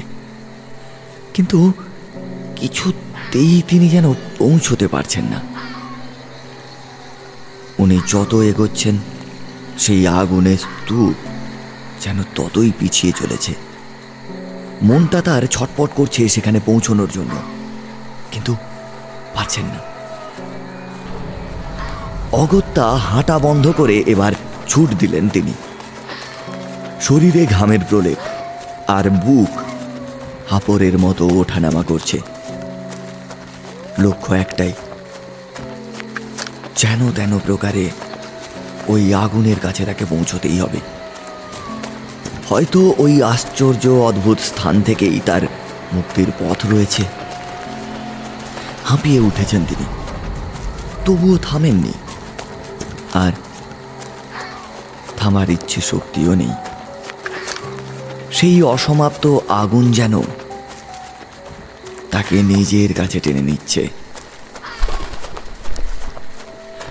কিন্তু 1.35 1.73
কিছুতেই 2.57 3.63
তিনি 3.69 3.89
যেন 3.89 4.15
পৌঁছতে 4.39 4.89
পারছেন 4.89 5.25
না। 5.25 5.41
উনি 7.79 8.01
যত 8.09 8.35
এগোচ্ছেন, 8.35 8.97
সেই 9.79 10.07
আগুনের 10.07 10.59
স্তূপ 10.59 11.29
যেন 12.01 12.23
ততই 12.35 12.73
পিছিয়ে 12.79 13.13
চলেছে। 13.13 13.55
মনটা 14.83 15.23
তার 15.23 15.47
ছটপট 15.47 15.91
করছে 15.95 16.29
সেখানে 16.29 16.61
পৌঁছনোর 16.67 17.09
জন্য। 17.13 17.35
কিন্তু 18.33 18.57
পারছেন 19.35 19.65
না। 19.65 19.79
অগত্যা 22.33 22.97
হাঁটা 22.97 23.39
বন্ধ 23.39 23.73
করে 23.77 24.05
এবার 24.07 24.33
ছুট 24.69 24.91
দিলেন 24.95 25.29
তিনি। 25.29 25.53
শরীরে 27.01 27.47
ঘামের 27.47 27.79
প্রলেপ 27.89 28.19
আর 28.91 29.11
বুক 29.11 29.61
হাপরের 30.51 30.99
মতো 30.99 31.29
ওঠানামা 31.29 31.83
করছে। 31.83 32.21
লক্ষ্য 33.99 34.35
একটাই, 34.35 34.73
যেন 36.77 37.13
তেন 37.13 37.39
প্রকারে 37.39 37.91
ওই 38.89 39.15
আগুনের 39.15 39.59
কাছে 39.63 39.85
তাকে 39.85 40.05
পৌঁছতেই 40.05 40.61
হবে। 40.61 40.81
হয়তো 42.49 42.95
ওই 42.99 43.23
আশ্চর্য 43.23 43.89
অদ্ভুত 43.89 44.39
স্থান 44.39 44.83
থেকেই 44.83 45.21
তার 45.27 45.41
মুক্তির 45.93 46.31
পথ 46.41 46.67
রয়েছে। 46.71 47.03
হাঁপিয়ে 48.85 49.21
উঠেছেন 49.21 49.65
তিনি। 49.65 49.85
তবুও 51.05 51.39
থামেননি। 51.43 51.93
আর 53.15 53.33
থামার 55.27 55.51
ইচ্ছে 55.51 55.81
শক্তিও 55.81 56.35
নেই। 56.35 56.53
সেই 58.33 58.63
অসমাপ্ত 58.63 59.39
আগুন 59.49 59.93
যেন 59.93 60.21
তাকে 62.11 62.43
নিজের 62.43 62.95
কাছে 62.95 63.21
টেনে 63.21 63.41
নিচ্ছে। 63.41 63.89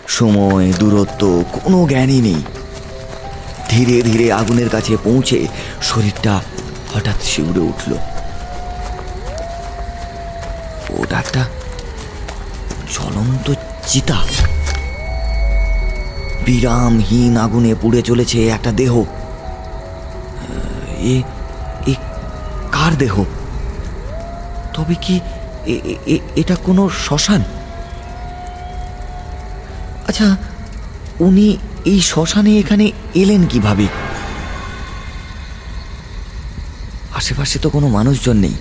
সময়, 0.08 0.74
দূরত্ব, 0.74 1.44
কোনো 1.54 1.86
জ্ঞানই 1.88 2.22
নেই। 2.22 2.44
ধীরে 3.70 4.02
ধীরে 4.02 4.32
আগুনের 4.32 4.70
কাছে 4.70 4.98
পৌঁছে 5.04 5.48
শরীরটা 5.82 6.42
হঠাৎ 6.94 7.24
শিউরে 7.24 7.60
উঠল। 7.60 7.94
ওটা 11.00 11.20
একটা 11.20 11.46
জ্বলন্ত 12.94 13.54
চিতা। 13.88 14.24
বিরামহীন 16.46 17.34
আগুনে 17.46 17.72
পুড়ে 17.82 18.02
চলেছে 18.10 18.38
একটা 18.56 18.72
দেহ। 18.82 18.94
এ 21.92 21.94
কার 22.76 22.92
দেহ? 23.04 23.16
তবে 24.76 24.96
কি 25.06 25.16
এটা 26.42 26.56
কোনো 26.68 26.84
শ্মশান? 27.04 27.42
আচ্ছা 30.08 30.28
উনি 31.28 31.48
এই 31.92 32.00
শ্মশানে 32.10 32.52
এখানে 32.62 32.86
এলেন 33.22 33.42
কীভাবে? 33.52 33.86
আশেপাশে 37.20 37.58
তো 37.64 37.68
কোনো 37.76 37.88
মানুষজন 37.98 38.38
নেই। 38.46 38.56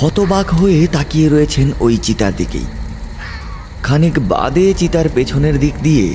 হতবাক 0.00 0.48
হয়ে 0.58 0.78
তাকিয়ে 0.96 1.28
রয়েছেন 1.28 1.66
ওই 1.80 1.94
চিতার 2.04 2.34
দিকেই। 2.36 2.66
খানিক 3.90 4.16
বাদে 4.32 4.66
চিতার 4.74 5.06
পেছনের 5.14 5.56
দিক 5.58 5.74
দিয়ে 5.82 6.06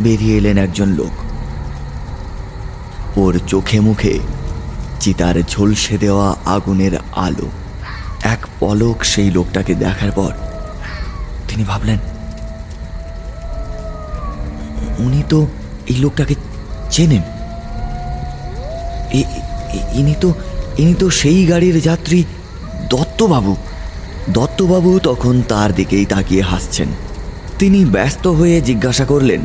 বেরিয়ে 0.00 0.34
এলেন 0.36 0.56
একজন 0.58 0.88
লোক। 0.98 1.14
ওর 3.22 3.34
চোখে 3.48 3.78
মুখে 3.80 4.14
চিতার 5.00 5.36
ঝলসে 5.48 5.94
দেওয়া 5.98 6.28
আগুনের 6.46 6.94
আলো। 7.26 7.48
এক 8.34 8.40
পলক 8.60 8.98
সেই 9.12 9.28
লোকটাকে 9.30 9.72
দেখার 9.74 10.10
পর 10.10 10.32
তিনি 11.48 11.62
ভাবলেন, 11.64 11.98
উনি 15.04 15.20
তো 15.28 15.38
এই 15.90 15.98
লোকটাকে 16.04 16.34
চেনেন। 16.90 17.24
ইনি 20.00 20.14
তো 20.20 20.28
ইনি 20.80 20.94
তো 20.94 21.06
সেই 21.20 21.40
গাড়ির 21.46 21.76
যাত্রী 21.80 22.18
দত্তবাবু। 22.90 23.54
দত্তবাবু 24.30 24.98
তখন 24.98 25.42
তার 25.48 25.74
দিকেই 25.74 26.04
তাকিয়ে 26.04 26.42
হাসছেন। 26.42 26.88
তিনি 27.58 27.84
ব্যস্ত 27.84 28.26
হয়ে 28.26 28.60
জিজ্ঞাসা 28.60 29.04
করলেন 29.04 29.40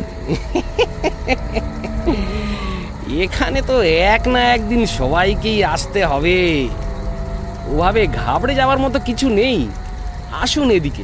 এখানে 3.20 3.62
তো 3.62 3.82
এক 3.82 4.28
না 4.28 4.40
একদিন 4.40 4.86
সবাইকেই 4.86 5.64
আসতে 5.64 6.06
হবে। 6.06 6.68
ওভাবে 7.68 8.08
ঘাবড়ে 8.08 8.56
যাওয়ার 8.56 8.80
মতো 8.80 9.00
কিছু 9.00 9.30
নেই। 9.30 9.68
আসুন 10.42 10.72
এদিকে। 10.72 11.04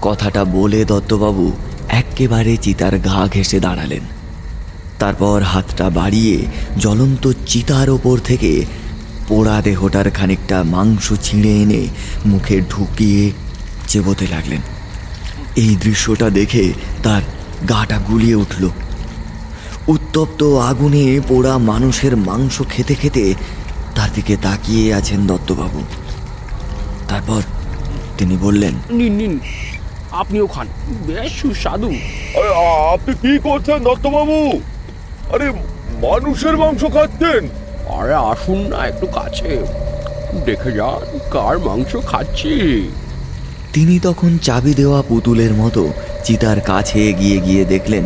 কথাটা 0.00 0.44
বলে 0.44 0.84
দত্তবাবু 0.84 1.52
এক্কেবারে 1.88 2.56
চিতার 2.56 2.98
ঘা 2.98 3.26
ঘেঁষে 3.26 3.60
দাঁড়ালেন। 3.60 4.00
তারপর 4.98 5.42
হাতটা 5.42 5.90
বাড়িয়ে 5.90 6.46
জ্বলন্ত 6.78 7.32
চিতার 7.46 7.90
ওপর 7.90 8.18
থেকে 8.18 8.64
পোড়া 9.28 9.62
দেহটার 9.62 10.10
খানিকটা 10.10 10.62
মাংস 10.62 11.12
ছিঁড়ে 11.22 11.52
এনে 11.62 11.86
মুখে 12.26 12.60
ঢুকিয়ে 12.60 13.32
চেবোতে 13.88 14.26
লাগলেন। 14.30 14.60
এই 15.56 15.76
দৃশ্যটা 15.76 16.30
দেখে 16.30 16.72
তার 17.02 17.22
গাটা 17.68 17.98
গুলিয়ে 17.98 18.34
উঠল। 18.34 18.68
উত্তপ্ত 19.88 20.42
আগুনে 20.42 21.20
পোড়া 21.28 21.58
মানুষের 21.58 22.16
মাংস 22.16 22.62
খেতে 22.70 22.94
খেতে 22.94 23.34
তার 23.94 24.08
দিকে 24.14 24.36
তাকিয়ে 24.36 24.94
আছেন 24.94 25.26
দত্তবাবু। 25.26 25.82
তারপর 27.08 27.42
তিনি 28.18 28.36
বললেন 28.36 28.74
নিন 28.90 29.12
নিন 29.12 29.38
আপনিও 30.10 30.46
খান। 30.46 30.66
বেশ 31.06 31.32
সুস্বাদু। 31.32 31.88
আরে, 31.88 32.50
আপনি 32.94 33.14
কি 33.14 33.38
করছেন 33.38 33.78
দত্তবাবু? 33.78 34.60
আরে 35.34 35.50
মানুষের 36.06 36.56
মাংস 36.56 36.84
খাচ্ছেন? 36.84 37.48
আরে 37.88 38.14
আসুন 38.14 38.58
না 38.58 38.86
একটু 38.86 39.06
কাছে। 39.06 39.58
দেখে 40.44 40.72
যান 40.72 41.18
কার 41.30 41.58
মাংস 41.58 41.96
খাচ্ছি। 42.06 42.88
তিনি 43.72 43.98
তখন 43.98 44.38
চাবি 44.38 44.74
দেওয়া 44.74 45.02
পুতুলের 45.02 45.52
মতো 45.54 45.92
চিতার 46.24 46.60
কাছে 46.60 47.08
এগিয়ে 47.08 47.40
গিয়ে 47.40 47.64
দেখলেন 47.64 48.04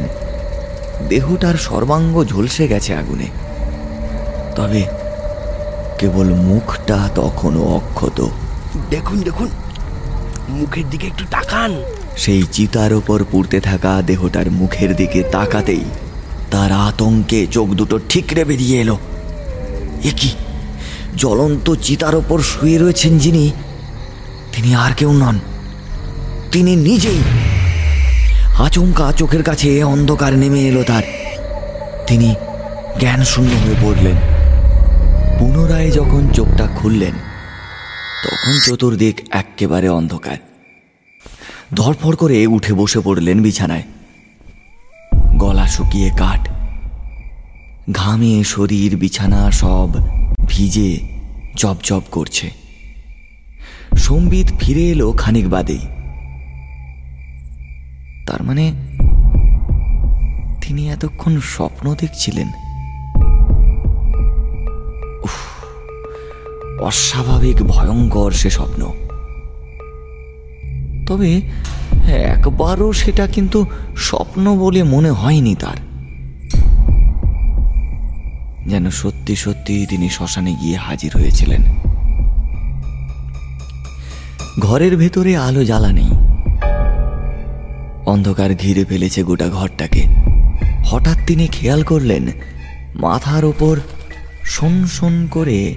দেহটার 1.08 1.54
সর্বাঙ্গ 1.54 2.24
ঝলসে 2.24 2.68
গেছে 2.68 2.94
আগুনে। 2.94 3.26
তবে 4.56 4.84
কেবল 5.98 6.24
মুখটা 6.24 7.08
তখনও 7.14 7.62
অক্ষত। 7.62 8.26
দেখুন 8.90 9.20
দেখুন 9.20 9.48
মুখের 10.48 10.90
দিকে 10.90 11.06
একটু 11.06 11.24
তাকান। 11.30 11.82
সেই 12.16 12.42
চিতার 12.52 12.92
ওপর 12.92 13.24
পুড়তে 13.30 13.60
থাকা 13.60 14.02
দেহটার 14.02 14.50
মুখের 14.50 14.96
দিকে 14.96 15.22
তাকাতেই 15.22 15.84
তার 16.50 16.72
আতঙ্কে 16.72 17.46
চোখ 17.46 17.68
দুটো 17.68 17.98
ঠিকরে 18.08 18.44
বেরিয়ে 18.44 18.80
এলো। 18.80 18.98
এ 20.04 20.10
কি? 20.16 20.30
জ্বলন্ত 21.16 21.74
চিতার 21.74 22.14
ওপর 22.14 22.40
শুয়ে 22.40 22.78
রয়েছেন 22.78 23.18
যিনি, 23.18 23.50
তিনি 24.52 24.74
আর 24.74 24.90
কেউ 24.94 25.12
নন। 25.12 25.38
তিনি 26.52 26.76
নিজেই। 26.76 27.18
আচমকা 28.58 29.12
চোখের 29.12 29.42
কাছে 29.42 29.84
অন্ধকার 29.84 30.32
নেমে 30.32 30.60
এলো 30.60 30.84
তার। 30.84 31.02
তিনি 32.06 32.34
জ্ঞান 33.00 33.24
শূন্য 33.24 33.52
হয়ে 33.52 33.74
পড়লেন। 33.82 34.16
পুনরায় 35.38 35.90
যখন 35.90 36.28
চোখটা 36.28 36.68
খুললেন, 36.76 37.12
তখন 38.24 38.58
চতুর্দিক 38.64 39.20
এক্কেবারে 39.30 39.88
অন্ধকার। 39.88 40.36
ধরফর 41.74 42.16
করে 42.16 42.46
উঠে 42.46 42.72
বসে 42.72 43.00
পড়লেন 43.00 43.42
বিছানায়। 43.42 43.82
গলা 45.36 45.66
শুকিয়ে 45.66 46.10
কাঠ 46.16 46.48
ঘামে 47.92 48.44
শরীর, 48.44 48.96
বিছানা 48.96 49.50
সব 49.50 49.88
ভিজে 50.46 50.98
জবজব 51.56 52.02
করছে। 52.10 52.50
সম্বিত 53.96 54.46
ফিরে 54.60 54.88
এলো 54.88 55.12
খানিক 55.12 55.48
বাদেই। 55.48 55.78
তার 58.26 58.42
মানে 58.42 58.72
তিনি 60.60 60.88
এতক্ষণ 60.88 61.40
স্বপ্ন 61.40 61.94
দেখছিলেন? 61.94 62.48
অস্বাভাবিক, 66.80 67.56
ভয়ঙ্কর 67.56 68.30
সে 68.30 68.50
স্বপ্ন। 68.50 68.92
তবে 71.06 71.40
একবারও 72.08 72.92
সেটা 72.92 73.26
কিন্তু 73.26 73.66
স্বপ্ন 73.96 74.58
বলে 74.58 74.82
মনে 74.82 75.10
হয়নি 75.10 75.54
তার। 75.54 75.87
যেন 78.68 78.90
সত্যি 78.90 79.36
সত্যি 79.36 79.86
তিনি 79.86 80.08
শ্মশানে 80.10 80.52
গিয়ে 80.54 80.76
হাজির 80.76 81.10
হয়েছিলেন। 81.14 81.62
ঘরের 84.58 84.96
ভেতরে 84.96 85.36
আলো 85.36 85.64
জ্বালা 85.64 85.92
নেই 85.92 86.10
অন্ধকার 88.06 88.54
ঘিরে 88.54 88.84
ফেলেছে 88.84 89.22
গোটা 89.22 89.48
ঘরটাকে। 89.48 90.02
হঠাৎ 90.84 91.18
তিনি 91.26 91.46
খেয়াল 91.46 91.82
করলেন, 91.82 92.26
মাথার 92.94 93.44
ওপর 93.44 93.80
শোন 94.44 94.86
শোন 94.86 95.28
করে 95.30 95.74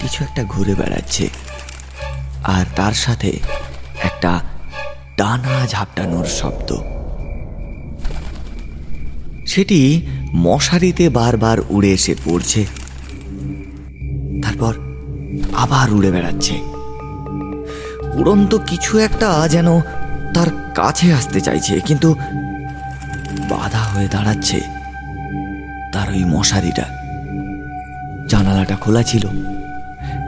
কিছু 0.00 0.24
একটা 0.24 0.44
ঘুরে 0.44 0.74
বেড়াচ্ছে। 0.74 1.28
আর 2.44 2.64
তার 2.76 2.92
সাথে 2.92 3.32
একটা 4.02 4.40
ডানা 5.16 5.66
ঝাপটানোর 5.66 6.24
শব্দ। 6.24 6.76
সেটি 9.46 10.06
মশারিতে 10.36 11.08
বারবার 11.08 11.58
উড়ে 11.68 11.92
এসে 11.92 12.14
পড়ছে। 12.24 12.66
তারপর 14.42 14.74
আবার 15.52 15.94
উড়ে 15.94 16.10
বেড়াচ্ছে। 16.10 16.54
উড়ন্ত 18.14 18.54
কিছু 18.66 18.98
একটা 18.98 19.48
যেন 19.48 19.80
তার 20.34 20.46
কাছে 20.74 21.12
আসতে 21.12 21.40
চাইছে, 21.40 21.80
কিন্তু 21.80 22.14
বাধা 23.50 23.78
হয়ে 23.78 24.08
দাঁড়াচ্ছে 24.08 24.60
তার 25.92 26.08
ওই 26.10 26.24
মশারিটা। 26.24 26.84
জানালাটা 28.28 28.76
খোলা 28.76 29.02
ছিল। 29.02 29.26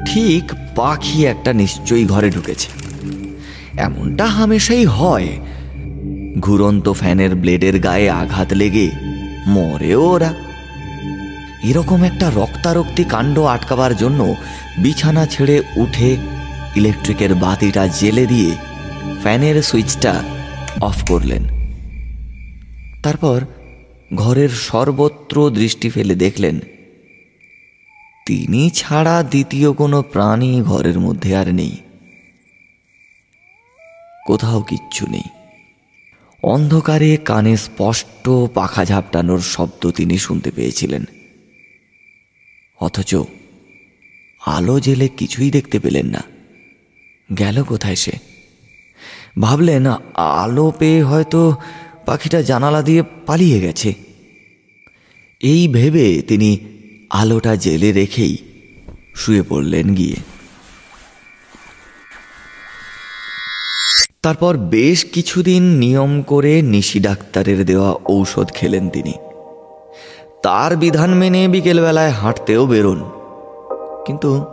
ঠিক 0.07 0.53
পাখি 0.77 1.27
একটা 1.27 1.53
নিশ্চয়ই 1.53 2.05
ঘরে 2.05 2.31
ঢুকেছে। 2.31 2.69
এমনটা 3.77 4.27
হামেশাই 4.27 4.85
হয়। 4.85 5.29
ঘুরন্ত 6.41 6.93
ফ্যানের 6.93 7.35
ব্লেডের 7.35 7.79
গায়ে 7.79 8.11
আঘাত 8.11 8.53
লেগে 8.53 8.91
মরে 9.49 9.95
ওরা। 9.95 10.35
এরকম 11.65 12.03
একটা 12.03 12.31
রক্তারক্তি 12.31 13.05
কাণ্ড 13.05 13.39
আটকাবার 13.39 13.97
জন্য 13.97 14.35
বিছানা 14.79 15.27
ছেড়ে 15.27 15.57
উঠে 15.77 16.17
ইলেকট্রিকের 16.77 17.35
বাতিটা 17.35 17.87
জেলে 17.87 18.27
দিয়ে 18.27 18.51
ফ্যানের 19.23 19.63
সুইচটা 19.63 20.23
অফ 20.81 20.99
করলেন। 21.09 21.43
তারপর 23.03 23.41
ঘরের 24.15 24.49
সর্বত্র 24.49 25.51
দৃষ্টি 25.51 25.89
ফেলে 25.91 26.15
দেখলেন, 26.15 26.61
তিনি 28.27 28.71
ছাড়া 28.71 29.23
দ্বিতীয় 29.23 29.73
কোনো 29.73 30.03
প্রাণী 30.03 30.63
ঘরের 30.63 30.99
মধ্যে 31.01 31.37
আর 31.37 31.55
নেই। 31.55 31.77
কোথাও 34.27 34.61
কিচ্ছু 34.63 35.07
নেই। 35.11 35.29
অন্ধকারে 36.43 37.17
কানে 37.17 37.57
স্পষ্ট 37.57 38.29
পাখা 38.55 38.85
ঝাপটানোর 38.85 39.41
শব্দ 39.41 39.91
তিনি 39.91 40.19
শুনতে 40.19 40.51
পেয়েছিলেন। 40.51 41.05
অথচ 42.81 43.17
আলো 44.47 44.81
জেলে 44.81 45.09
কিছুই 45.09 45.51
দেখতে 45.51 45.79
পেলেন 45.79 46.07
না। 46.07 46.23
গেল 47.39 47.65
কোথায় 47.65 47.95
সে? 47.95 48.13
ভাবলেন, 49.41 49.87
আলো 50.15 50.73
পেয়ে 50.79 51.03
হয়তো 51.03 51.57
পাখিটা 52.07 52.43
জানালা 52.43 52.83
দিয়ে 52.83 53.03
পালিয়ে 53.27 53.61
গেছে। 53.61 53.95
এই 55.41 55.69
ভেবে 55.69 56.23
তিনি 56.23 56.59
আলোটা 57.11 57.57
জেলে 57.57 57.93
রেখেই 57.93 58.37
শুয়ে 59.15 59.43
পড়লেন 59.43 59.95
গিয়ে। 59.95 60.17
তারপর 64.23 64.57
বেশ 64.57 65.05
কিছুদিন 65.05 65.63
নিয়ম 65.63 66.23
করে 66.23 66.63
নিশি 66.63 67.01
ডাক্তারের 67.01 67.67
দেওয়া 67.67 67.95
ঔষধ 68.07 68.51
খেলেন 68.51 68.89
তিনি। 68.89 69.13
তার 70.43 70.77
বিধান 70.77 71.15
মেনে 71.15 71.49
বিকেলবেলায় 71.49 72.11
হাঁটতেও 72.11 72.67
বেরোন। 72.67 73.05
কিন্তু 74.07 74.45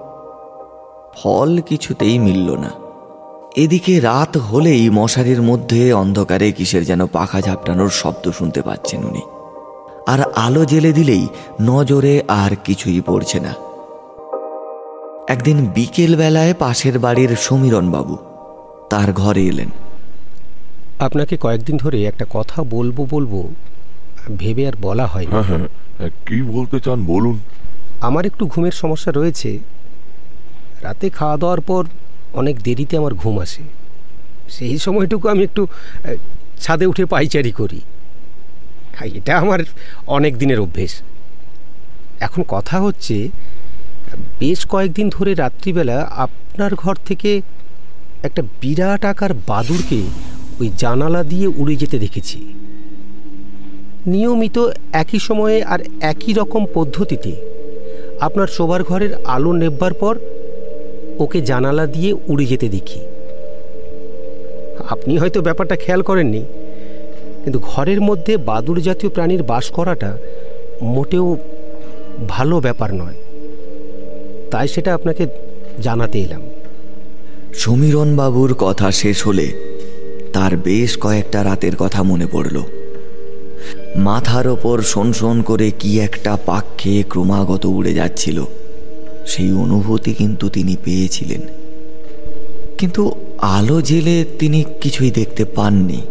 ফল 1.18 1.62
কিছুতেই 1.62 2.20
মিলল 2.20 2.56
না। 2.56 2.72
এদিকে 3.56 4.00
রাত 4.00 4.38
হলেই 4.38 4.90
মশারির 4.90 5.42
মধ্যে 5.42 5.94
অন্ধকারে 5.94 6.52
কিসের 6.52 6.86
যেন 6.86 7.08
পাখা 7.08 7.42
ঝাপটানোর 7.42 7.90
শব্দ 7.90 8.32
শুনতে 8.32 8.62
পাচ্ছেন 8.62 9.04
উনি। 9.04 9.22
আর 10.08 10.32
আলো 10.36 10.66
জেলে 10.66 10.92
দিলেই 10.92 11.28
নজরে 11.62 12.24
আর 12.28 12.52
কিছুই 12.64 13.02
পড়ছে 13.02 13.40
না। 13.40 13.54
একদিন 15.28 15.66
বিকেল 15.66 16.16
বেলায় 16.16 16.54
পাশের 16.60 17.00
বাড়ির 17.00 17.36
সমীরণ 17.36 17.92
বাবু 17.92 18.18
তার 18.90 19.14
ঘরে 19.14 19.44
এলেন। 19.46 19.70
আপনাকে 21.00 21.38
কয়েকদিন 21.38 21.78
ধরে 21.78 21.98
একটা 22.04 22.26
কথা 22.30 22.64
বলব 22.64 23.06
বলব 23.10 23.34
ভেবে 24.38 24.68
আর 24.68 24.76
বলা 24.82 25.06
হয় 25.08 25.28
হ্যাঁ 25.32 25.44
হ্যাঁ 25.44 25.68
হ্যাঁ, 25.98 26.10
কি 26.26 26.42
বলতে 26.42 26.80
চান 26.80 27.06
বলুন। 27.06 27.40
আমার 28.02 28.26
একটু 28.26 28.48
ঘুমের 28.48 28.72
সমস্যা 28.72 29.12
রয়েছে। 29.12 29.60
রাতে 30.82 31.10
খাওয়া 31.10 31.38
দাওয়ার 31.38 31.62
পর 31.62 31.84
অনেক 32.34 32.56
দেরিতে 32.64 32.98
আমার 32.98 33.14
ঘুম 33.14 33.40
আসে। 33.40 33.64
সেই 34.50 34.78
সময়টুকু 34.80 35.30
আমি 35.30 35.44
একটু 35.44 35.68
ছাদে 36.62 36.86
উঠে 36.86 37.06
পাইচারি 37.06 37.52
করি। 37.52 37.82
হ্যাঁ, 38.96 39.10
এটা 39.14 39.34
আমার 39.38 39.60
অনেক 40.08 40.38
দিনের 40.38 40.60
অভ্যেস। 40.60 40.94
এখন 42.20 42.44
কথা 42.48 42.82
হচ্ছে 42.82 43.30
বেশ 44.40 44.66
কয়েকদিন 44.68 45.10
ধরে 45.10 45.34
রাত্রিবেলা 45.34 45.98
আপনার 46.26 46.76
ঘর 46.76 46.96
থেকে 47.06 47.42
একটা 48.24 48.42
বিরাট 48.62 49.06
আকার 49.06 49.34
বাদুড়কে 49.34 50.02
ওই 50.60 50.72
জানালা 50.78 51.24
দিয়ে 51.24 51.48
উড়ে 51.48 51.76
যেতে 51.76 52.00
দেখেছি। 52.00 52.46
নিয়মিত 54.06 54.70
একই 54.94 55.20
সময়ে 55.20 55.64
আর 55.64 55.80
একই 56.02 56.34
রকম 56.34 56.66
পদ্ধতিতে 56.74 57.36
আপনার 58.20 58.48
শোবার 58.48 58.84
ঘরের 58.84 59.14
আলো 59.26 59.52
নেববার 59.54 59.94
পর 59.94 60.16
ওকে 61.20 61.42
জানালা 61.42 61.86
দিয়ে 61.86 62.14
উড়ে 62.28 62.46
যেতে 62.46 62.70
দেখি। 62.70 63.00
আপনি 64.90 65.18
হয়তো 65.18 65.42
ব্যাপারটা 65.42 65.76
খেয়াল 65.76 66.02
করেননি, 66.02 66.46
কিন্তু 67.44 67.60
ঘরের 67.60 68.02
মধ্যে 68.02 68.38
বাদুড় 68.38 68.82
জাতীয় 68.82 69.10
প্রাণীর 69.10 69.44
বাস 69.44 69.72
করাটা 69.72 70.18
মোটেও 70.82 71.38
ভালো 72.28 72.60
ব্যাপার 72.60 72.94
নয়। 72.94 73.16
তাই 74.52 74.68
সেটা 74.68 74.94
আপনাকে 74.94 75.28
জানাতে 75.82 76.20
এলাম। 76.20 76.42
সমীরণ 77.58 78.16
বাবুর 78.16 78.54
কথা 78.54 78.92
শেষ 78.92 79.28
হলে 79.28 79.54
তার 80.34 80.58
বেশ 80.58 80.98
কয়েকটা 80.98 81.44
রাতের 81.44 81.76
কথা 81.76 82.04
মনে 82.04 82.28
পড়ল। 82.32 82.64
মাথার 83.96 84.48
ওপর 84.48 84.82
শোন 84.82 85.14
শোন 85.14 85.42
করে 85.42 85.72
কি 85.72 86.00
একটা 86.00 86.38
পাক 86.46 86.66
খেয়ে 86.78 87.04
ক্রমাগত 87.10 87.66
উড়ে 87.66 87.94
যাচ্ছিল। 87.94 88.46
সেই 89.26 89.52
অনুভূতি 89.52 90.14
কিন্তু 90.14 90.50
তিনি 90.50 90.78
পেয়েছিলেন। 90.84 91.42
কিন্তু 92.78 93.12
আলো 93.38 93.82
জেলে 93.82 94.26
তিনি 94.40 94.64
কিছুই 94.82 95.12
দেখতে 95.12 95.46
পাননি। 95.46 96.02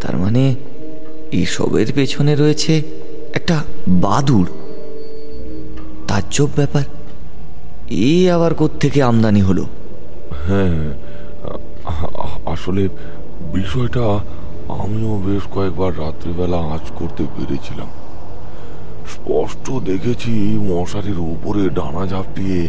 তার 0.00 0.16
মানে 0.16 0.54
এসবের 1.32 1.86
পেছনে 1.94 2.36
রয়েছে 2.36 2.82
একটা 3.34 3.64
বাদুড়। 3.88 4.46
তাজ্জব 6.08 6.48
ব্যাপার। 6.56 6.82
এই 7.90 8.30
আবার 8.30 8.54
কোত্থেকে 8.54 9.02
আমদানি 9.02 9.40
হলো? 9.40 9.66
হ্যাঁ 10.44 10.78
আসলে 12.54 12.82
বিষয়টা 13.56 14.04
আমিও 14.82 15.12
বেশ 15.26 15.44
কয়েকবার 15.54 15.92
রাত্রিবেলা 16.04 16.58
আঁচ 16.74 16.84
করতে 16.98 17.22
পেরেছিলাম। 17.34 17.90
স্পষ্ট 19.14 19.66
দেখেছি 19.90 20.32
মশারির 20.68 21.20
উপরে 21.34 21.62
ডানা 21.78 22.06
ঝাপটিয়ে 22.06 22.60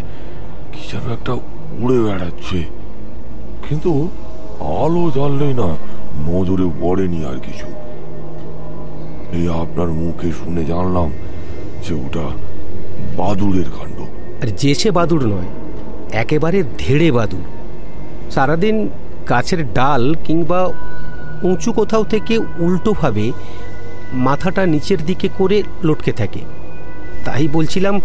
কি 0.71 0.81
যেন 0.91 1.05
একটা 1.17 1.33
উড়ে 1.81 1.97
বেড়াচ্ছে। 2.05 2.59
কিন্তু 3.65 3.91
আলো 4.83 5.03
জ্বাললেই 5.15 5.53
না 5.61 5.69
নজরে 6.27 6.67
পড়েনি 6.81 7.19
আর 7.25 7.37
কিছু। 7.39 7.67
এই 9.37 9.45
আপনার 9.63 9.89
মুখে 10.01 10.29
শুনে 10.39 10.63
জানলাম 10.65 11.09
যে 11.83 11.93
ওটা 12.05 12.25
বাদুড়ের 13.17 13.69
কাণ্ড। 13.77 13.97
আর 14.41 14.49
যে 14.61 14.71
সে 14.75 14.89
বাদুড় 14.91 15.25
নয়, 15.33 15.49
একেবারে 16.21 16.59
ধেড়ে 16.77 17.09
বাদুড়। 17.11 17.47
সারাদিন 18.31 18.89
গাছের 19.29 19.73
ডাল 19.73 20.15
কিংবা 20.23 20.67
উঁচু 21.43 21.73
কোথাও 21.73 22.03
থেকে 22.03 22.37
উল্টোভাবে 22.59 23.31
মাথাটা 24.13 24.65
নিচের 24.65 24.97
দিকে 25.05 25.29
করে 25.37 25.63
লটকে 25.83 26.11
থাকে। 26.11 26.41
তাই 27.25 27.47
বলছিলাম 27.47 28.01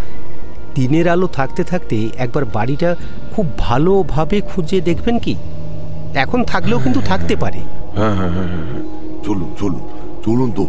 দিনের 0.75 1.09
আলো 1.09 1.27
থাকতে 1.27 1.63
থাকতে 1.63 2.09
একবার 2.17 2.45
বাড়িটা 2.45 2.95
খুব 3.35 3.45
ভালোভাবে 3.57 4.41
খুঁজে 4.41 4.81
দেখবেন 4.81 5.19
কি? 5.19 5.35
এখন 6.15 6.43
থাকলেও 6.43 6.79
কিন্তু 6.79 7.01
থাকতে 7.01 7.35
পারে। 7.35 7.59
হ্যাঁ 7.95 8.15
হ্যাঁ 8.15 8.29
হ্যাঁ 8.29 8.47
হ্যাঁ 8.47 8.65
হ্যাঁ। 8.71 8.83
চলুন 9.23 9.49
চলুন 9.59 9.81
চলুন 10.25 10.51
তো। 10.51 10.67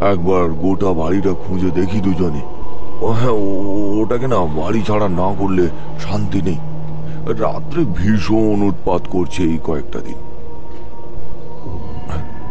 একবার 0.00 0.48
গোটা 0.48 0.92
বাড়িটা 0.92 1.32
খুঁজে 1.32 1.70
দেখি 1.70 2.00
দুজনে। 2.00 2.40
হ্যাঁ 3.20 3.36
ওটাকে 4.00 4.26
না 4.26 4.36
বাড়ি 4.36 4.82
ছাড়া 4.82 5.08
না 5.08 5.34
করলে 5.38 5.68
শান্তি 6.00 6.42
নেই। 6.42 6.58
রাত্রে 7.42 7.80
ভীষণ 7.98 8.58
উৎপাত 8.62 9.02
করছে 9.08 9.42
এই 9.42 9.58
কয়েকটা 9.64 10.00
দিন। 10.00 10.18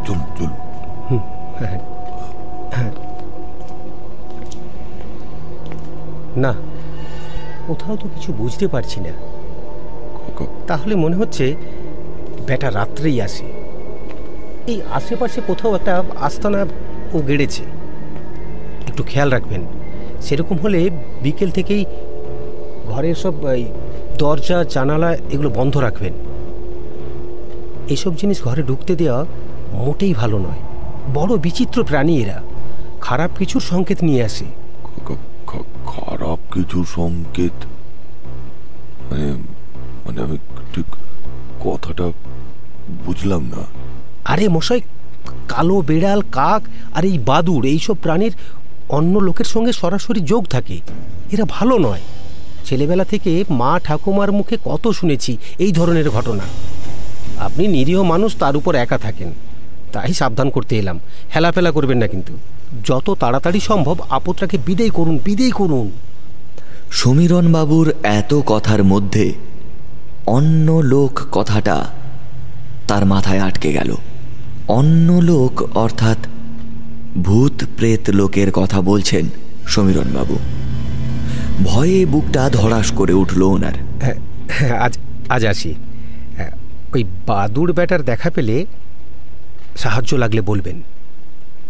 চলুন 0.06 0.28
চলুন 0.38 0.54
না 6.38 6.54
কোথাও 7.68 7.96
তো 7.96 8.06
কিছু 8.16 8.30
বুঝতে 8.34 8.66
পারছি 8.68 9.00
না। 9.00 9.14
তাহলে 10.68 10.94
মনে 10.96 11.16
হচ্ছে 11.16 11.46
বেটা 12.48 12.70
রাত্রেই 12.72 13.18
আসে। 13.22 13.46
এই 14.68 14.82
আশেপাশে 14.92 15.40
কোথাও 15.48 15.76
একটা 15.76 15.94
আস্তানা 16.28 16.62
ও 17.14 17.18
গেড়েছে। 17.28 17.64
একটু 18.88 19.04
খেয়াল 19.04 19.30
রাখবেন 19.30 19.62
সেরকম 20.22 20.58
হলে 20.58 20.80
বিকেল 21.24 21.50
থেকেই 21.52 21.84
ঘরের 22.88 23.16
সব 23.16 23.34
দরজা 24.18 24.64
জানালা 24.64 25.14
এগুলো 25.14 25.50
বন্ধ 25.50 25.78
রাখবেন। 25.78 26.14
এসব 27.90 28.16
জিনিস 28.16 28.44
ঘরে 28.44 28.64
ঢুকতে 28.64 28.96
দেওয়া 28.96 29.26
মোটেই 29.74 30.14
ভালো 30.14 30.38
নয়। 30.38 30.62
বড় 31.14 31.38
বিচিত্র 31.38 31.84
প্রাণী 31.84 32.22
এরা। 32.22 32.42
খারাপ 33.02 33.32
কিছুর 33.38 33.62
সংকেত 33.62 34.04
নিয়ে 34.04 34.24
আসে। 34.24 34.46
খারাপ 35.86 36.40
কিছু 36.54 36.86
সংকেত? 36.96 37.66
মানে 39.12 39.32
মানে 40.06 40.22
আমি 40.22 40.38
ঠিক 40.74 40.86
কথাটা 41.60 42.12
বুঝলাম 43.06 43.44
না। 43.44 43.64
আরে 44.26 44.48
মশাই 44.48 44.82
কালো 45.48 45.82
বেড়াল 45.82 46.22
কাক 46.32 46.62
আর 46.94 47.06
এই 47.06 47.20
বাদুড় 47.20 47.68
এইসব 47.68 47.96
প্রাণীর 47.96 48.34
অন্য 48.90 49.20
লোকের 49.20 49.46
সঙ্গে 49.46 49.74
সরাসরি 49.74 50.20
যোগ 50.20 50.48
থাকে। 50.48 50.80
এরা 51.32 51.46
ভালো 51.50 51.78
নয়। 51.78 52.02
ছেলেবেলা 52.68 53.04
থেকে 53.04 53.44
মা 53.50 53.80
ঠাকুমার 53.84 54.32
মুখে 54.32 54.58
কত 54.66 54.88
শুনেছি 54.88 55.38
এই 55.60 55.72
ধরনের 55.72 56.10
ঘটনা। 56.10 56.44
আপনি 57.38 57.68
নিরীহ 57.68 58.04
মানুষ, 58.04 58.36
তার 58.36 58.56
উপর 58.56 58.76
একা 58.76 58.98
থাকেন। 58.98 59.34
তাই 59.92 60.14
সাবধান 60.14 60.50
করতে 60.50 60.76
এলাম। 60.76 61.00
হেলাফেলা 61.36 61.72
করবেন 61.72 61.98
না 61.98 62.08
কিন্তু। 62.08 62.34
যত 62.86 63.18
তাড়াতাড়ি 63.20 63.60
সম্ভব 63.60 63.96
আপদটাকে 64.10 64.58
বিদেয় 64.66 64.90
করুন 64.90 65.20
বিদেয় 65.26 65.52
করুন। 65.52 65.92
সমীরণ 66.92 67.52
বাবুর 67.54 67.94
এত 68.04 68.34
কথার 68.46 68.84
মধ্যে 68.84 69.34
অন্য 70.26 70.72
লোক 70.72 71.20
কথাটা 71.32 71.86
তার 72.88 73.06
মাথায় 73.06 73.40
আটকে 73.40 73.74
গেল। 73.74 73.96
অন্য 74.68 75.12
লোক, 75.12 75.78
অর্থাৎ 75.78 76.18
ভূত 77.18 77.64
প্রেত 77.78 78.10
লোকের 78.10 78.52
কথা 78.52 78.82
বলছেন 78.82 79.30
সমীরণ 79.68 80.08
বাবু 80.14 80.36
ভয়ে 81.64 82.06
বুকটা 82.06 82.50
ধড়াস 82.50 82.92
করে 82.92 83.14
উঠল 83.14 83.42
ওনার। 83.42 83.76
হ্যাঁ, 84.02 84.18
হ্যাঁ, 84.50 84.78
আজ 84.86 84.98
আজ 85.30 85.46
আসি। 85.46 85.74
হ্যাঁ, 86.38 86.52
ওই 86.96 87.04
বাদুড় 87.28 87.74
ব্যাটার 87.74 88.02
দেখা 88.04 88.30
পেলে 88.30 88.66
সাহায্য 89.76 90.16
লাগলে 90.16 90.42
বলবেন। 90.42 90.82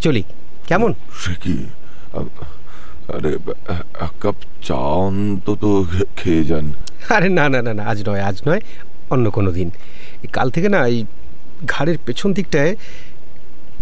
চলি 0.01 0.23
কেমন? 0.67 0.93
সে 1.21 1.33
কি? 1.43 1.55
আরে 3.15 3.31
এক 4.05 4.13
কাপ 4.21 4.35
চা 4.63 4.75
অন্তত 4.75 5.63
খেয়ে 6.17 6.43
যান। 6.43 6.65
আরে 7.09 7.29
না 7.29 7.49
না 7.49 7.61
না 7.61 7.73
না 7.73 7.83
আজ 7.91 8.09
নয় 8.09 8.21
আজ 8.29 8.38
নয় 8.47 8.61
অন্য 9.09 9.29
কোনো 9.31 9.51
দিন। 9.51 9.69
কাল 10.33 10.49
থেকে 10.49 10.69
না 10.69 10.88
এই 10.88 11.05
ঘাড়ের 11.67 11.97
পেছন 12.05 12.33
দিকটায় 12.33 12.75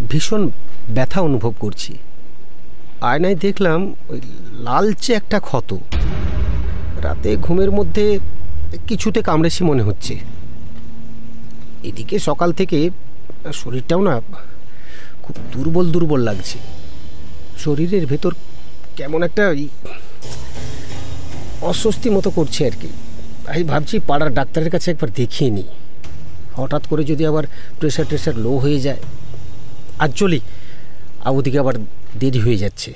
ভীষণ 0.10 0.50
ব্যথা 0.96 1.22
অনুভব 1.22 1.54
করছি। 1.60 1.98
আয়নায় 3.10 3.38
দেখলাম 3.46 3.80
ওই 4.10 4.20
লালচে 4.66 5.12
একটা 5.14 5.38
ক্ষত। 5.40 5.70
রাতে 7.06 7.30
ঘুমের 7.46 7.72
মধ্যে 7.72 8.06
কিছুতে 8.88 9.20
কামড়েছি 9.22 9.62
মনে 9.70 9.84
হচ্ছে। 9.84 10.14
এদিকে 11.90 12.16
সকাল 12.20 12.50
থেকে 12.60 12.80
শরীরটাও 13.54 14.02
না 14.10 14.16
খুব 15.24 15.36
দুর্বল 15.54 15.86
দুর্বল 15.92 16.22
লাগছে। 16.30 16.58
শরীরের 17.64 18.04
ভেতর 18.12 18.32
কেমন 18.98 19.20
একটা 19.24 19.44
অস্বস্তি 21.72 22.10
মতো 22.10 22.30
করছে 22.38 22.62
আর 22.70 22.76
কি। 22.82 22.90
আমি 23.52 23.64
ভাবছি 23.72 23.96
পাড়ার 24.10 24.32
ডাক্তারের 24.34 24.70
কাছে 24.70 24.88
একবার 24.92 25.10
দেখিয়ে 25.16 25.50
নিই। 25.58 25.70
হঠাৎ 26.60 26.84
করে 26.90 27.04
যদি 27.12 27.24
আবার 27.32 27.46
প্রেশার 27.80 28.06
টেশার 28.10 28.36
লো 28.46 28.52
হয়ে 28.64 28.80
যায়। 28.80 29.02
আর 30.04 30.10
চলি 30.20 30.40
আর 31.26 31.32
ওদিকে 31.38 31.58
আবার 31.64 31.76
দেরি 32.20 32.40
হয়ে 32.40 32.58
যাচ্ছে। 32.58 32.94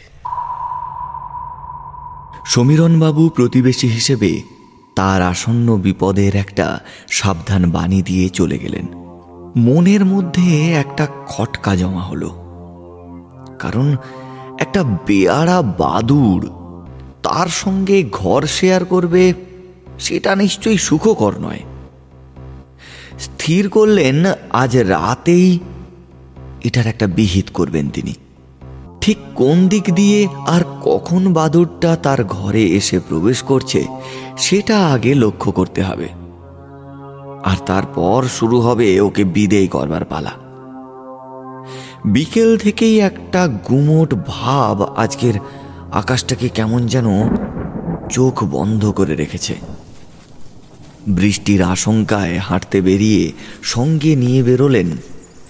সমীরণবাবু 2.45 3.29
প্রতিবেশী 3.29 3.87
হিসেবে 3.87 4.41
তার 4.95 5.21
আসন্ন 5.21 5.77
বিপদের 5.77 6.35
একটা 6.35 6.79
সাবধান 7.09 7.71
বাণী 7.71 8.01
দিয়ে 8.01 8.29
চলে 8.29 8.57
গেলেন। 8.57 8.85
মনের 9.57 10.05
মধ্যে 10.05 10.73
একটা 10.73 11.07
খটকা 11.27 11.75
জমা 11.75 12.03
হলো। 12.03 12.29
কারণ 13.59 13.95
একটা 14.59 14.83
বেয়ারা 14.83 15.61
বাদুড় 15.61 16.47
তার 17.23 17.47
সঙ্গে 17.47 18.03
ঘর 18.11 18.45
শেয়ার 18.45 18.85
করবে 18.85 19.33
সেটা 19.99 20.35
নিশ্চয়ই 20.35 20.77
সুখকর 20.77 21.33
নয়। 21.39 21.59
স্থির 23.19 23.69
করলেন, 23.69 24.25
আজ 24.49 24.77
রাতেই 24.77 25.59
এটার 26.63 26.87
একটা 26.87 27.07
বিহিত 27.07 27.45
করবেন 27.53 27.89
তিনি। 27.89 28.13
ঠিক 29.01 29.17
কোন 29.35 29.67
দিক 29.67 29.93
দিয়ে 29.93 30.27
আর 30.47 30.61
কখন 30.81 31.33
বাদুরটা 31.33 31.95
তার 31.95 32.23
ঘরে 32.23 32.63
এসে 32.63 32.99
প্রবেশ 32.99 33.41
করছে, 33.41 33.85
সেটা 34.37 34.87
আগে 34.87 35.15
লক্ষ্য 35.15 35.51
করতে 35.51 35.83
হবে। 35.83 36.09
আর 37.43 37.57
তারপর 37.65 38.25
শুরু 38.39 38.61
হবে 38.61 39.01
ওকে 39.01 39.23
বিদেয় 39.23 39.67
করবার 39.67 40.05
পালা। 40.05 40.31
বিকেল 42.05 42.57
থেকেই 42.57 42.99
একটা 42.99 43.47
গুমোট 43.47 44.13
ভাব 44.27 44.81
আজকের 44.81 45.33
আকাশটাকে 45.91 46.49
কেমন 46.49 46.87
যেন 46.87 47.07
চোখ 48.09 48.43
বন্ধ 48.43 48.91
করে 48.91 49.15
রেখেছে। 49.15 49.55
বৃষ্টির 51.07 51.61
আশঙ্কায় 51.63 52.37
হাঁটতে 52.37 52.81
বেরিয়ে 52.81 53.31
সঙ্গে 53.63 54.15
নিয়ে 54.15 54.43
বেরোলেন 54.43 54.89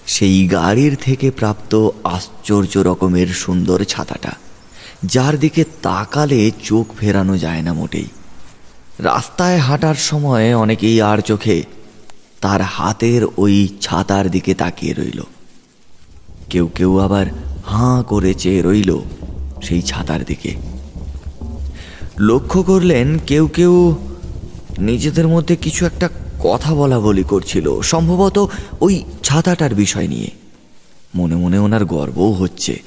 সেই 0.09 0.47
গাড়ির 0.47 0.93
থেকে 1.01 1.31
প্রাপ্ত 1.31 1.89
আশ্চর্য 2.03 2.73
রকমের 2.77 3.27
সুন্দর 3.27 3.83
ছাতাটা, 3.83 4.31
যার 5.05 5.35
দিকে 5.39 5.63
তাকালে 5.81 6.51
চোখ 6.63 6.85
ফেরানো 6.97 7.35
যায় 7.37 7.61
না 7.61 7.73
মোটেই। 7.73 8.07
রাস্তায় 8.99 9.57
হাঁটার 9.57 9.95
সময় 9.95 10.47
অনেকেই 10.55 10.97
আর 11.01 11.19
চোখে 11.19 11.57
তার 12.41 12.61
হাতের 12.61 13.21
ওই 13.37 13.55
ছাতার 13.81 14.25
দিকে 14.31 14.53
তাকিয়ে 14.53 14.93
রইল। 14.93 15.19
কেউ 16.49 16.65
কেউ 16.67 16.91
আবার 16.99 17.25
হাঁ 17.65 18.03
করে 18.03 18.33
চেয়ে 18.33 18.61
রইল 18.61 18.91
সেই 19.63 19.81
ছাতার 19.81 20.21
দিকে। 20.23 20.51
লক্ষ্য 22.19 22.59
করলেন 22.63 23.07
কেউ 23.27 23.45
কেউ 23.47 23.73
নিজেদের 24.79 25.27
মধ্যে 25.27 25.55
কিছু 25.55 25.81
একটা 25.85 26.07
কথা 26.39 26.75
বলা 26.75 26.99
বলি 26.99 27.23
করছিল, 27.23 27.81
সম্ভবত 27.81 28.47
ওই 28.81 29.03
ছাতাটার 29.23 29.73
বিষয় 29.75 30.07
নিয়ে। 30.07 30.31
মনে 31.15 31.35
মনে 31.35 31.57
ওনার 31.57 31.85
গর্বও 31.85 32.33
হচ্ছে। 32.33 32.81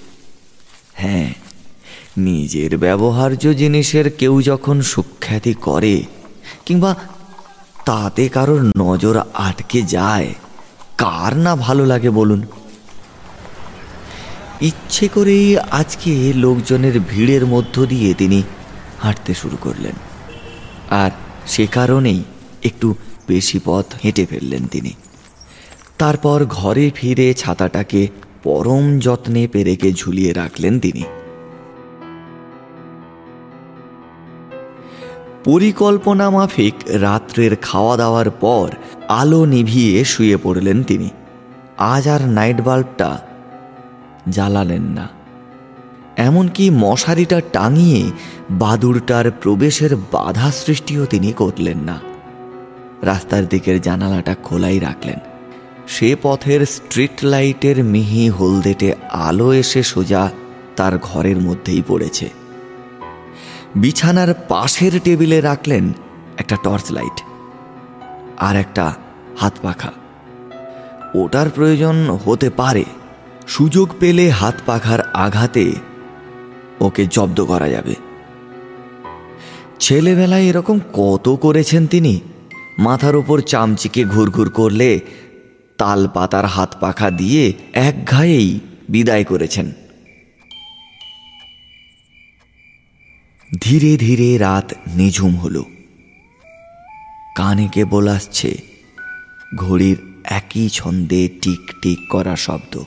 হ্যাঁ 0.95 1.33
নিজের 2.19 2.79
ব্যবহার্য 2.79 3.55
জিনিসের 3.55 4.11
কেউ 4.11 4.43
যখন 4.43 4.81
সুখ্যাতি 4.83 5.55
করে, 5.55 6.03
কিংবা 6.67 6.95
তাতে 7.85 8.29
কারোর 8.29 8.73
নজর 8.79 9.21
আটকে 9.35 9.83
যায়, 9.83 10.35
কার 10.99 11.37
না 11.37 11.57
ভালো 11.57 11.87
লাগে 11.87 12.11
বলুন। 12.11 12.47
ইচ্ছে 14.61 15.09
করেই 15.09 15.59
আজকে 15.59 16.33
লোকজনের 16.37 17.01
ভিড়ের 17.01 17.47
মধ্য 17.47 17.87
দিয়ে 17.87 18.15
তিনি 18.15 18.43
হাঁটতে 19.01 19.35
শুরু 19.35 19.57
করলেন। 19.61 19.93
আর 20.91 21.11
সে 21.47 21.67
কারণেই 21.67 22.23
একটু 22.63 22.95
বেশি 23.33 23.59
পথ 23.65 23.87
হেঁটে 24.05 24.25
ফেললেন 24.27 24.65
তিনি। 24.67 24.93
তারপর 25.99 26.39
ঘরে 26.49 26.87
ফিরে 26.95 27.29
ছাতাটাকে 27.35 28.03
পরম 28.43 28.85
যত্নে 28.99 29.43
পেরেকে 29.53 29.89
ঝুলিয়ে 29.93 30.33
রাখলেন 30.33 30.75
তিনি। 30.81 31.05
পরিকল্পনা 35.45 36.27
মাফিক 36.31 36.77
রাত্রের 37.01 37.53
খাওয়া 37.63 37.95
দাওয়ার 37.97 38.29
পর 38.45 38.67
আলো 39.21 39.41
নিভিয়ে 39.45 39.97
শুয়ে 40.05 40.37
পড়লেন 40.43 40.79
তিনি। 40.83 41.09
আজ 41.93 42.05
আর 42.09 42.23
নাইট 42.29 42.59
বাল্বটা 42.61 43.11
জ্বালালেন 44.29 44.85
না। 44.99 45.07
এমনকি 46.27 46.65
মশারিটা 46.83 47.39
টাঙিয়ে 47.53 48.03
বাদুরটার 48.63 49.27
প্রবেশের 49.43 49.93
বাধা 50.15 50.49
সৃষ্টিও 50.61 51.03
তিনি 51.07 51.31
করলেন 51.33 51.79
না। 51.89 51.97
রাস্তার 53.03 53.47
দিকের 53.47 53.81
জানালাটা 53.81 54.35
খোলাই 54.35 54.79
রাখলেন। 54.79 55.19
সে 55.89 56.17
পথের 56.23 56.67
স্ট্রিট 56.67 57.11
লাইটের 57.23 57.85
মিহি 57.85 58.29
হলদেটে 58.29 58.95
আলো 59.11 59.53
এসে 59.53 59.83
সোজা 59.83 60.31
তার 60.77 60.99
ঘরের 60.99 61.39
মধ্যেই 61.41 61.83
পড়েছে। 61.89 62.29
বিছানার 63.77 64.35
পাশের 64.49 65.01
টেবিলে 65.05 65.41
রাখলেন 65.41 65.93
একটা 66.39 66.57
টর্চ 66.63 66.93
লাইট 66.93 67.23
আর 68.39 68.57
একটা 68.57 68.95
হাত 69.39 69.55
পাখা। 69.63 69.93
ওটার 71.15 71.51
প্রয়োজন 71.51 72.19
হতে 72.25 72.51
পারে, 72.51 72.85
সুযোগ 73.47 73.89
পেলে 74.01 74.31
হাত 74.31 74.55
পাখার 74.67 75.01
আঘাতে 75.01 75.73
ওকে 76.81 77.07
জব্দ 77.07 77.45
করা 77.45 77.69
যাবে। 77.69 77.95
ছেলেবেলায় 79.81 80.43
এরকম 80.43 80.79
কত 80.93 81.37
করেছেন 81.41 81.87
তিনি? 81.87 82.21
মাথার 82.79 83.17
উপর 83.17 83.41
চামচিকে 83.41 84.05
ঘুরঘুর 84.05 84.51
করলে 84.51 85.01
তাল 85.79 86.09
পাতার 86.15 86.47
হাত 86.47 86.77
পাখা 86.81 87.11
দিয়ে 87.11 87.53
এক 87.73 88.07
ঘায়েই 88.07 88.61
বিদায় 88.89 89.25
করেছেন। 89.25 89.73
ধীরে 93.61 93.97
ধীরে 93.97 94.39
রাত 94.39 94.75
নিঝুম 94.95 95.37
হল। 95.37 95.63
কানে 97.37 97.69
কেবল 97.69 98.09
আসছে 98.09 98.59
ঘড়ির 99.59 99.97
একই 100.25 100.69
ছন্দে 100.69 101.29
টিক 101.43 101.73
টিক 101.83 101.99
করা 102.11 102.37
শব্দ। 102.37 102.85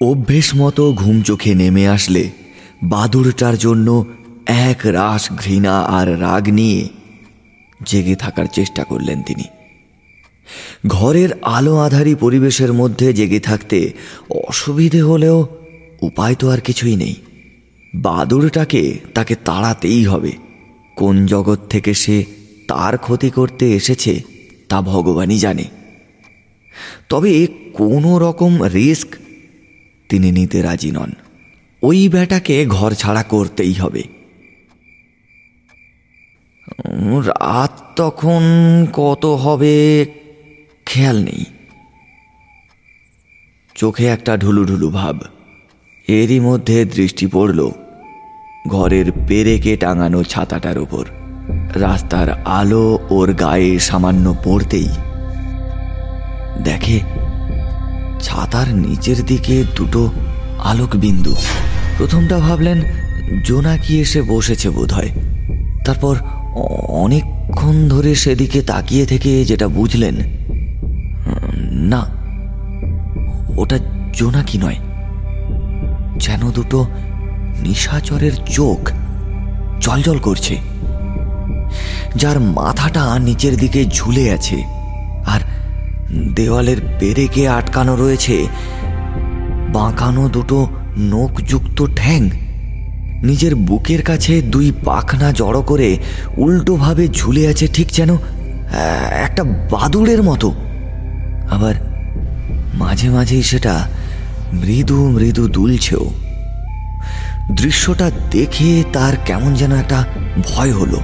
অভ্যেস 0.00 0.54
মতো 0.56 0.92
ঘুম 0.92 1.22
চোখে 1.22 1.54
নেমে 1.54 1.88
আসলে 1.88 2.30
বাদুরটার 2.82 3.58
জন্য 3.58 4.06
এক 4.46 4.78
রাস 4.84 5.30
ঘৃণা 5.32 5.80
আর 5.80 6.20
রাগ 6.20 6.48
নিয়ে 6.48 6.88
জেগে 7.82 8.16
থাকার 8.16 8.46
চেষ্টা 8.52 8.84
করলেন 8.84 9.22
তিনি। 9.22 9.44
ঘরের 10.86 11.42
আলো 11.42 11.76
আধারি 11.76 12.14
পরিবেশের 12.14 12.72
মধ্যে 12.72 13.12
জেগে 13.12 13.40
থাকতে 13.40 13.92
অসুবিধে 14.30 15.02
হলেও 15.02 15.48
উপায় 16.02 16.34
তো 16.34 16.50
আর 16.50 16.60
কিছুই 16.60 16.96
নেই। 16.96 17.14
বাদুরটাকে 17.94 18.98
তাকে 19.14 19.34
তাড়াতেই 19.44 20.04
হবে। 20.04 20.32
কোন 20.96 21.26
জগৎ 21.26 21.68
থেকে 21.68 21.94
সে 21.94 22.24
তার 22.68 22.98
ক্ষতি 22.98 23.30
করতে 23.30 23.72
এসেছে 23.72 24.22
তা 24.68 24.82
ভগবানই 24.82 25.38
জানে। 25.38 25.64
তবে 27.08 27.46
কোনো 27.72 28.18
রকম 28.18 28.62
রিস্ক 28.62 29.08
তিনি 30.08 30.32
নিতে 30.32 30.62
রাজি 30.62 30.90
নন। 30.90 31.12
ওই 31.82 32.08
ব্যাটাকে 32.08 32.66
ঘর 32.66 32.92
ছাড়া 32.92 33.22
করতেই 33.22 33.72
হবে। 33.72 34.15
রাত 37.26 37.82
তখন 37.96 38.42
কত 38.92 39.26
হবে 39.26 40.06
খেয়াল 40.86 41.22
নেই। 41.22 41.44
চোখে 43.74 44.06
একটা 44.06 44.36
ঢুলু 44.36 44.64
ঢুলু 44.64 44.90
ভাব। 44.90 45.18
এরই 46.08 46.40
মধ্যে 46.40 46.84
দৃষ্টি 46.84 47.26
পড়ল 47.26 47.70
ঘরের 48.68 49.12
পেরেকে 49.28 49.76
টাঙানো 49.76 50.22
ছাতাটার 50.22 50.78
উপর। 50.78 51.04
রাস্তার 51.74 52.42
আলো 52.44 52.98
ওর 53.10 53.32
গায়ে 53.32 53.78
সামান্য 53.78 54.34
পড়তেই 54.44 54.88
দেখে 56.64 57.00
ছাতার 58.20 58.68
নিচের 58.68 59.24
দিকে 59.26 59.64
দুটো 59.76 60.12
আলোক 60.64 60.96
বিন্দু 60.96 61.34
প্রথমটা 61.98 62.38
ভাবলেন, 62.38 62.82
জোনাকি 63.44 64.00
এসে 64.00 64.22
বসেছে 64.22 64.70
বোধহয়। 64.70 65.10
তারপর 65.84 66.16
অনেকক্ষণ 67.04 67.74
ধরে 67.88 68.12
সেদিকে 68.14 68.60
তাকিয়ে 68.62 69.04
থেকে 69.06 69.30
যেটা 69.44 69.66
বুঝলেন, 69.68 70.16
না, 71.92 72.02
ওটা 73.56 73.76
জোনাকি 74.12 74.56
নয়, 74.58 74.78
যেন 76.24 76.42
দুটো 76.50 76.78
নিশাচরের 77.62 78.34
চোখ 78.56 78.80
জলজল 79.80 80.18
করছে, 80.18 80.54
যার 82.16 82.38
মাথাটা 82.58 83.02
নিচের 83.18 83.54
দিকে 83.56 83.80
ঝুলে 83.84 84.24
আছে 84.32 84.58
আর 85.26 85.40
দেওয়ালের 86.34 86.80
পেরেকে 87.00 87.42
আটকানো 87.48 87.94
রয়েছে, 87.96 88.36
বাঁকানো 89.72 90.24
দুটো 90.28 90.58
নখযুক্ত 91.12 91.78
ঠ্যাং। 91.96 92.22
নিজের 93.22 93.54
বুকের 93.54 94.02
কাছে 94.02 94.42
দুই 94.42 94.72
পাখনা 94.84 95.32
জড়ো 95.32 95.62
করে 95.62 95.98
উল্টোভাবে 96.36 97.08
ঝুলে 97.08 97.46
আছে 97.46 97.68
ঠিক 97.68 97.88
যেন 97.88 98.16
একটা 99.12 99.44
বাদুড়ের 99.44 100.22
মতো। 100.22 100.54
আবার 101.50 101.74
মাঝে 102.74 103.08
মাঝেই 103.10 103.42
সেটা 103.42 103.88
মৃদু 104.52 105.10
মৃদু 105.10 105.48
দুলছেও। 105.48 106.10
দৃশ্যটা 107.52 108.10
দেখে 108.30 108.84
তার 108.92 109.16
কেমন 109.24 109.54
যেন 109.54 109.72
একটা 109.72 110.04
ভয় 110.44 110.72
হলো। 110.72 111.00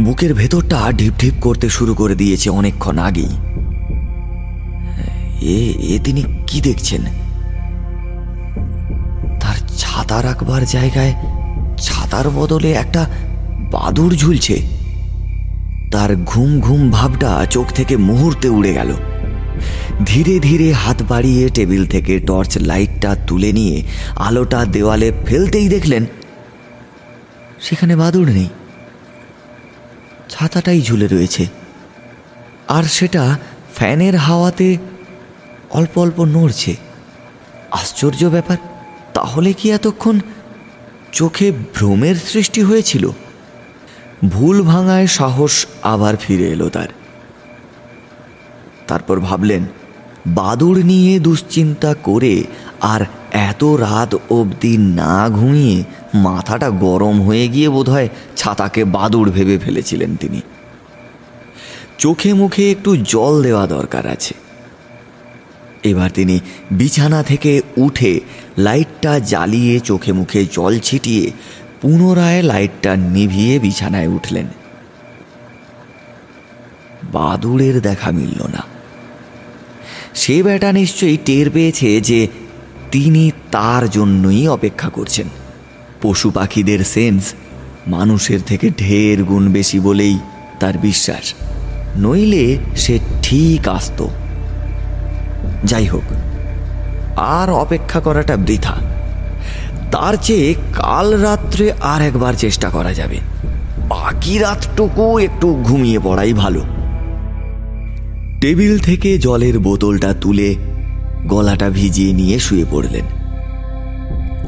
বুকের 0.00 0.34
ভেতরটা 0.34 0.92
ঢিপ 0.92 1.12
ঢিপ 1.20 1.34
করতে 1.40 1.68
শুরু 1.68 1.94
করে 1.94 2.14
দিয়েছে 2.14 2.50
অনেকক্ষণ 2.50 2.98
আগেই। 2.98 3.28
এ 5.88 5.98
তিনি 6.04 6.24
কি 6.46 6.60
দেখছেন? 6.60 7.00
ছাতা 9.80 10.22
রাখবার 10.22 10.66
জায়গায় 10.66 11.14
ছাতার 11.78 12.30
বদলে 12.30 12.72
একটা 12.72 13.02
বাদুর 13.72 14.12
ঝুলছে। 14.14 14.56
তার 15.92 16.16
ঘুম 16.16 16.60
ঘুম 16.60 16.90
ভাবটা 16.90 17.46
চোখ 17.50 17.66
থেকে 17.66 17.96
মুহূর্তে 17.96 18.48
উড়ে 18.48 18.72
গেল। 18.74 18.90
ধীরে 20.06 20.38
ধীরে 20.38 20.72
হাত 20.72 21.02
বাড়িয়ে 21.02 21.48
টেবিল 21.48 21.86
থেকে 21.86 22.20
টর্চ 22.20 22.58
লাইটটা 22.58 23.16
তুলে 23.26 23.52
নিয়ে 23.52 23.82
আলোটা 24.16 24.64
দেওয়ালে 24.64 25.12
ফেলতেই 25.26 25.68
দেখলেন, 25.68 26.04
সেখানে 27.60 27.96
বাদুড় 27.96 28.32
নেই। 28.32 28.48
ছাতাটাই 30.30 30.80
ঝুলে 30.82 31.06
রয়েছে। 31.06 31.46
আর 32.68 32.84
সেটা 32.84 33.38
ফ্যানের 33.76 34.16
হাওয়াতে 34.16 34.76
অল্প 35.70 35.98
অল্প 35.98 36.18
নড়ছে। 36.24 36.76
আশ্চর্য 37.70 38.24
ব্যাপার। 38.26 38.56
তাহলে 39.14 39.52
কি 39.52 39.70
এতক্ষণ 39.70 40.20
চোখে 41.12 41.50
ভ্রমের 41.50 42.16
সৃষ্টি 42.16 42.62
হয়েছিল? 42.62 43.10
ভুল 44.28 44.62
ভাঙায় 44.62 45.06
সাহস 45.06 45.66
আবার 45.82 46.16
ফিরে 46.16 46.48
এলো 46.48 46.68
তার। 46.68 46.88
তারপর 48.86 49.20
ভাবলেন, 49.20 49.66
বাদুড় 50.26 50.82
নিয়ে 50.82 51.18
দুশ্চিন্তা 51.18 51.94
করে 51.94 52.44
আর 52.80 53.00
এত 53.32 53.64
রাত 53.64 54.16
অবধি 54.30 54.76
না 54.78 55.28
ঘুমিয়ে 55.28 55.84
মাথাটা 56.14 56.70
গরম 56.70 57.22
হয়ে 57.22 57.48
গিয়ে 57.48 57.68
বোধহয় 57.68 58.08
ছাতাকে 58.36 58.84
বাদুড় 58.84 59.30
ভেবে 59.30 59.58
ফেলেছিলেন 59.58 60.16
তিনি। 60.16 60.40
চোখে 61.98 62.32
মুখে 62.32 62.70
একটু 62.70 62.96
জল 62.96 63.42
দেওয়া 63.42 63.66
দরকার 63.66 64.06
আছে। 64.06 64.34
এবার 65.82 66.10
তিনি 66.10 66.40
বিছানা 66.70 67.22
থেকে 67.22 67.62
উঠে 67.76 68.20
লাইটটা 68.58 69.18
জ্বালিয়ে 69.18 69.80
চোখে 69.80 70.12
মুখে 70.12 70.46
জল 70.52 70.78
ছিটিয়ে 70.78 71.30
পুনরায় 71.80 72.42
লাইটটা 72.42 72.96
নিভিয়ে 72.96 73.58
বিছানায় 73.58 74.06
উঠলেন। 74.06 74.46
বাদুড়ের 77.12 77.80
দেখা 77.80 78.10
মিলল 78.10 78.46
না। 78.46 78.64
সে 80.14 80.42
বেটা 80.42 80.72
নিশ্চয়ই 80.72 81.18
টের 81.24 81.50
পেয়েছে 81.50 82.00
যে 82.00 82.28
তিনি 82.92 83.30
তার 83.50 83.90
জন্যই 83.90 84.48
অপেক্ষা 84.48 84.88
করছেন। 84.88 85.28
পশু 86.02 86.30
পাখিদের 86.30 86.84
সেন্স 86.84 87.34
মানুষের 87.86 88.40
থেকে 88.42 88.70
ঢের 88.70 89.24
গুণ 89.24 89.52
বেশি 89.52 89.80
বলেই 89.80 90.18
তার 90.60 90.78
বিশ্বাস। 90.78 91.34
নইলে 91.96 92.58
সে 92.76 92.98
ঠিক 93.22 93.68
আসতো। 93.68 94.10
যাই 95.64 95.86
হোক, 95.86 96.02
আর 97.16 97.50
অপেক্ষা 97.50 98.00
করাটা 98.00 98.36
বৃথা। 98.36 98.76
তার 99.90 100.16
চেয়ে 100.22 100.54
কাল 100.54 101.22
রাত্রে 101.22 101.72
আর 101.72 102.02
একবার 102.02 102.34
চেষ্টা 102.34 102.70
করা 102.70 102.94
যাবে। 102.94 103.18
বাকি 103.88 104.38
রাতটুকু 104.38 105.18
একটু 105.18 105.54
ঘুমিয়ে 105.64 105.98
পড়াই 105.98 106.32
ভালো। 106.32 106.60
টেবিল 108.40 108.78
থেকে 108.78 109.18
জলের 109.18 109.58
বোতলটা 109.58 110.14
তুলে 110.14 110.56
গলাটা 111.26 111.70
ভিজিয়ে 111.70 112.12
নিয়ে 112.12 112.38
শুয়ে 112.38 112.64
পড়লেন। 112.70 113.04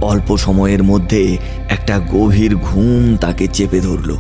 অল্প 0.03 0.37
সময়ের 0.37 0.83
মধ্যে 0.83 1.37
একটা 1.69 1.99
গভীর 1.99 2.57
ঘুম 2.57 3.17
তাকে 3.17 3.47
চেপে 3.47 3.81
ধরল। 3.81 4.17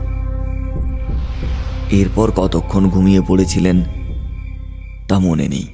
এরপর 1.90 2.30
কতক্ষণ 2.30 2.88
ঘুমিয়ে 2.88 3.20
পড়েছিলেন 3.28 3.82
তা 5.09 5.18
মনে 5.18 5.49
নেই। 5.49 5.66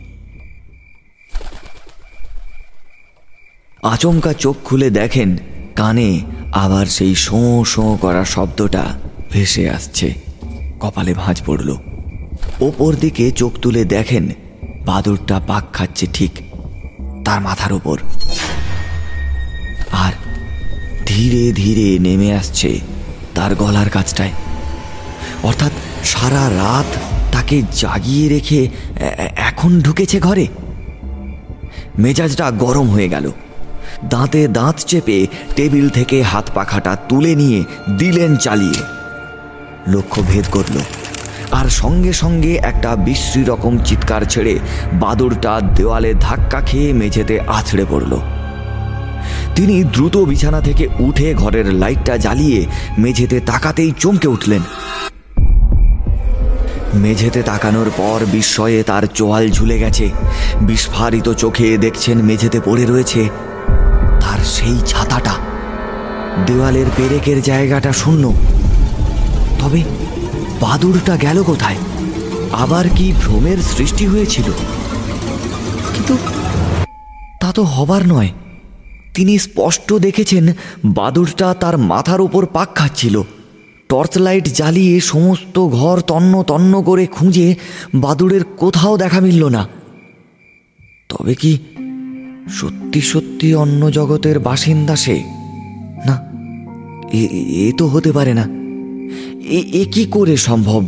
আচমকা 3.82 4.32
চোখ 4.32 4.56
খুলে 4.64 4.90
দেখেন, 4.90 5.38
কানে 5.76 6.20
আবার 6.52 6.86
সেই 6.86 7.14
শোঁ 7.14 7.64
শোঁ 7.64 7.96
করা 7.96 8.24
শব্দটা 8.24 8.84
ভেসে 9.32 9.70
আসছে। 9.70 10.14
কপালে 10.80 11.14
ভাঁজ 11.14 11.42
পড়ল। 11.46 11.70
ওপর 12.60 12.94
দিকে 12.94 13.30
চোখ 13.30 13.52
তুলে 13.62 13.84
দেখেন, 13.84 14.24
বাদুরটা 14.86 15.40
পাক 15.46 15.64
খাচ্ছে 15.72 16.06
ঠিক 16.12 16.32
তার 17.24 17.40
মাথার 17.40 17.72
ওপর। 17.72 17.98
আর 19.92 20.12
ধীরে 21.06 21.52
ধীরে 21.52 21.98
নেমে 21.98 22.30
আসছে 22.34 22.70
তার 23.34 23.54
গলার 23.54 23.88
কাছটায়। 23.90 24.34
অর্থাৎ 25.42 25.72
সারা 26.04 26.44
রাত 26.50 26.88
তাকে 27.32 27.62
জাগিয়ে 27.72 28.28
রেখে 28.28 28.60
এখন 29.36 29.80
ঢুকেছে 29.80 30.20
ঘরে। 30.20 30.46
মেজাজটা 31.98 32.50
গরম 32.50 32.88
হয়ে 32.90 33.08
গেল। 33.08 33.30
দাঁতে 34.04 34.48
দাঁত 34.48 34.76
চেপে 34.78 35.26
টেবিল 35.56 35.88
থেকে 35.88 36.22
হাত 36.22 36.50
পাখাটা 36.54 36.96
তুলে 37.08 37.34
নিয়ে 37.34 37.64
দিলেন 37.98 38.36
চালিয়ে। 38.36 38.82
লক্ষ্য 39.88 40.22
ভেদ 40.28 40.44
করল। 40.50 40.78
আর 41.52 41.68
সঙ্গে 41.68 42.12
সঙ্গে 42.12 42.56
একটা 42.62 42.96
বিশ্রী 42.96 43.44
রকম 43.44 43.78
চিৎকার 43.78 44.22
ছেড়ে 44.22 44.58
বাদুরটা 44.92 45.60
দেওয়ালে 45.74 46.14
ধাক্কা 46.20 46.60
খেয়ে 46.60 46.92
মেঝেতে 46.92 47.40
আছড়ে 47.40 47.86
পড়ল। 47.90 48.16
তিনি 49.54 49.84
দ্রুত 49.84 50.16
বিছানা 50.16 50.60
থেকে 50.60 50.88
উঠে 50.98 51.34
ঘরের 51.34 51.74
লাইটটা 51.74 52.16
জ্বালিয়ে 52.16 52.66
মেঝেতে 52.98 53.40
তাকাতেই 53.40 53.92
চমকে 53.98 54.28
উঠলেন। 54.28 54.60
মেঝেতে 56.94 57.42
তাকানোর 57.42 57.90
পর 57.96 58.26
বিস্ময়ে 58.26 58.82
তার 58.82 59.02
চোয়াল 59.14 59.50
ঝুলে 59.50 59.78
গেছে। 59.78 60.10
বিস্ফারিত 60.62 61.32
চোখে 61.32 61.78
দেখছেন 61.78 62.22
মেঝেতে 62.22 62.60
পড়ে 62.64 62.86
রয়েছে 62.86 63.28
তার 64.28 64.44
সেই 64.44 64.78
ছাতাটা। 64.86 65.34
দেওয়ালের 66.46 66.86
পেরেকের 66.96 67.42
জায়গাটা 67.42 67.92
শূন্য। 67.92 68.32
তবে 69.58 69.82
বাদুরটা 70.60 71.16
গেল 71.16 71.42
কোথায়? 71.42 71.76
আবার 72.52 72.84
কি 72.96 73.12
ভ্রমের 73.12 73.58
সৃষ্টি 73.58 74.06
হয়েছিল? 74.06 74.44
কিন্তু 75.94 76.18
তা 77.40 77.52
তো 77.52 77.62
হবার 77.62 78.08
নয়। 78.08 78.28
তিনি 79.14 79.38
স্পষ্ট 79.38 79.92
দেখেছেন 79.92 80.52
বাদুরটা 80.84 81.54
তার 81.54 81.78
মাথার 81.78 82.20
উপর 82.20 82.46
পাক 82.46 82.74
খাচ্ছিল। 82.74 83.22
টর্চ 83.88 84.18
লাইট 84.18 84.48
জ্বালিয়ে 84.54 85.00
সমস্ত 85.00 85.68
ঘর 85.68 86.00
তন্ন 86.00 86.42
তন্ন 86.42 86.82
করে 86.82 87.06
খুঁজে 87.06 87.54
বাদুড়ের 87.94 88.44
কোথাও 88.44 88.96
দেখা 88.96 89.20
মিলল 89.20 89.48
না। 89.48 89.68
তবে 91.08 91.34
কি 91.34 91.58
সত্যি 92.48 93.00
সত্যি 93.00 93.54
অন্য 93.54 93.92
জগতের 93.92 94.38
বাসিন্দা 94.38 94.96
সে? 94.96 95.22
না, 96.06 96.20
এ- 97.12 97.72
তো 97.78 97.86
হতে 97.86 98.12
পারে 98.12 98.34
না। 98.34 98.44
এ 99.48 99.84
কি 99.92 100.06
করে 100.10 100.36
সম্ভব? 100.36 100.84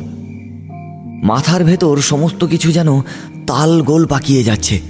মাথার 1.22 1.64
ভেতর 1.64 1.98
সমস্ত 2.00 2.44
কিছু 2.44 2.72
যেন 2.72 3.00
তাল 3.46 3.82
গোল 3.82 4.06
পাকিয়ে 4.06 4.44
যাচ্ছে। 4.44 4.80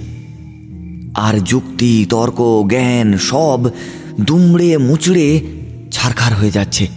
আর 1.13 1.39
যুক্তি, 1.39 2.05
তর্ক, 2.09 2.63
জ্ঞান 2.69 3.17
সব 3.17 3.59
দুমড়ে 4.21 4.77
মুচড়ে 4.77 5.41
ছারখার 5.91 6.33
হয়ে 6.33 6.51
যাচ্ছে। 6.51 6.87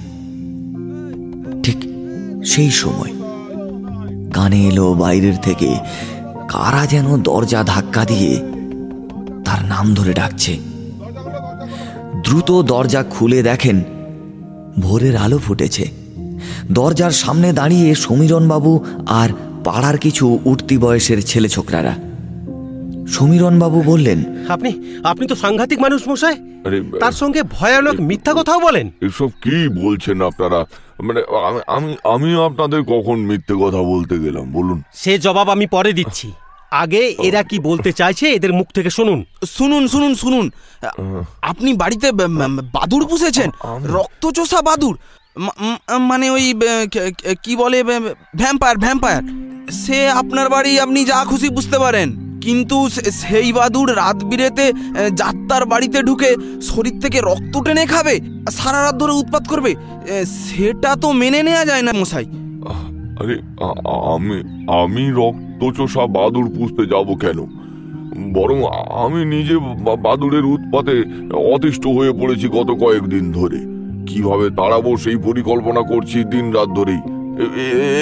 ঠিক 1.63 1.77
সেই 2.45 2.71
সময় 2.71 3.13
কানে 4.35 4.67
এলো 4.67 4.95
বাইরের 4.95 5.37
থেকে 5.43 5.77
কারা 6.49 6.87
যেন 6.87 7.23
দরজা 7.23 7.63
ধাক্কা 7.63 8.05
দিয়ে 8.05 8.41
তার 9.45 9.65
নাম 9.65 9.95
ধরে 9.95 10.13
ডাকছে। 10.13 10.59
দ্রুত 12.25 12.63
দরজা 12.63 13.03
খুলে 13.11 13.43
দেখেন 13.43 13.83
ভোরের 14.79 15.17
আলো 15.17 15.39
ফুটেছে। 15.39 15.85
দরজার 16.73 17.11
সামনে 17.11 17.53
দাঁড়িয়ে 17.53 17.95
সমীরণবাবু 17.95 18.85
আর 19.07 19.29
পাড়ার 19.65 19.99
কিছু 19.99 20.39
উঠতি 20.45 20.79
বয়সের 20.79 21.23
ছেলে 21.23 21.49
ছোকরারা। 21.49 21.95
সমীরণবাবু 23.09 23.83
বললেন 23.83 24.19
আপনি 24.49 24.71
আপনি 25.05 25.27
তো 25.27 25.35
সাংঘাতিক 25.35 25.79
মানুষ 25.81 26.09
মশাই। 26.09 26.37
তার 27.01 27.13
সঙ্গে 27.13 27.43
ভয়ানক 27.43 28.01
মিথ্যা 28.01 28.33
কথাও 28.37 28.61
বলেন। 28.61 28.91
এসব 29.01 29.31
কি 29.43 29.69
বলছেন 29.85 30.23
আপনারা? 30.23 30.61
মানে 31.03 31.21
আমি 31.47 31.61
আমি 31.67 31.97
আমি 32.05 32.45
আপনাদের 32.45 32.83
কখন 32.83 33.19
মিথ্যে 33.19 33.55
কথা 33.55 33.81
বলতে 33.83 34.19
গেলাম 34.19 34.53
বলুন। 34.53 34.83
সে 34.95 35.19
জবাব 35.19 35.51
আমি 35.51 35.67
পরে 35.67 35.93
দিচ্ছি। 35.93 36.33
আগে 36.75 37.15
এরা 37.23 37.43
কি 37.43 37.59
বলতে 37.59 37.93
চাইছে? 37.93 38.29
এদের 38.29 38.53
মুখ 38.53 38.67
থেকে 38.75 38.91
শুনুন। 38.91 39.25
শুনুন 39.47 39.89
শুনুন 39.89 40.15
শুনুন। 40.15 40.51
আপনি 41.43 41.73
বাড়িতে 41.73 42.13
বাদুর 42.13 43.07
পুষেছেন? 43.07 43.51
রক্তচোষা 43.85 44.63
বাদুর 44.63 44.99
মানে 45.99 46.31
ওই 46.31 46.55
কে- 46.91 47.57
বলে 47.57 47.83
ভ্যাম্পায়ার 48.37 48.79
ভ্যাম্পায়ার। 48.79 49.23
সে 49.71 50.11
আপনার 50.11 50.49
বাড়ি 50.49 50.81
আপনি 50.81 51.05
যা 51.05 51.25
খুশি 51.25 51.49
বুঝতে 51.49 51.79
পারেন। 51.79 52.41
কিন্তু 52.41 52.89
সে- 52.89 53.11
সেই 53.11 53.53
বাদুর 53.53 53.97
রাত 53.97 54.25
বিরেতে 54.25 54.73
যাত্রার 55.15 55.67
বাড়িতে 55.67 56.03
ঢুকে 56.03 56.37
শরীর 56.63 57.01
থেকে 57.01 57.21
রক্ত 57.21 57.63
টেনে 57.63 57.87
খাবে 57.87 58.21
সারা 58.51 58.85
রাত 58.85 58.95
ধরে 58.95 59.13
উৎপাত 59.13 59.49
করবে 59.49 59.75
সেটা 60.27 60.97
তো 60.97 61.13
মেনে 61.13 61.43
নেওয়া 61.43 61.65
যায় 61.65 61.83
না 61.83 61.93
মশাই। 61.93 62.27
আরে 63.21 63.35
আমি 64.15 64.37
আমি 64.69 65.11
রক্তচোষা 65.11 66.07
বাদুর 66.07 66.51
পুষতে 66.59 66.87
যাব 66.87 67.15
কেন? 67.15 67.39
বরং 68.33 68.59
আমি 68.95 69.25
নিজে 69.25 69.55
বাদুড়ের 70.03 70.45
উৎপাতে 70.45 71.05
অতিষ্ঠ 71.55 71.87
হয়ে 71.87 72.13
পড়েছি 72.13 72.49
গত 72.49 72.71
কয়েকদিন 72.81 73.33
ধরে। 73.33 73.59
কীভাবে 74.07 74.51
তাড়াবো 74.51 74.97
সেই 74.97 75.17
পরিকল্পনা 75.17 75.83
করছি 75.83 76.25
দিন 76.25 76.53
রাত 76.53 76.69
ধরেই 76.69 77.01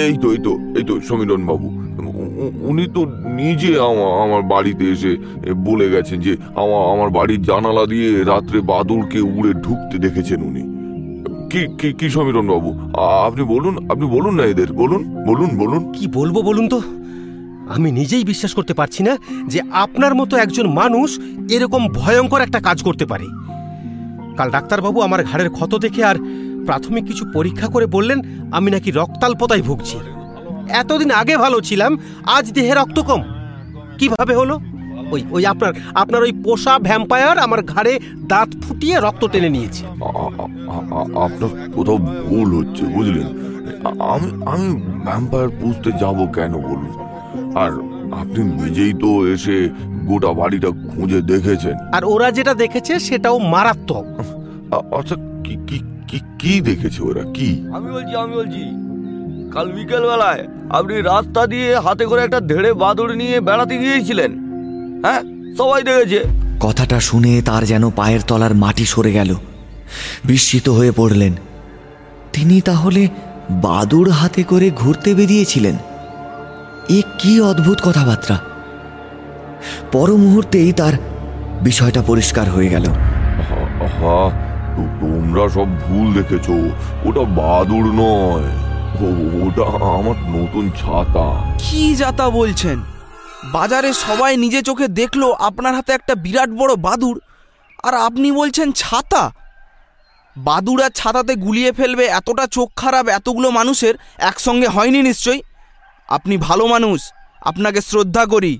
এই 0.07 0.17
তো 0.17 0.31
এই 0.31 0.37
তো 0.37 0.57
এই 0.75 0.83
তো 0.83 1.01
সমীরণ 1.01 1.45
বাবু 1.45 1.67
উনি 2.61 2.87
তো 2.93 3.05
নিজে 3.35 3.79
আমা- 3.79 4.23
আমার 4.23 4.41
বাড়িতে 4.41 4.89
এসে 4.89 5.17
বলে 5.55 5.89
গেছেন 5.89 6.19
যে 6.19 6.37
আমার 6.55 6.91
আমার 6.91 7.09
বাড়ির 7.09 7.41
জানালা 7.41 7.85
দিয়ে 7.85 8.23
রাত্রে 8.23 8.61
বাদুড়কে 8.61 9.21
উড়ে 9.21 9.53
ঢুকতে 9.53 9.97
দেখেছেন 9.97 10.41
উনি। 10.41 10.82
কি 11.53 11.67
কি 11.79 11.93
কি 11.93 12.09
সমীরণ 12.09 12.47
বাবু 12.47 12.69
আপনি 13.25 13.43
বলুন 13.43 13.91
আপনি 13.91 14.05
বলুন 14.05 14.33
না 14.35 14.43
এদের, 14.43 14.73
বলুন 14.73 15.25
বলুন 15.25 15.49
বলুন। 15.57 15.91
কি 15.91 16.07
বলব 16.07 16.33
বলুন 16.33 16.67
তো? 16.67 16.81
আমি 17.69 17.91
নিজেই 17.91 18.23
বিশ্বাস 18.23 18.53
করতে 18.53 18.73
পারছি 18.73 19.03
না 19.03 19.17
যে 19.47 19.61
আপনার 19.71 20.15
মতো 20.15 20.37
একজন 20.37 20.67
মানুষ 20.73 21.19
এরকম 21.51 21.87
ভয়ঙ্কর 21.87 22.41
একটা 22.41 22.59
কাজ 22.59 22.83
করতে 22.83 23.05
পারে। 23.05 23.25
কাল 24.37 24.51
ডাক্তারবাবু 24.51 25.01
আমার 25.01 25.23
ঘাড়ের 25.23 25.49
ক্ষত 25.49 25.75
দেখে 25.75 26.03
আর 26.03 26.15
প্রাথমিক 26.65 27.05
কিছু 27.05 27.25
পরীক্ষা 27.33 27.67
করে 27.67 27.85
বললেন 27.85 28.49
আমি 28.51 28.71
নাকি 28.71 28.91
রক্তাল্পতায় 28.91 29.61
ভুগছি। 29.61 29.97
এতদিন 30.69 31.11
আগে 31.11 31.37
ভালো 31.37 31.61
ছিলাম, 31.61 31.97
আজ 32.25 32.51
দেহে 32.51 32.73
রক্ত 32.73 32.99
কম। 32.99 33.21
কীভাবে 33.97 34.35
হলো? 34.35 34.59
ওই 35.13 35.21
ওই 35.35 35.43
আপনার 35.51 35.71
আপনার 36.01 36.21
ওই 36.27 36.33
পোষা 36.45 36.73
ভ্যাম্পায়ার 36.87 37.37
আমার 37.45 37.61
ঘাড়ে 37.73 37.93
দাঁত 38.31 38.49
ফুটিয়ে 38.63 38.95
রক্ত 39.05 39.23
টেনে 39.33 39.49
নিয়েছে। 39.55 39.83
আপনার 41.25 41.49
কোথাও 41.75 41.97
ভুল 42.27 42.49
হচ্ছে 42.59 42.83
বুঝলেন? 42.95 43.27
আমি 44.13 44.27
আমি 44.53 44.67
ভ্যাম্পায়ার 45.05 45.51
পুষতে 45.59 45.89
যাব 46.01 46.17
কেন 46.37 46.53
বলুন? 46.67 46.93
আর 47.63 47.71
আপনি 48.21 48.41
নিজেই 48.61 48.93
তো 49.03 49.09
এসে 49.33 49.57
গোটা 50.09 50.31
বাড়িটা 50.39 50.69
খুঁজে 50.91 51.19
দেখেছেন। 51.31 51.75
আর 51.97 52.03
ওরা 52.13 52.27
যেটা 52.37 52.53
দেখেছে 52.63 52.93
সেটাও 53.07 53.37
মারাত্মক। 53.53 54.05
আচ্ছা 54.97 55.15
কি 55.45 55.53
কি 55.67 55.77
কি 56.09 56.19
কি 56.41 56.53
দেখেছে 56.69 56.99
ওরা? 57.09 57.23
কি? 57.37 57.49
আমি 57.75 57.89
বলছি 57.95 58.13
আমি 58.23 58.33
বলছি 58.41 58.63
কাল 59.53 59.67
বিকেল 59.77 60.03
বেলায় 60.11 60.43
আপনি 60.77 60.95
রাস্তা 61.11 61.41
দিয়ে 61.53 61.69
হাতে 61.85 62.03
করে 62.09 62.21
একটা 62.23 62.39
ধেড়ে 62.51 62.71
বাদুড় 62.83 63.13
নিয়ে 63.21 63.37
বেড়াতে 63.47 63.75
গিয়েছিলেন। 63.83 64.31
হ্যাঁ 65.03 65.21
সবাই 65.57 65.83
দেখেছে। 65.83 66.23
কথাটা 66.59 66.99
শুনে 66.99 67.41
তার 67.45 67.65
যেন 67.65 67.89
পায়ের 67.89 68.19
তলার 68.27 68.55
মাটি 68.55 68.85
সরে 68.85 69.11
গেল। 69.11 69.35
বিস্মিত 70.25 70.69
হয়ে 70.69 70.91
পড়লেন। 70.91 71.33
তিনি 72.33 72.61
তাহলে 72.61 73.07
বাদুড় 73.49 74.09
হাতে 74.09 74.43
করে 74.43 74.71
ঘুরতে 74.75 75.13
বেরিয়েছিলেন? 75.13 75.75
এ 76.89 77.01
কি 77.19 77.41
অদ্ভুত 77.41 77.81
কথাবার্তা? 77.83 78.39
পর 79.91 80.13
মুহূর্তেই 80.13 80.73
তার 80.73 80.93
বিষয়টা 81.61 82.01
পরিষ্কার 82.01 82.49
হয়ে 82.49 82.69
গেল। 82.69 82.83
হা 82.83 84.31
তোমরা 85.01 85.49
সব 85.49 85.67
ভুল 85.79 86.13
দেখেছ। 86.13 86.49
ওটা 87.05 87.21
বাদুড় 87.21 87.87
নয়। 87.93 88.47
ওটা 89.43 89.85
আমার 89.85 90.29
নতুন 90.29 90.69
ছাতা। 90.69 91.57
কি 91.59 91.95
যাতা 91.95 92.29
বলছেন? 92.29 92.92
বাজারে 93.43 93.93
সবাই 93.93 94.37
নিজে 94.37 94.61
চোখে 94.61 94.87
দেখল 94.87 95.33
আপনার 95.33 95.75
হাতে 95.75 95.93
একটা 95.93 96.15
বিরাট 96.15 96.49
বড় 96.49 96.75
বাদুর 96.75 97.21
আর 97.83 97.93
আপনি 97.93 98.31
বলছেন 98.31 98.71
ছাতা। 98.71 99.31
বাদুর 100.37 100.83
আর 100.83 100.89
ছাতাতে 100.89 101.35
গুলিয়ে 101.35 101.71
ফেলবে 101.71 102.05
এতটা 102.05 102.47
চোখ 102.47 102.71
খারাপ 102.75 103.07
এতগুলো 103.07 103.51
মানুষের 103.51 103.95
একসঙ্গে 104.17 104.67
হয়নি 104.67 105.01
নিশ্চয়ই? 105.01 105.41
আপনি 106.07 106.37
ভালো 106.37 106.67
মানুষ 106.67 107.11
আপনাকে 107.41 107.81
শ্রদ্ধা 107.81 108.25
করি। 108.25 108.59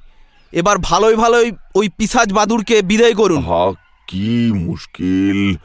এবার 0.52 0.78
ভালোই 0.78 1.16
ভালোই 1.16 1.52
ওই 1.76 1.90
পিসাজ 1.98 2.34
বাদুরকে 2.34 2.82
বিদায় 2.82 3.14
করুন। 3.14 3.44
হা 3.44 3.72
কি 4.08 4.52
মুশকিল। 4.54 5.56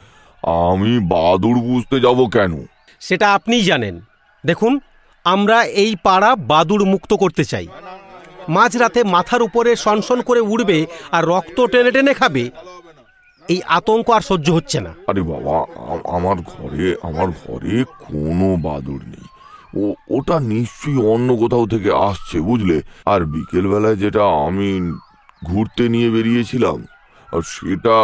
আমি 0.43 0.99
বাদুর 0.99 1.57
বুঝতে 1.59 1.99
যাব 1.99 2.29
কেন? 2.29 2.65
সেটা 2.99 3.33
আপনিই 3.33 3.61
জানেন। 3.61 3.99
দেখুন 4.45 4.79
আমরা 5.23 5.63
এই 5.63 5.95
পাড়া 6.03 6.35
বাদুড় 6.35 6.85
মুক্ত 6.85 7.13
করতে 7.13 7.45
চাই। 7.45 7.67
মাঝরাতে 8.55 9.01
মাথার 9.15 9.41
উপরে 9.47 9.71
সনসন 9.85 10.19
করে 10.21 10.41
উড়বে 10.53 10.79
আর 11.15 11.23
রক্ত 11.31 11.57
টেনে 11.71 11.91
টেনে 11.95 12.13
খাবে। 12.13 12.43
এই 13.49 13.59
আতঙ্ক 13.77 14.07
আর 14.17 14.23
সহ্য 14.29 14.47
হচ্ছে 14.57 14.79
না। 14.85 14.91
আরে 15.09 15.21
বাবা 15.31 15.55
আমার 16.17 16.37
ঘরে 16.53 16.87
আমার 17.09 17.29
ঘরে 17.41 17.75
কোনো 18.05 18.47
বাদুর 18.67 19.01
নেই। 19.13 19.25
ও, 19.81 19.83
ওটা 20.17 20.35
নিশ্চয়ই 20.53 20.99
অন্য 21.13 21.29
কোথাও 21.41 21.65
থেকে 21.73 21.89
আসছে, 22.09 22.37
বুঝলে? 22.49 22.77
আর 23.13 23.21
বিকেল 23.33 23.65
বেলায় 23.71 23.97
যেটা 24.03 24.23
আমি 24.47 24.69
ঘুরতে 25.49 25.83
নিয়ে 25.93 26.09
বেরিয়েছিলাম, 26.15 26.79
আর 27.33 27.41
সেটা 27.55 27.97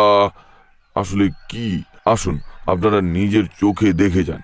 আসলে 0.95 1.25
কি? 1.49 1.67
আসুন, 2.13 2.35
আপনারা 2.73 2.99
নিজের 3.17 3.45
চোখে 3.61 3.89
দেখে 4.01 4.23
যান। 4.29 4.41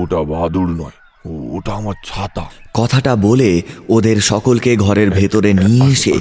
ওটা 0.00 0.20
বাদুর 0.32 0.68
নয়। 0.80 0.96
ওটা 1.26 1.72
আমার 1.72 1.94
ছাতা। 2.04 2.44
কথাটা 2.74 3.16
বলে 3.16 3.62
ওদের 3.88 4.20
সকলকে 4.20 4.76
ঘরের 4.76 5.10
ভেতরে 5.10 5.50
নিয়ে 5.52 5.86
এসে 5.92 6.14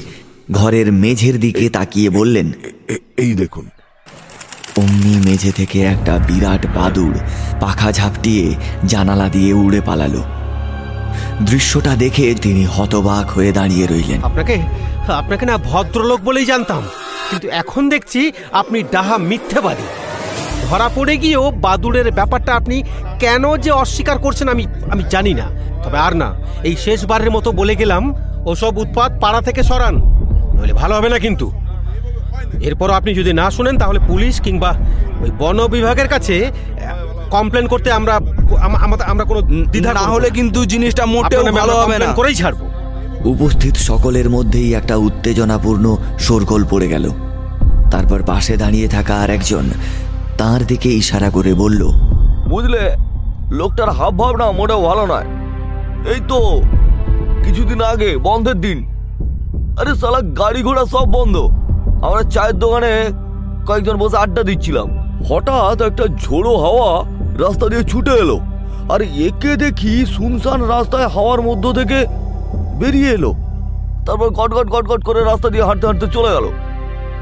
ঘরের 0.52 0.92
মেঝের 0.92 1.40
দিকে 1.40 1.70
তাকিয়ে 1.70 2.10
বললেন 2.10 2.48
এই 3.18 3.34
দেখুন। 3.34 3.66
অমনি 4.78 5.14
মেঝে 5.26 5.52
থেকে 5.52 5.80
একটা 5.84 6.14
বিরাট 6.18 6.64
বাদুড় 6.76 7.18
পাখা 7.60 7.92
ঝাপটিয়ে 7.92 8.46
জানালা 8.86 9.28
দিয়ে 9.30 9.52
উড়ে 9.54 9.82
পালালো। 9.82 10.22
দৃশ্যটা 11.46 11.96
দেখে 11.96 12.36
তিনি 12.42 12.64
হতবাক 12.66 13.28
হয়ে 13.30 13.52
দাঁড়িয়ে 13.52 13.86
রইলেন। 13.88 14.20
আপনাকে 14.24 14.56
আপনাকে 15.22 15.46
না 15.46 15.58
ভদ্রলোক 15.58 16.20
বলেই 16.22 16.46
জানতাম 16.46 16.84
কিন্তু 17.30 17.48
এখন 17.62 17.90
দেখছি 17.90 18.32
আপনি 18.52 18.84
ডাহা 18.92 19.18
মিথ্যেবাদী। 19.18 19.88
ধরা 20.70 20.90
পড়ে 20.96 21.18
গিয়েও 21.18 21.52
বাদুড়ের 21.52 22.12
ব্যাপারটা 22.12 22.54
আপনি 22.54 22.84
কেন 23.20 23.58
যে 23.58 23.72
অস্বীকার 23.72 24.18
করছেন 24.18 24.50
আমি 24.50 24.66
আমি 24.92 25.04
জানি 25.10 25.34
না। 25.34 25.44
তবে 25.84 25.98
আর 25.98 26.16
না 26.16 26.34
এই 26.64 26.76
শেষবারের 26.76 27.32
মতো 27.32 27.52
বলে 27.52 27.76
গেলাম 27.76 28.16
ওসব 28.46 28.78
উৎপাত 28.78 29.12
পাড়া 29.22 29.42
থেকে 29.42 29.64
সরান 29.64 29.96
নইলে 30.60 30.74
ভালো 30.74 30.96
হবে 30.96 31.10
না 31.10 31.20
কিন্তু। 31.20 31.52
এরপর 32.62 32.92
আপনি 32.92 33.14
যদি 33.14 33.34
না 33.34 33.52
শুনেন 33.52 33.78
তাহলে 33.78 34.00
পুলিশ 34.08 34.42
কিংবা 34.42 34.74
ওই 35.22 35.32
বন 35.32 35.68
বিভাগের 35.68 36.08
কাছে 36.08 36.52
কমপ্লেন 37.32 37.68
করতে 37.68 37.92
আমরা 37.92 38.20
আমাদের- 38.62 39.10
আমরা 39.10 39.26
কোনো 39.26 39.42
দ্বিধা 39.42 39.94
না 39.94 40.00
হলে 40.00 40.30
কিন্তু 40.30 40.66
জিনিসটা 40.66 41.06
মোটেও 41.06 41.44
ভালো 41.44 41.74
হবে 41.74 42.00
না। 42.00 42.14
করেই 42.14 42.36
ছাড়বো। 42.36 42.70
উপস্থিত 43.30 43.76
সকলের 43.76 44.30
মধ্যেই 44.30 44.74
একটা 44.74 44.96
উত্তেজনাপূর্ণ 44.96 45.98
শোরগোল 46.20 46.66
পড়ে 46.70 46.88
গেল। 46.88 47.10
তারপর 47.92 48.24
পাশে 48.24 48.58
দাঁড়িয়ে 48.58 48.88
থাকা 48.88 49.16
আর 49.16 49.30
একজন 49.30 49.64
তাঁর 50.40 50.62
দিকে 50.72 50.90
ইশারা 51.02 51.30
করে 51.30 51.52
বলল, 51.54 51.82
বুঝলে, 52.52 52.84
লোকটার 53.60 53.90
হাব 53.98 54.14
ভাব 54.22 54.34
না 54.42 54.46
মোটেও 54.60 54.82
ভালো 54.90 55.04
নয়। 55.12 55.28
এই 56.14 56.20
তো 56.32 56.40
কিছুদিন 57.44 57.80
আগে, 57.92 58.10
বন্ধের 58.28 58.58
দিন। 58.66 58.80
আরে 59.80 59.92
সালা 60.02 60.20
গাড়ি 60.42 60.62
ঘোড়া 60.68 60.84
সব 60.94 61.06
বন্ধ। 61.18 61.36
আমরা 62.06 62.22
চায়ের 62.34 62.58
দোকানে 62.64 62.94
কয়েকজন 63.68 63.96
বসে 64.02 64.18
আড্ডা 64.24 64.44
দিচ্ছিলাম। 64.50 64.88
হঠাৎ 65.30 65.78
একটা 65.90 66.06
ঝোড়ো 66.24 66.54
হাওয়া 66.64 66.90
রাস্তা 67.44 67.66
দিয়ে 67.72 67.84
ছুটে 67.92 68.14
এলো। 68.24 68.38
আর 68.94 69.02
একে 69.28 69.52
দেখি 69.64 69.94
শুনশান 70.16 70.60
রাস্তায় 70.74 71.08
হাওয়ার 71.16 71.42
মধ্য 71.48 71.66
থেকে 71.80 72.00
বেরিয়ে 72.80 73.10
এলো। 73.18 73.32
তারপর 74.06 74.30
গট 74.40 74.52
গট 74.58 74.68
গট 74.74 74.86
গট 74.92 75.02
করে 75.08 75.20
রাস্তা 75.22 75.48
দিয়ে 75.54 75.68
হাঁটতে 75.68 75.86
হাঁটতে 75.88 76.08
চলে 76.16 76.30
গেল। 76.36 76.46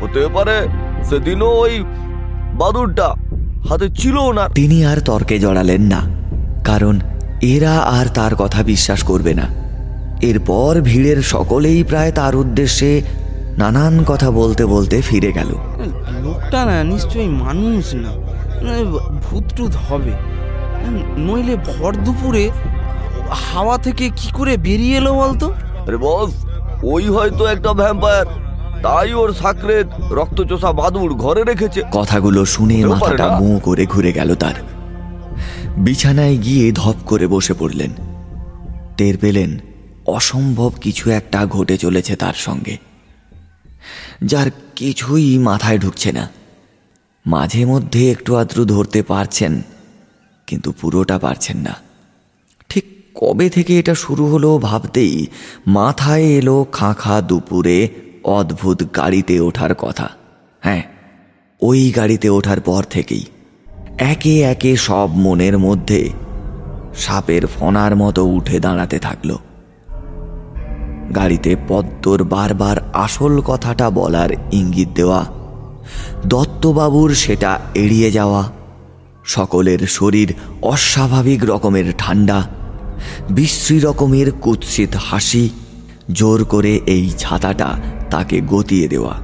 হতে 0.01 0.21
পারে 0.35 0.57
সেদিনও 1.07 1.49
ওই 1.63 1.73
বাদুরটা 2.59 3.07
হাতে 3.69 3.89
ছিল 3.89 4.31
না 4.31 4.49
তিনি 4.53 4.85
আর 4.85 4.99
তর্কে 4.99 5.39
জড়ালেন 5.39 5.81
না 5.81 6.01
কারণ 6.63 6.99
এরা 7.41 7.77
আর 7.77 8.05
তার 8.05 8.35
কথা 8.35 8.63
বিশ্বাস 8.63 9.03
করবে 9.03 9.33
না। 9.33 9.45
এরপর 10.21 10.81
ভিড়ের 10.81 11.21
সকলেই 11.21 11.83
প্রায় 11.83 12.11
তার 12.11 12.35
উদ্দেশ্যে 12.35 13.01
নানান 13.57 14.03
কথা 14.03 14.31
বলতে 14.31 14.65
বলতে 14.65 15.01
ফিরে 15.01 15.31
গেল। 15.31 15.49
লোকটা 16.23 16.65
না 16.65 16.83
নিশ্চয়ই 16.83 17.27
মানুষ 17.27 17.85
না 17.93 18.11
ভূত 19.25 19.43
টুত 19.55 19.71
হবে। 19.89 20.13
নইলে 21.17 21.55
ভর 21.55 21.93
দুপুরে 21.95 22.49
হাওয়া 23.29 23.77
থেকে 23.77 24.09
কি 24.15 24.31
করে 24.31 24.57
বেরিয়ে 24.57 24.97
এলো 24.97 25.13
বলতো? 25.13 25.47
আরে 25.87 25.97
বস 25.97 26.31
ওই 26.83 27.03
হয়তো 27.07 27.45
একটা 27.45 27.73
ভ্যাম্পায়ার। 27.73 28.25
তাই 28.83 29.13
ওর 29.13 29.33
সাকরেত 29.33 29.87
রক্তচোষা 30.11 30.71
বাদুড় 30.71 31.13
ঘরে 31.13 31.43
রেখেছে। 31.43 31.83
কথাগুলো 31.91 32.45
শুনে 32.45 32.85
মাথাটা। 32.85 33.39
মুঁ 33.39 33.59
করে 33.59 33.85
ঘুরে 33.85 34.13
গেল 34.13 34.35
তার। 34.35 34.53
বিছানায় 35.77 36.37
গিয়ে 36.37 36.71
ধপ 36.71 36.95
করে 37.05 37.27
বসে 37.27 37.53
পড়লেন। 37.53 37.91
টের 38.97 39.17
পেলেন 39.17 39.57
অসম্ভব 40.07 40.71
কিছু 40.81 41.09
একটা 41.09 41.45
ঘটে 41.45 41.77
চলেছে 41.77 42.15
তার 42.15 42.33
সঙ্গে। 42.33 42.77
যার 44.25 44.51
কিছুই 44.75 45.37
মাথায় 45.37 45.79
ঢুকছে 45.79 46.11
না। 46.11 46.29
মাঝে 47.27 47.65
মধ্যে 47.65 48.11
একটু 48.11 48.35
আদ্রু 48.35 48.65
ধরতে 48.65 49.03
পারছেন 49.03 49.61
কিন্তু 50.47 50.71
পুরোটা 50.71 51.19
পারছেন 51.19 51.57
না। 51.57 51.75
ঠিক 52.69 52.85
কবে 53.15 53.49
থেকে 53.49 53.79
এটা 53.79 53.95
শুরু 53.95 54.25
হলো 54.25 54.57
ভাবতেই 54.57 55.27
মাথায় 55.67 56.23
এলো 56.23 56.65
খাঁখা 56.71 57.21
দুপুরে 57.21 57.89
অদ্ভুত 58.23 58.83
গাড়িতে 58.95 59.39
ওঠার 59.39 59.75
কথা। 59.75 60.09
হ্যাঁ 60.61 60.83
ওই 61.61 61.91
গাড়িতে 61.91 62.29
ওঠার 62.29 62.59
পর 62.61 62.83
থেকেই 62.89 63.25
একে 63.97 64.41
একে 64.41 64.77
সব 64.77 65.09
মনের 65.15 65.57
মধ্যে 65.57 66.09
সাপের 66.97 67.47
ফনার 67.47 67.95
মতো 67.95 68.25
উঠে 68.25 68.59
দাঁড়াতে 68.59 68.99
থাকল। 68.99 69.37
গাড়িতে 71.15 71.55
পদ্মর 71.67 72.23
বারবার 72.23 72.77
আসল 72.93 73.41
কথাটা 73.41 73.89
বলার 73.89 74.29
ইঙ্গিত 74.51 74.89
দেওয়া, 74.95 75.25
দত্তবাবুর 76.25 77.15
সেটা 77.15 77.59
এড়িয়ে 77.75 78.11
যাওয়া, 78.11 78.51
সকলের 79.23 79.79
শরীর 79.87 80.33
অস্বাভাবিক 80.61 81.45
রকমের 81.45 81.85
ঠান্ডা, 81.97 82.47
বিশ্রী 83.29 83.79
রকমের 83.79 84.31
কুৎসিত 84.31 84.95
হাসি, 84.95 85.49
জোর 86.11 86.45
করে 86.45 86.79
এই 86.85 87.09
ছাতাটা 87.17 87.77
তাকে 88.11 88.41
গতিয়ে 88.41 88.87
দেওয়া। 88.87 89.15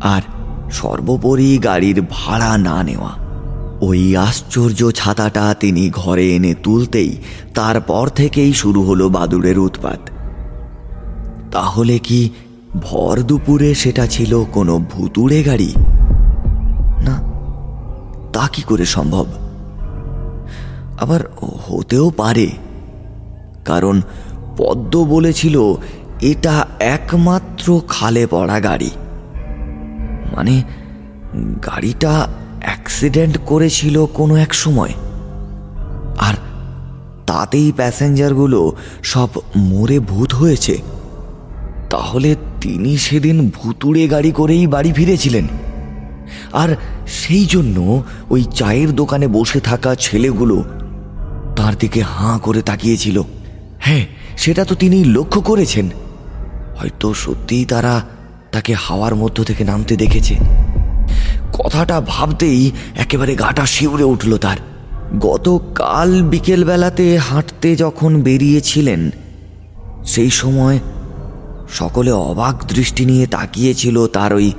আর 0.00 0.22
সর্বোপরি 0.70 1.58
গাড়ির 1.58 2.02
ভাড়া 2.10 2.58
না 2.58 2.82
নেওয়া। 2.82 3.28
ওই 3.80 4.16
আশ্চর্য 4.16 4.90
ছাতাটা 4.90 5.54
তিনি 5.60 5.90
ঘরে 5.90 6.36
এনে 6.36 6.54
তুলতেই 6.54 7.16
তারপর 7.54 8.08
থেকেই 8.08 8.52
শুরু 8.52 8.82
হলো 8.82 9.08
বাদুড়ের 9.08 9.58
উৎপাত। 9.58 10.10
তাহলে 11.52 11.98
কি 11.98 12.30
ভর 12.82 13.22
দুপুরে 13.22 13.74
সেটা 13.74 14.06
ছিল 14.06 14.44
কোনো 14.52 14.78
ভুতুড়ে 14.92 15.42
গাড়ি? 15.42 15.72
না, 17.04 17.14
তা 18.32 18.48
কি 18.48 18.62
করে 18.62 18.84
সম্ভব? 18.84 19.26
আবার 21.00 21.20
হতেও 21.68 22.10
পারে। 22.10 22.50
কারণ 23.64 24.00
পদ্ম 24.56 25.04
বলেছিল 25.04 25.74
এটা 26.22 26.66
একমাত্র 26.80 27.80
খালে 27.88 28.26
পড়া 28.26 28.60
গাড়ি। 28.60 28.90
মানে 30.36 30.62
গাড়িটা 31.66 32.28
অ্যাক্সিডেন্ট 32.60 33.38
করেছিল 33.46 34.06
কোনো 34.06 34.36
এক 34.36 34.54
সময়। 34.54 34.92
আর 36.18 36.34
তাতেই 37.26 37.72
প্যাসেঞ্জারগুলো 37.76 38.72
সব 39.02 39.28
মরে 39.56 40.00
ভূত 40.00 40.34
হয়েছে। 40.34 40.78
তাহলে 41.90 42.36
তিনি 42.60 42.98
সেদিন 42.98 43.50
ভুতুড়ে 43.54 44.08
গাড়ি 44.08 44.30
করেই 44.30 44.66
বাড়ি 44.66 44.92
ফিরেছিলেন। 44.92 45.46
আর 46.52 46.76
সেই 47.06 47.44
জন্য 47.44 48.02
ওই 48.30 48.44
চায়ের 48.44 48.94
দোকানে 48.94 49.26
বসে 49.26 49.60
থাকা 49.60 49.94
ছেলেগুলো 49.94 50.64
তার 51.56 51.74
দিকে 51.78 52.02
হাঁ 52.02 52.38
করে 52.38 52.62
তাকিয়েছিল। 52.62 53.22
হ্যাঁ 53.78 54.06
সেটা 54.36 54.64
তো 54.64 54.74
তিনি 54.74 55.04
লক্ষ্য 55.04 55.40
করেছেন। 55.40 55.90
হয়তো 56.78 57.14
সত্যিই 57.14 57.64
তারা 57.64 58.00
তাকে 58.52 58.74
হাওয়ার 58.74 59.14
মধ্য 59.14 59.44
থেকে 59.44 59.64
নামতে 59.64 59.96
দেখেছে। 59.96 60.34
কথাটা 61.52 62.00
ভাবতেই 62.00 62.70
একেবারে 62.96 63.36
গাটা 63.36 63.66
শিউরে 63.66 64.04
উঠল 64.04 64.36
তার। 64.36 64.56
গতকাল 65.20 66.22
বিকেলবেলাতে 66.22 67.18
হাঁটতে 67.18 67.76
যখন 67.76 68.22
বেরিয়েছিলেন, 68.22 69.10
সেই 70.04 70.30
সময় 70.30 70.78
সকলে 71.68 72.10
অবাক 72.10 72.64
দৃষ্টি 72.68 73.04
নিয়ে 73.04 73.26
তাকিয়েছিল 73.26 74.06
তার 74.06 74.34
ওই 74.34 74.52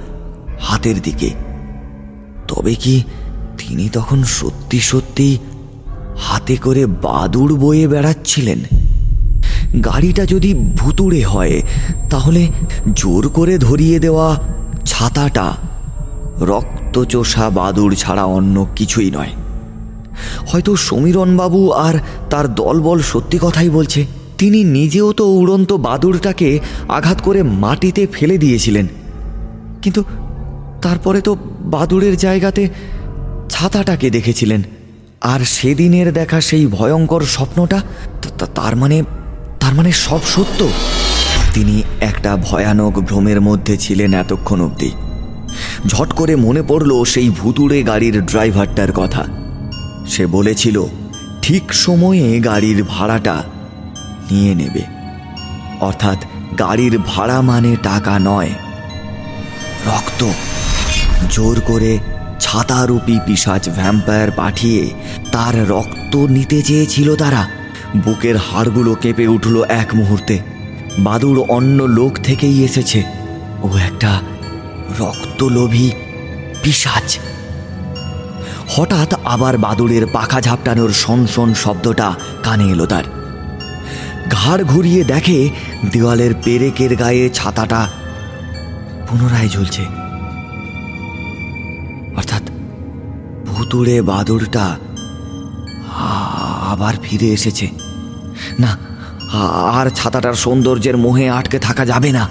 হাতের 0.59 1.01
দিকে। 1.01 1.29
তবে 2.47 2.75
কি 2.75 3.03
তিনি 3.57 3.89
তখন 3.89 4.23
সত্যি 4.23 4.79
সত্যি 4.79 5.37
হাতে 6.17 6.55
করে 6.55 6.85
বাদুড় 6.85 7.55
বয়ে 7.55 7.87
বেড়াচ্ছিলেন? 7.87 8.78
গাড়িটা 9.85 10.25
যদি 10.25 10.53
ভুতুড়ে 10.53 11.23
হয়, 11.23 11.61
তাহলে 12.09 12.47
জোর 12.95 13.29
করে 13.29 13.57
ধরিয়ে 13.57 13.99
দেওয়া 13.99 14.41
ছাতাটা 14.85 15.53
রক্তচোষা 16.39 17.49
বাদুড় 17.49 17.95
ছাড়া 17.95 18.23
অন্য 18.23 18.67
কিছুই 18.75 19.11
নয়। 19.11 19.29
হয়তো 20.47 20.75
সমীরণবাবু 20.75 21.71
আর 21.71 21.93
তার 22.29 22.55
দলবল 22.55 23.01
সত্যি 23.01 23.39
কথাই 23.41 23.69
বলছে। 23.69 24.05
তিনি 24.37 24.63
নিজেও 24.63 25.13
তো 25.13 25.27
উড়ন্ত 25.27 25.73
বাদুড়টাকে 25.73 26.59
আঘাত 26.89 27.21
করে 27.21 27.43
মাটিতে 27.43 28.07
ফেলে 28.11 28.37
দিয়েছিলেন। 28.37 28.87
কিন্তু 29.81 30.03
তারপরে 30.81 31.21
তো 31.21 31.35
বাদুড়ের 31.59 32.17
জায়গাতে 32.17 32.69
ছাতাটাকে 33.49 34.09
দেখেছিলেন। 34.09 34.61
আর 35.21 35.39
সেদিনের 35.39 36.13
দেখা 36.13 36.41
সেই 36.41 36.65
ভয়ঙ্কর 36.65 37.21
স্বপ্নটা 37.21 37.81
তার 38.55 38.75
মানে 38.75 39.03
তার 39.59 39.73
মানে 39.73 39.91
সব 39.91 40.19
সত্য। 40.25 40.69
তিনি 41.53 41.83
একটা 42.01 42.35
ভয়ানক 42.35 42.93
ভ্রমের 42.99 43.41
মধ্যে 43.41 43.77
ছিলেন 43.77 44.13
এতক্ষণ 44.13 44.61
অবধি। 44.61 44.91
ঝট 45.87 46.13
করে 46.13 46.35
মনে 46.35 46.61
পড়ল 46.61 47.03
সেই 47.03 47.29
ভুতুড়ে 47.29 47.83
গাড়ির 47.83 48.25
ড্রাইভারটার 48.25 48.91
কথা। 48.91 49.25
সে 50.07 50.25
বলেছিল, 50.25 50.85
ঠিক 51.41 51.73
সময়ে 51.73 52.39
গাড়ির 52.39 52.83
ভাড়াটা 52.83 53.43
নিয়ে 54.31 54.55
নেবে। 54.55 54.83
অর্থাৎ 55.79 56.25
গাড়ির 56.59 56.97
ভাড়া 56.97 57.41
মানে 57.41 57.75
টাকা 57.83 58.19
নয়, 58.19 58.49
রক্ত। 59.87 60.21
জোর 61.29 61.61
করে 61.65 61.99
ছাতারূপী 62.39 63.19
পিসাজ 63.25 63.69
ভ্যাম্পায়ার 63.69 64.31
পাঠিয়ে 64.31 64.89
তার 65.31 65.69
রক্ত 65.69 66.15
নিতে 66.15 66.61
চেয়েছিল 66.61 67.15
তারা। 67.15 67.58
বুকের 67.97 68.37
হাড়গুলো 68.37 68.95
কেঁপে 68.95 69.27
উঠল 69.27 69.63
এক 69.63 69.95
মুহূর্তে। 69.95 70.39
বাদুড় 70.99 71.41
অন্য 71.41 71.83
লোক 71.83 72.13
থেকেই 72.13 72.63
এসেছে। 72.63 73.03
ও 73.63 73.77
একটা 73.77 74.21
রক্তলোভী 74.99 75.91
পিসাজ 76.63 77.19
হঠাৎ 78.69 79.19
আবার 79.25 79.57
বাদুড়ের 79.57 80.07
পাখা 80.13 80.41
ঝাপটানোর 80.41 80.89
শন 81.25 81.53
শব্দটা 81.53 82.15
কানে 82.43 82.63
এলো 82.63 82.85
তার। 82.85 83.03
ঘাড় 84.31 84.63
ঘুরিয়ে 84.63 85.03
দেখে 85.03 85.49
দেওয়ালের 85.91 86.33
পেরেকের 86.43 86.95
গায়ে 86.95 87.29
ছাতাটা 87.29 87.87
পুনরায় 89.09 89.49
ঝুলছে। 89.49 89.85
অর্থাৎ 92.15 92.41
ভুতুড়ে 93.45 94.01
বাদুড়টা 94.01 94.77
আ- 95.91 96.67
আবার 96.71 96.93
ফিরে 97.03 97.27
এসেছে। 97.27 97.78
না, 98.59 98.77
আর 99.71 99.89
ছাতাটার 99.89 100.33
সৌন্দর্যের 100.33 100.97
মোহে 100.97 101.29
আটকে 101.29 101.59
থাকা 101.59 101.85
যাবে 101.85 102.11
না। 102.11 102.29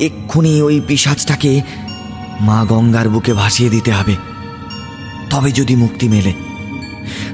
এক্ষুনি 0.00 0.62
ওই 0.62 0.80
পিসাজটাকে 0.86 1.60
মা 2.40 2.64
গঙ্গার 2.64 3.08
বুকে 3.08 3.32
ভাসিয়ে 3.32 3.70
দিতে 3.70 3.92
হবে। 3.92 4.16
তবে 5.30 5.52
যদি 5.52 5.74
মুক্তি 5.76 6.08
মেলে। 6.08 6.32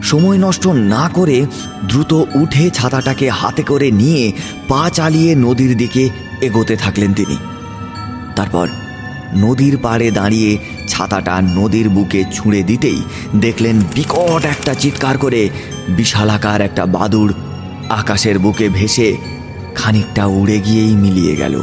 সময় 0.02 0.38
নষ্ট 0.38 0.66
না 0.66 1.11
করে 1.14 1.46
দ্রুত 1.88 2.12
উঠে 2.34 2.70
ছাতাটাকে 2.70 3.30
হাতে 3.30 3.62
করে 3.62 3.90
নিয়ে 3.90 4.32
পা 4.68 4.90
চালিয়ে 4.90 5.34
নদীর 5.34 5.76
দিকে 5.76 6.09
এগোতে 6.40 6.76
থাকলেন 6.76 7.14
তিনি। 7.14 7.36
তারপর 8.36 8.68
নদীর 9.36 9.78
পাড়ে 9.78 10.11
দাঁড়িয়ে 10.11 10.59
ছাতাটা 10.88 11.40
নদীর 11.40 11.88
বুকে 11.88 12.24
ছুঁড়ে 12.32 12.62
দিতেই 12.62 13.02
দেখলেন 13.36 13.76
বিকট 13.94 14.44
একটা 14.44 14.74
চিৎকার 14.74 15.18
করে, 15.18 15.48
বিশালাকার 15.88 16.61
একটা 16.61 16.86
বাদুড় 16.86 17.32
আকাশের 17.91 18.39
বুকে 18.39 18.68
ভেসে 18.68 19.16
খানিকটা 19.74 20.26
উড়ে 20.26 20.59
গিয়েই 20.59 20.97
মিলিয়ে 20.97 21.36
গেল। 21.36 21.62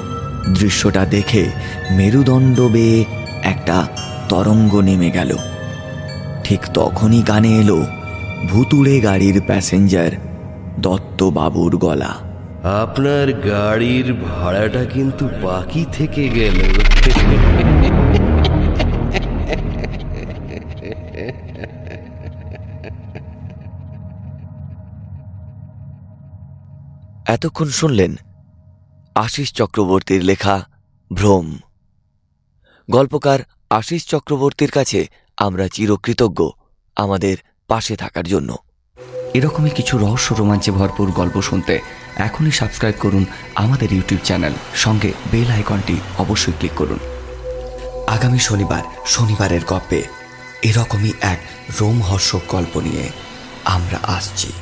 দৃশ্যটা 0.54 1.06
দেখে 1.06 1.46
মেরুদণ্ড 1.92 2.62
বেয়ে 2.62 3.06
একটা 3.44 3.88
তরঙ্গ 4.30 4.76
নেমে 4.76 5.12
গেল। 5.12 5.36
ঠিক 6.44 6.60
তখনই 6.74 7.22
কানে 7.22 7.60
এলো 7.60 7.86
ভুতুড়ে 8.50 9.00
গাড়ির 9.00 9.42
প্যাসেঞ্জার 9.48 10.12
দত্তবাবুর 10.80 11.78
গলা। 11.78 12.16
আপনার 12.64 13.34
গাড়ির 13.34 14.14
ভাড়াটা 14.14 14.86
কিন্তু 14.86 15.30
বাকি 15.44 15.86
থেকে 15.92 16.30
গেল। 16.30 16.82
এতক্ষণ 27.36 27.70
শুনলেন 27.70 28.16
আশিস 29.16 29.54
চক্রবর্তীর 29.54 30.24
লেখা 30.24 30.66
ভ্রম। 31.14 31.58
গল্পকার 32.92 33.40
আশিস 33.70 34.08
চক্রবর্তীর 34.08 34.72
কাছে 34.72 35.08
আমরা 35.38 35.68
চিরকৃতজ্ঞ 35.68 36.50
আমাদের 36.96 37.38
পাশে 37.68 37.96
থাকার 37.96 38.28
জন্য। 38.28 38.56
এরকমই 39.34 39.70
কিছু 39.70 39.98
রহস্য 39.98 40.34
রোমাঞ্চে 40.34 40.72
ভরপুর 40.72 41.12
গল্প 41.12 41.42
শুনতে 41.42 41.80
এখনই 42.16 42.52
সাবস্ক্রাইব 42.52 42.96
করুন 43.00 43.26
আমাদের 43.56 43.94
ইউটিউব 43.94 44.22
চ্যানেল। 44.24 44.54
সঙ্গে 44.76 45.14
বেল 45.32 45.52
আইকনটি 45.52 45.98
অবশ্যই 46.18 46.54
ক্লিক 46.60 46.72
করুন। 46.76 47.00
আগামী 48.08 48.40
শনিবার, 48.40 48.84
শনিবারের 49.06 49.64
গল্পে 49.68 50.04
এরকমই 50.62 51.14
এক 51.22 51.40
রোমহর্ষক 51.82 52.42
গল্প 52.50 52.78
নিয়ে 52.78 53.10
আমরা 53.66 54.00
আসছি। 54.04 54.54